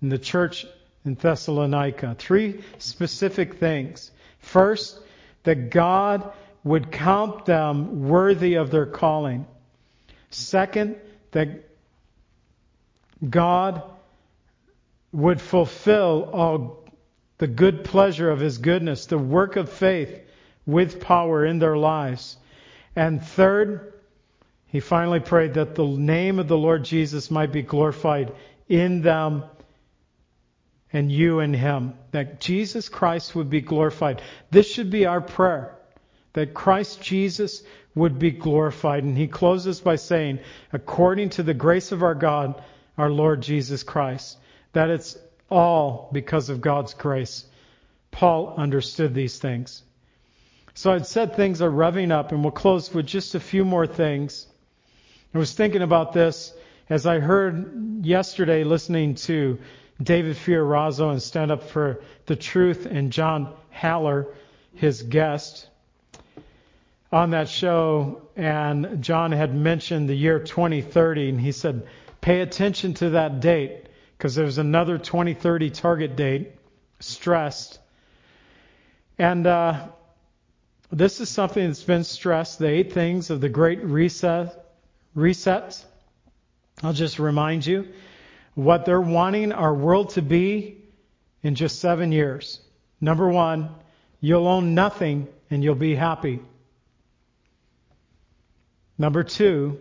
in 0.00 0.08
the 0.08 0.18
church 0.18 0.66
in 1.04 1.14
Thessalonica. 1.14 2.16
Three 2.18 2.62
specific 2.78 3.54
things. 3.54 4.10
First, 4.38 5.00
that 5.44 5.70
God 5.70 6.32
would 6.64 6.90
count 6.90 7.46
them 7.46 8.08
worthy 8.08 8.54
of 8.54 8.70
their 8.70 8.86
calling. 8.86 9.46
Second, 10.30 10.96
that 11.30 11.64
God 13.28 13.82
would 15.12 15.40
fulfill 15.40 16.28
all 16.32 16.84
the 17.38 17.46
good 17.46 17.84
pleasure 17.84 18.30
of 18.30 18.40
His 18.40 18.58
goodness, 18.58 19.06
the 19.06 19.18
work 19.18 19.56
of 19.56 19.70
faith 19.70 20.20
with 20.66 21.00
power 21.00 21.44
in 21.44 21.58
their 21.58 21.76
lives. 21.76 22.36
And 22.96 23.22
third, 23.22 23.92
he 24.66 24.80
finally 24.80 25.20
prayed 25.20 25.54
that 25.54 25.74
the 25.74 25.86
name 25.86 26.38
of 26.38 26.48
the 26.48 26.56
Lord 26.56 26.82
Jesus 26.84 27.30
might 27.30 27.52
be 27.52 27.62
glorified 27.62 28.32
in 28.68 29.02
them 29.02 29.44
and 30.92 31.12
you 31.12 31.40
and 31.40 31.54
him. 31.54 31.94
That 32.12 32.40
Jesus 32.40 32.88
Christ 32.88 33.34
would 33.34 33.50
be 33.50 33.60
glorified. 33.60 34.22
This 34.50 34.70
should 34.70 34.90
be 34.90 35.04
our 35.04 35.20
prayer. 35.20 35.76
That 36.32 36.54
Christ 36.54 37.02
Jesus 37.02 37.62
would 37.94 38.18
be 38.18 38.30
glorified. 38.30 39.04
And 39.04 39.16
he 39.16 39.28
closes 39.28 39.80
by 39.80 39.96
saying, 39.96 40.40
according 40.72 41.30
to 41.30 41.42
the 41.42 41.54
grace 41.54 41.92
of 41.92 42.02
our 42.02 42.14
God, 42.14 42.62
our 42.96 43.10
Lord 43.10 43.42
Jesus 43.42 43.82
Christ. 43.82 44.38
That 44.72 44.90
it's 44.90 45.18
all 45.50 46.08
because 46.12 46.48
of 46.48 46.60
God's 46.60 46.94
grace. 46.94 47.44
Paul 48.10 48.54
understood 48.56 49.14
these 49.14 49.38
things. 49.38 49.82
So 50.76 50.92
I'd 50.92 51.06
said 51.06 51.34
things 51.34 51.62
are 51.62 51.70
revving 51.70 52.12
up, 52.12 52.32
and 52.32 52.42
we'll 52.42 52.50
close 52.50 52.92
with 52.92 53.06
just 53.06 53.34
a 53.34 53.40
few 53.40 53.64
more 53.64 53.86
things. 53.86 54.46
I 55.34 55.38
was 55.38 55.54
thinking 55.54 55.80
about 55.80 56.12
this 56.12 56.52
as 56.90 57.06
I 57.06 57.18
heard 57.18 58.04
yesterday 58.04 58.62
listening 58.62 59.14
to 59.14 59.58
David 60.02 60.36
Fiorazo 60.36 61.10
and 61.10 61.22
Stand 61.22 61.50
Up 61.50 61.62
for 61.62 62.02
the 62.26 62.36
Truth 62.36 62.84
and 62.84 63.10
John 63.10 63.54
Haller, 63.70 64.26
his 64.74 65.02
guest, 65.02 65.66
on 67.10 67.30
that 67.30 67.48
show. 67.48 68.28
And 68.36 69.02
John 69.02 69.32
had 69.32 69.54
mentioned 69.54 70.10
the 70.10 70.14
year 70.14 70.40
2030, 70.40 71.30
and 71.30 71.40
he 71.40 71.52
said, 71.52 71.86
pay 72.20 72.42
attention 72.42 72.92
to 72.94 73.10
that 73.10 73.40
date 73.40 73.86
because 74.18 74.34
there's 74.34 74.58
another 74.58 74.98
2030 74.98 75.70
target 75.70 76.16
date 76.16 76.52
stressed. 77.00 77.78
And 79.18 79.46
uh, 79.46 79.86
this 80.90 81.20
is 81.20 81.28
something 81.28 81.66
that's 81.66 81.82
been 81.82 82.04
stressed 82.04 82.58
the 82.58 82.68
eight 82.68 82.92
things 82.92 83.30
of 83.30 83.40
the 83.40 83.48
Great 83.48 83.82
Reset. 83.82 84.64
I'll 86.82 86.92
just 86.92 87.18
remind 87.18 87.66
you 87.66 87.88
what 88.54 88.84
they're 88.84 89.00
wanting 89.00 89.52
our 89.52 89.74
world 89.74 90.10
to 90.10 90.22
be 90.22 90.78
in 91.42 91.54
just 91.54 91.80
seven 91.80 92.12
years. 92.12 92.60
Number 93.00 93.28
one, 93.28 93.70
you'll 94.20 94.46
own 94.46 94.74
nothing 94.74 95.28
and 95.50 95.62
you'll 95.62 95.74
be 95.74 95.94
happy. 95.94 96.40
Number 98.98 99.24
two, 99.24 99.80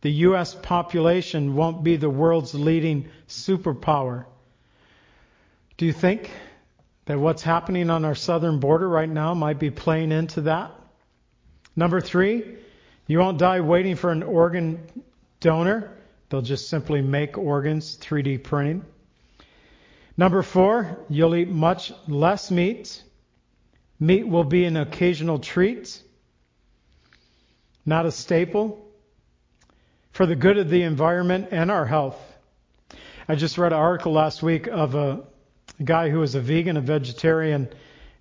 the 0.00 0.10
U.S. 0.10 0.54
population 0.54 1.54
won't 1.54 1.82
be 1.82 1.96
the 1.96 2.10
world's 2.10 2.54
leading 2.54 3.08
superpower. 3.28 4.26
Do 5.76 5.86
you 5.86 5.92
think 5.92 6.30
that 7.08 7.18
what's 7.18 7.42
happening 7.42 7.88
on 7.88 8.04
our 8.04 8.14
southern 8.14 8.60
border 8.60 8.86
right 8.86 9.08
now 9.08 9.32
might 9.32 9.58
be 9.58 9.70
playing 9.70 10.12
into 10.12 10.42
that. 10.42 10.70
Number 11.74 12.02
three, 12.02 12.58
you 13.06 13.18
won't 13.18 13.38
die 13.38 13.60
waiting 13.60 13.96
for 13.96 14.12
an 14.12 14.22
organ 14.22 14.86
donor. 15.40 15.90
They'll 16.28 16.42
just 16.42 16.68
simply 16.68 17.00
make 17.00 17.38
organs 17.38 17.96
3D 17.96 18.44
printing. 18.44 18.84
Number 20.18 20.42
four, 20.42 20.98
you'll 21.08 21.34
eat 21.34 21.48
much 21.48 21.94
less 22.08 22.50
meat. 22.50 23.02
Meat 23.98 24.28
will 24.28 24.44
be 24.44 24.66
an 24.66 24.76
occasional 24.76 25.38
treat, 25.38 26.02
not 27.86 28.04
a 28.04 28.12
staple, 28.12 28.86
for 30.12 30.26
the 30.26 30.36
good 30.36 30.58
of 30.58 30.68
the 30.68 30.82
environment 30.82 31.48
and 31.52 31.70
our 31.70 31.86
health. 31.86 32.20
I 33.26 33.34
just 33.34 33.56
read 33.56 33.72
an 33.72 33.78
article 33.78 34.12
last 34.12 34.42
week 34.42 34.66
of 34.66 34.94
a 34.94 35.22
a 35.78 35.82
guy 35.82 36.10
who 36.10 36.18
was 36.18 36.34
a 36.34 36.40
vegan, 36.40 36.76
a 36.76 36.80
vegetarian, 36.80 37.68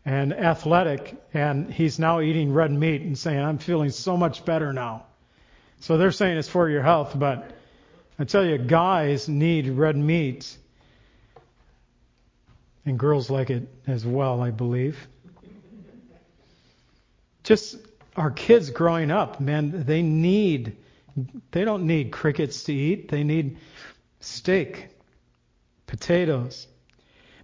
and 0.05 0.33
athletic, 0.33 1.15
and 1.33 1.71
he's 1.71 1.99
now 1.99 2.21
eating 2.21 2.53
red 2.53 2.71
meat 2.71 3.01
and 3.01 3.17
saying, 3.17 3.39
I'm 3.39 3.57
feeling 3.57 3.89
so 3.89 4.15
much 4.15 4.45
better 4.45 4.71
now. 4.71 5.05
So 5.81 5.97
they're 5.97 6.11
saying 6.11 6.37
it's 6.37 6.47
for 6.47 6.69
your 6.69 6.81
health, 6.81 7.13
but 7.13 7.51
I 8.17 8.23
tell 8.23 8.45
you, 8.45 8.57
guys 8.57 9.27
need 9.27 9.67
red 9.69 9.97
meat. 9.97 10.55
And 12.85 12.97
girls 12.97 13.29
like 13.29 13.49
it 13.49 13.67
as 13.85 14.05
well, 14.05 14.41
I 14.41 14.51
believe. 14.51 14.97
Just 17.43 17.75
our 18.15 18.31
kids 18.31 18.69
growing 18.69 19.11
up, 19.11 19.41
man, 19.41 19.83
they 19.85 20.01
need, 20.01 20.77
they 21.51 21.65
don't 21.65 21.85
need 21.85 22.11
crickets 22.11 22.63
to 22.63 22.73
eat. 22.73 23.09
They 23.09 23.23
need 23.23 23.57
steak, 24.21 24.87
potatoes, 25.85 26.65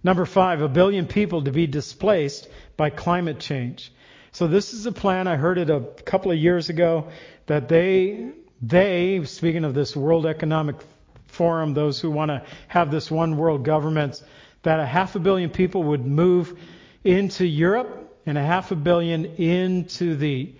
Number 0.04 0.26
five, 0.26 0.60
a 0.60 0.68
billion 0.68 1.06
people 1.06 1.44
to 1.44 1.50
be 1.50 1.66
displaced 1.66 2.46
by 2.76 2.90
climate 2.90 3.40
change. 3.40 3.90
So 4.32 4.46
this 4.46 4.74
is 4.74 4.84
a 4.84 4.92
plan. 4.92 5.26
I 5.26 5.36
heard 5.36 5.56
it 5.56 5.70
a 5.70 5.80
couple 6.04 6.30
of 6.30 6.36
years 6.36 6.68
ago 6.68 7.08
that 7.46 7.68
they, 7.68 8.32
they, 8.60 9.24
speaking 9.24 9.64
of 9.64 9.72
this 9.72 9.96
World 9.96 10.26
Economic 10.26 10.76
Forum, 11.26 11.72
those 11.72 12.00
who 12.00 12.10
want 12.10 12.28
to 12.28 12.42
have 12.68 12.90
this 12.90 13.10
one 13.10 13.38
world 13.38 13.64
government, 13.64 14.22
that 14.62 14.78
a 14.78 14.86
half 14.86 15.16
a 15.16 15.18
billion 15.18 15.48
people 15.48 15.82
would 15.84 16.04
move 16.04 16.58
into 17.02 17.46
Europe 17.46 18.20
and 18.26 18.36
a 18.36 18.42
half 18.42 18.72
a 18.72 18.76
billion 18.76 19.24
into 19.24 20.16
the 20.16 20.54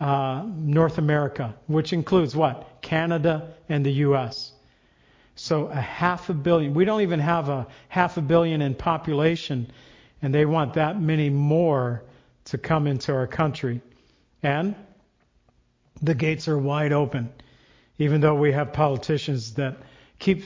uh, 0.00 0.44
North 0.46 0.96
America, 0.96 1.54
which 1.66 1.92
includes 1.92 2.34
what? 2.34 2.80
Canada 2.80 3.54
and 3.68 3.84
the 3.84 3.92
U.S. 3.92 4.52
So 5.38 5.66
a 5.66 5.80
half 5.80 6.30
a 6.30 6.34
billion. 6.34 6.74
We 6.74 6.84
don't 6.84 7.02
even 7.02 7.20
have 7.20 7.48
a 7.48 7.68
half 7.88 8.16
a 8.16 8.20
billion 8.20 8.60
in 8.60 8.74
population, 8.74 9.70
and 10.20 10.34
they 10.34 10.44
want 10.44 10.74
that 10.74 11.00
many 11.00 11.30
more 11.30 12.02
to 12.46 12.58
come 12.58 12.88
into 12.88 13.14
our 13.14 13.28
country. 13.28 13.80
And 14.42 14.74
the 16.02 16.14
gates 16.14 16.48
are 16.48 16.58
wide 16.58 16.92
open, 16.92 17.30
even 17.98 18.20
though 18.20 18.34
we 18.34 18.50
have 18.50 18.72
politicians 18.72 19.54
that 19.54 19.76
keep 20.18 20.42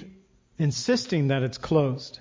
insisting 0.59 1.29
that 1.29 1.43
it's 1.43 1.57
closed. 1.57 2.21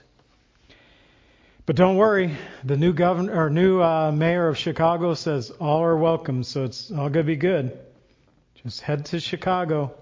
But 1.66 1.76
don't 1.76 1.98
worry, 1.98 2.38
the 2.64 2.78
new 2.78 2.94
governor 2.94 3.34
or 3.34 3.50
new 3.50 3.82
uh, 3.82 4.14
mayor 4.14 4.48
of 4.48 4.58
Chicago 4.58 5.14
says 5.14 5.52
all 5.52 5.84
are 5.84 5.98
welcome, 5.98 6.44
so 6.44 6.64
it's 6.64 6.90
all 6.90 7.10
going 7.10 7.14
to 7.14 7.24
be 7.24 7.36
good. 7.36 7.78
Just 8.64 8.80
head 8.80 9.08
to 9.08 9.20
Chicago. 9.20 9.94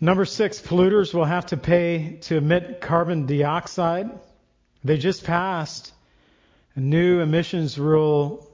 Number 0.00 0.24
six, 0.24 0.60
polluters 0.60 1.14
will 1.14 1.24
have 1.24 1.46
to 1.46 1.56
pay 1.56 2.18
to 2.22 2.36
emit 2.36 2.80
carbon 2.80 3.26
dioxide. 3.26 4.10
They 4.84 4.98
just 4.98 5.24
passed 5.24 5.92
a 6.74 6.80
new 6.80 7.20
emissions 7.20 7.78
rule 7.78 8.46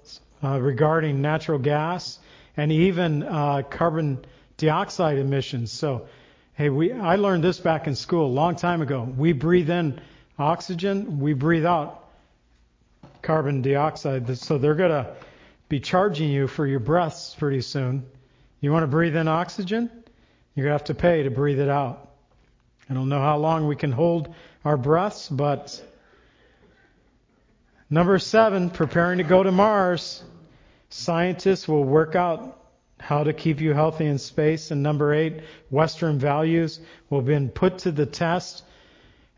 uh, 0.43 0.61
regarding 0.61 1.21
natural 1.21 1.59
gas 1.59 2.19
and 2.57 2.71
even 2.71 3.23
uh, 3.23 3.63
carbon 3.63 4.25
dioxide 4.57 5.19
emissions. 5.19 5.73
So 5.73 6.07
Hey, 6.55 6.69
we, 6.69 6.93
I 6.93 7.17
learned 7.17 7.43
this 7.43 7.59
back 7.59 7.87
in 7.87 7.95
school 7.95 8.27
a 8.27 8.29
long 8.29 8.57
time 8.57 8.83
ago. 8.83 9.03
We 9.03 9.33
breathe 9.33 9.71
in 9.71 9.99
oxygen, 10.39 11.19
we 11.19 11.33
breathe 11.33 11.65
out 11.65 12.05
carbon 13.23 13.63
dioxide. 13.63 14.37
So 14.37 14.59
they're 14.59 14.75
going 14.75 14.91
to 14.91 15.15
be 15.71 15.81
charging 15.81 16.29
you 16.29 16.47
for 16.47 16.67
your 16.67 16.79
breaths 16.79 17.35
pretty 17.39 17.63
soon. 17.63 18.05
You 18.61 18.71
want 18.71 18.83
to 18.83 18.87
breathe 18.87 19.17
in 19.17 19.29
oxygen? 19.29 20.02
You're 20.55 20.65
going 20.65 20.73
to 20.73 20.85
have 20.85 20.85
to 20.85 20.95
pay 20.95 21.23
to 21.23 21.31
breathe 21.31 21.61
it 21.61 21.71
out. 21.71 22.11
I 22.91 22.95
don't 22.95 23.09
know 23.09 23.21
how 23.21 23.39
long 23.39 23.67
we 23.67 23.77
can 23.77 23.91
hold 23.91 24.35
our 24.67 24.77
breaths, 24.77 25.29
but 25.31 25.83
number 27.89 28.19
seven, 28.19 28.69
preparing 28.69 29.19
to 29.19 29.25
go 29.25 29.43
to 29.43 29.51
Mars. 29.51 30.23
Scientists 30.91 31.67
will 31.67 31.85
work 31.85 32.15
out 32.17 32.59
how 33.01 33.25
to 33.25 33.33
keep 33.33 33.63
you 33.63 33.73
healthy 33.73 34.05
in 34.05 34.19
space. 34.19 34.71
And 34.71 34.83
number 34.83 35.15
eight, 35.15 35.41
Western 35.71 36.19
values 36.19 36.81
will 37.09 37.23
be 37.23 37.49
put 37.49 37.79
to 37.79 37.93
the 37.93 38.05
test 38.05 38.63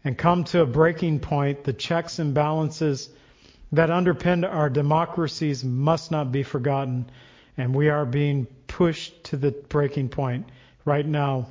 and 0.02 0.18
come 0.18 0.42
to 0.44 0.62
a 0.62 0.66
breaking 0.66 1.20
point. 1.20 1.62
The 1.62 1.72
checks 1.72 2.18
and 2.18 2.34
balances 2.34 3.08
that 3.70 3.88
underpin 3.88 4.44
our 4.44 4.68
democracies 4.68 5.62
must 5.62 6.10
not 6.10 6.32
be 6.32 6.42
forgotten. 6.42 7.08
And 7.56 7.72
we 7.72 7.88
are 7.88 8.04
being 8.04 8.46
pushed 8.66 9.24
to 9.24 9.36
the 9.36 9.52
breaking 9.52 10.08
point 10.08 10.48
right 10.84 11.06
now. 11.06 11.46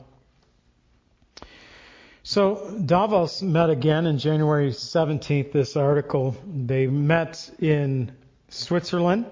So 2.24 2.80
Davos 2.86 3.42
met 3.42 3.70
again 3.70 4.06
in 4.06 4.18
January 4.18 4.72
17th, 4.72 5.52
this 5.52 5.76
article. 5.76 6.38
They 6.48 6.88
met 6.88 7.52
in 7.60 8.14
Switzerland. 8.48 9.26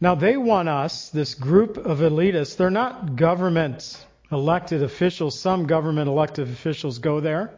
Now, 0.00 0.14
they 0.14 0.36
want 0.36 0.68
us, 0.68 1.08
this 1.08 1.34
group 1.34 1.76
of 1.76 1.98
elitists, 1.98 2.56
they're 2.56 2.70
not 2.70 3.16
government 3.16 4.04
elected 4.30 4.82
officials. 4.82 5.38
Some 5.38 5.66
government 5.66 6.08
elected 6.08 6.48
officials 6.48 6.98
go 6.98 7.20
there. 7.20 7.54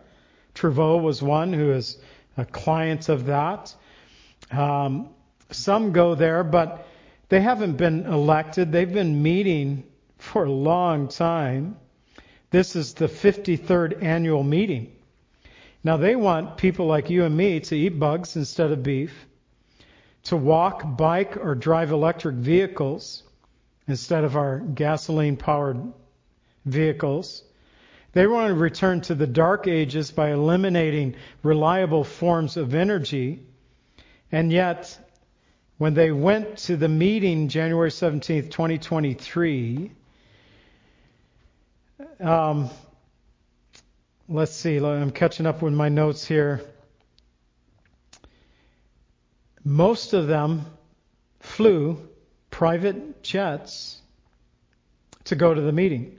Trudeau 0.54 0.98
was 0.98 1.22
one 1.22 1.52
who 1.52 1.72
is 1.72 1.98
a 2.36 2.44
client 2.44 3.08
of 3.08 3.26
that. 3.26 3.74
Um, 4.50 5.10
some 5.50 5.92
go 5.92 6.14
there, 6.14 6.44
but 6.44 6.86
they 7.28 7.40
haven't 7.40 7.76
been 7.76 8.06
elected. 8.06 8.72
They've 8.72 8.92
been 8.92 9.22
meeting 9.22 9.84
for 10.18 10.44
a 10.44 10.52
long 10.52 11.08
time. 11.08 11.76
This 12.50 12.76
is 12.76 12.94
the 12.94 13.06
53rd 13.06 14.02
annual 14.02 14.42
meeting. 14.42 14.92
Now, 15.82 15.96
they 15.96 16.16
want 16.16 16.56
people 16.56 16.86
like 16.86 17.10
you 17.10 17.24
and 17.24 17.36
me 17.36 17.60
to 17.60 17.76
eat 17.76 17.98
bugs 17.98 18.36
instead 18.36 18.72
of 18.72 18.82
beef 18.82 19.26
to 20.24 20.36
walk, 20.36 20.96
bike, 20.96 21.36
or 21.36 21.54
drive 21.54 21.92
electric 21.92 22.34
vehicles 22.34 23.22
instead 23.86 24.24
of 24.24 24.36
our 24.36 24.58
gasoline 24.58 25.36
powered 25.36 25.92
vehicles. 26.64 27.44
They 28.12 28.26
want 28.26 28.48
to 28.48 28.54
return 28.54 29.02
to 29.02 29.14
the 29.14 29.28
dark 29.28 29.68
ages 29.68 30.10
by 30.10 30.32
eliminating 30.32 31.14
reliable 31.44 32.02
forms 32.02 32.56
of 32.56 32.74
energy. 32.74 33.42
And 34.32 34.50
yet, 34.50 34.98
when 35.78 35.94
they 35.94 36.10
went 36.10 36.58
to 36.58 36.76
the 36.76 36.88
meeting 36.88 37.48
January 37.48 37.90
17th, 37.90 38.50
2023, 38.50 39.92
um, 42.20 42.70
let's 44.28 44.52
see, 44.52 44.78
I'm 44.78 45.10
catching 45.10 45.46
up 45.46 45.62
with 45.62 45.72
my 45.72 45.88
notes 45.88 46.26
here. 46.26 46.62
Most 49.64 50.12
of 50.12 50.26
them 50.26 50.66
flew 51.40 52.08
private 52.50 53.22
jets 53.22 54.00
to 55.24 55.34
go 55.34 55.52
to 55.52 55.60
the 55.60 55.72
meeting. 55.72 56.18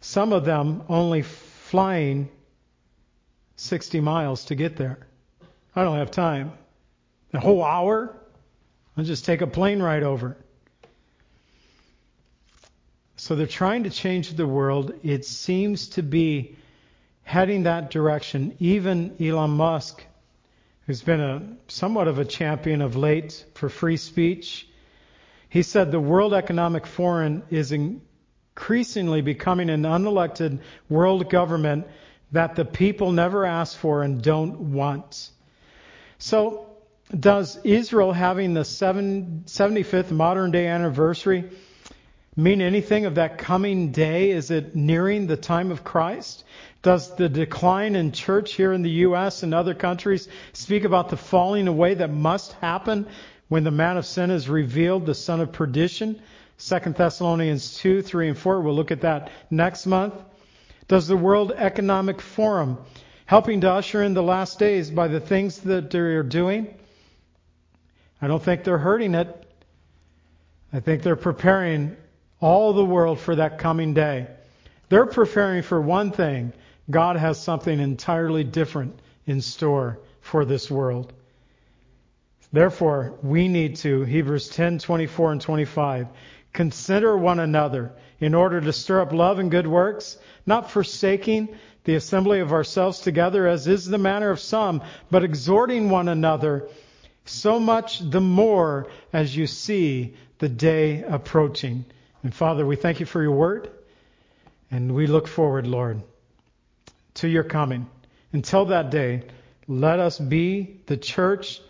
Some 0.00 0.32
of 0.32 0.44
them 0.44 0.82
only 0.88 1.22
flying 1.22 2.28
60 3.56 4.00
miles 4.00 4.46
to 4.46 4.54
get 4.54 4.76
there. 4.76 5.06
I 5.74 5.82
don't 5.84 5.96
have 5.96 6.10
time. 6.10 6.52
A 7.32 7.40
whole 7.40 7.64
hour? 7.64 8.16
I'll 8.96 9.04
just 9.04 9.24
take 9.24 9.42
a 9.42 9.46
plane 9.46 9.82
ride 9.82 10.02
over. 10.02 10.36
So 13.16 13.34
they're 13.34 13.46
trying 13.46 13.84
to 13.84 13.90
change 13.90 14.34
the 14.34 14.46
world. 14.46 14.92
It 15.02 15.24
seems 15.24 15.88
to 15.90 16.02
be 16.02 16.56
heading 17.22 17.64
that 17.64 17.90
direction. 17.90 18.56
Even 18.58 19.16
Elon 19.20 19.50
Musk 19.50 20.04
who's 20.86 21.02
been 21.02 21.20
a 21.20 21.42
somewhat 21.68 22.08
of 22.08 22.18
a 22.18 22.24
champion 22.24 22.80
of 22.80 22.96
late 22.96 23.44
for 23.54 23.68
free 23.68 23.96
speech. 23.96 24.68
He 25.48 25.62
said 25.62 25.90
the 25.90 26.00
World 26.00 26.32
Economic 26.32 26.86
Forum 26.86 27.42
is 27.50 27.72
increasingly 27.72 29.20
becoming 29.20 29.68
an 29.68 29.82
unelected 29.82 30.60
world 30.88 31.28
government 31.28 31.86
that 32.32 32.54
the 32.54 32.64
people 32.64 33.12
never 33.12 33.44
ask 33.44 33.76
for 33.76 34.02
and 34.02 34.22
don't 34.22 34.72
want. 34.72 35.30
So, 36.18 36.66
does 37.18 37.56
Israel 37.62 38.12
having 38.12 38.54
the 38.54 38.62
75th 38.62 40.10
modern 40.10 40.50
day 40.50 40.66
anniversary 40.66 41.50
mean 42.36 42.60
anything 42.60 43.06
of 43.06 43.14
that 43.14 43.38
coming 43.38 43.92
day? 43.92 44.30
Is 44.30 44.50
it 44.50 44.76
nearing 44.76 45.26
the 45.26 45.36
time 45.36 45.70
of 45.70 45.82
Christ? 45.82 46.44
Does 46.82 47.16
the 47.16 47.28
decline 47.28 47.96
in 47.96 48.12
church 48.12 48.52
here 48.52 48.72
in 48.72 48.82
the 48.82 48.90
U.S. 48.90 49.42
and 49.42 49.54
other 49.54 49.74
countries 49.74 50.28
speak 50.52 50.84
about 50.84 51.08
the 51.08 51.16
falling 51.16 51.66
away 51.66 51.94
that 51.94 52.12
must 52.12 52.52
happen 52.54 53.08
when 53.48 53.64
the 53.64 53.70
man 53.70 53.96
of 53.96 54.06
sin 54.06 54.30
is 54.30 54.48
revealed, 54.48 55.06
the 55.06 55.14
son 55.14 55.40
of 55.40 55.52
perdition? 55.52 56.20
2 56.58 56.78
Thessalonians 56.92 57.78
2, 57.78 58.02
3, 58.02 58.28
and 58.28 58.38
4. 58.38 58.60
We'll 58.60 58.74
look 58.74 58.90
at 58.90 59.00
that 59.00 59.30
next 59.50 59.86
month. 59.86 60.14
Does 60.88 61.08
the 61.08 61.16
World 61.16 61.52
Economic 61.52 62.20
Forum 62.20 62.78
helping 63.24 63.62
to 63.62 63.72
usher 63.72 64.02
in 64.02 64.14
the 64.14 64.22
last 64.22 64.58
days 64.58 64.90
by 64.90 65.08
the 65.08 65.20
things 65.20 65.58
that 65.60 65.90
they're 65.90 66.22
doing? 66.22 66.72
I 68.22 68.28
don't 68.28 68.42
think 68.42 68.62
they're 68.64 68.78
hurting 68.78 69.14
it. 69.14 69.44
I 70.72 70.80
think 70.80 71.02
they're 71.02 71.16
preparing 71.16 71.96
all 72.40 72.72
the 72.72 72.84
world 72.84 73.18
for 73.18 73.36
that 73.36 73.58
coming 73.58 73.94
day. 73.94 74.26
They're 74.88 75.06
preparing 75.06 75.62
for 75.62 75.80
one 75.80 76.10
thing 76.10 76.52
God 76.88 77.16
has 77.16 77.40
something 77.40 77.80
entirely 77.80 78.44
different 78.44 78.98
in 79.26 79.40
store 79.40 79.98
for 80.20 80.44
this 80.44 80.70
world. 80.70 81.12
Therefore, 82.52 83.18
we 83.22 83.48
need 83.48 83.76
to, 83.76 84.04
Hebrews 84.04 84.48
10, 84.50 84.78
24 84.78 85.32
and 85.32 85.40
25, 85.40 86.08
consider 86.52 87.16
one 87.16 87.40
another 87.40 87.92
in 88.20 88.34
order 88.34 88.60
to 88.60 88.72
stir 88.72 89.00
up 89.00 89.12
love 89.12 89.38
and 89.38 89.50
good 89.50 89.66
works, 89.66 90.16
not 90.46 90.70
forsaking 90.70 91.48
the 91.84 91.94
assembly 91.96 92.40
of 92.40 92.52
ourselves 92.52 93.00
together 93.00 93.46
as 93.46 93.66
is 93.66 93.86
the 93.86 93.98
manner 93.98 94.30
of 94.30 94.40
some, 94.40 94.82
but 95.10 95.24
exhorting 95.24 95.90
one 95.90 96.08
another 96.08 96.68
so 97.24 97.58
much 97.58 97.98
the 98.10 98.20
more 98.20 98.88
as 99.12 99.36
you 99.36 99.46
see 99.46 100.14
the 100.38 100.48
day 100.48 101.02
approaching. 101.02 101.84
And 102.26 102.34
Father, 102.34 102.66
we 102.66 102.74
thank 102.74 102.98
you 102.98 103.06
for 103.06 103.22
your 103.22 103.36
word, 103.36 103.70
and 104.68 104.96
we 104.96 105.06
look 105.06 105.28
forward, 105.28 105.64
Lord, 105.64 106.02
to 107.14 107.28
your 107.28 107.44
coming. 107.44 107.86
Until 108.32 108.64
that 108.64 108.90
day, 108.90 109.22
let 109.68 110.00
us 110.00 110.18
be 110.18 110.80
the 110.86 110.96
church 110.96 111.60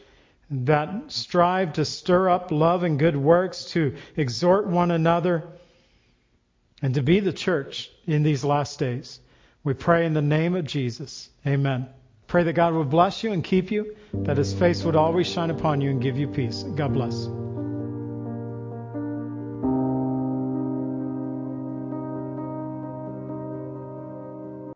that 0.50 1.12
strive 1.12 1.74
to 1.74 1.84
stir 1.84 2.30
up 2.30 2.52
love 2.52 2.84
and 2.84 2.98
good 2.98 3.18
works, 3.18 3.66
to 3.72 3.96
exhort 4.16 4.66
one 4.66 4.90
another, 4.90 5.44
and 6.80 6.94
to 6.94 7.02
be 7.02 7.20
the 7.20 7.34
church 7.34 7.90
in 8.06 8.22
these 8.22 8.42
last 8.42 8.78
days. 8.78 9.20
We 9.62 9.74
pray 9.74 10.06
in 10.06 10.14
the 10.14 10.22
name 10.22 10.56
of 10.56 10.64
Jesus. 10.64 11.28
Amen. 11.46 11.86
Pray 12.28 12.44
that 12.44 12.54
God 12.54 12.72
would 12.72 12.88
bless 12.88 13.22
you 13.22 13.30
and 13.30 13.44
keep 13.44 13.70
you, 13.70 13.94
that 14.14 14.38
his 14.38 14.54
face 14.54 14.84
would 14.84 14.96
always 14.96 15.26
shine 15.26 15.50
upon 15.50 15.82
you 15.82 15.90
and 15.90 16.00
give 16.00 16.16
you 16.16 16.28
peace. 16.28 16.62
God 16.62 16.94
bless. 16.94 17.28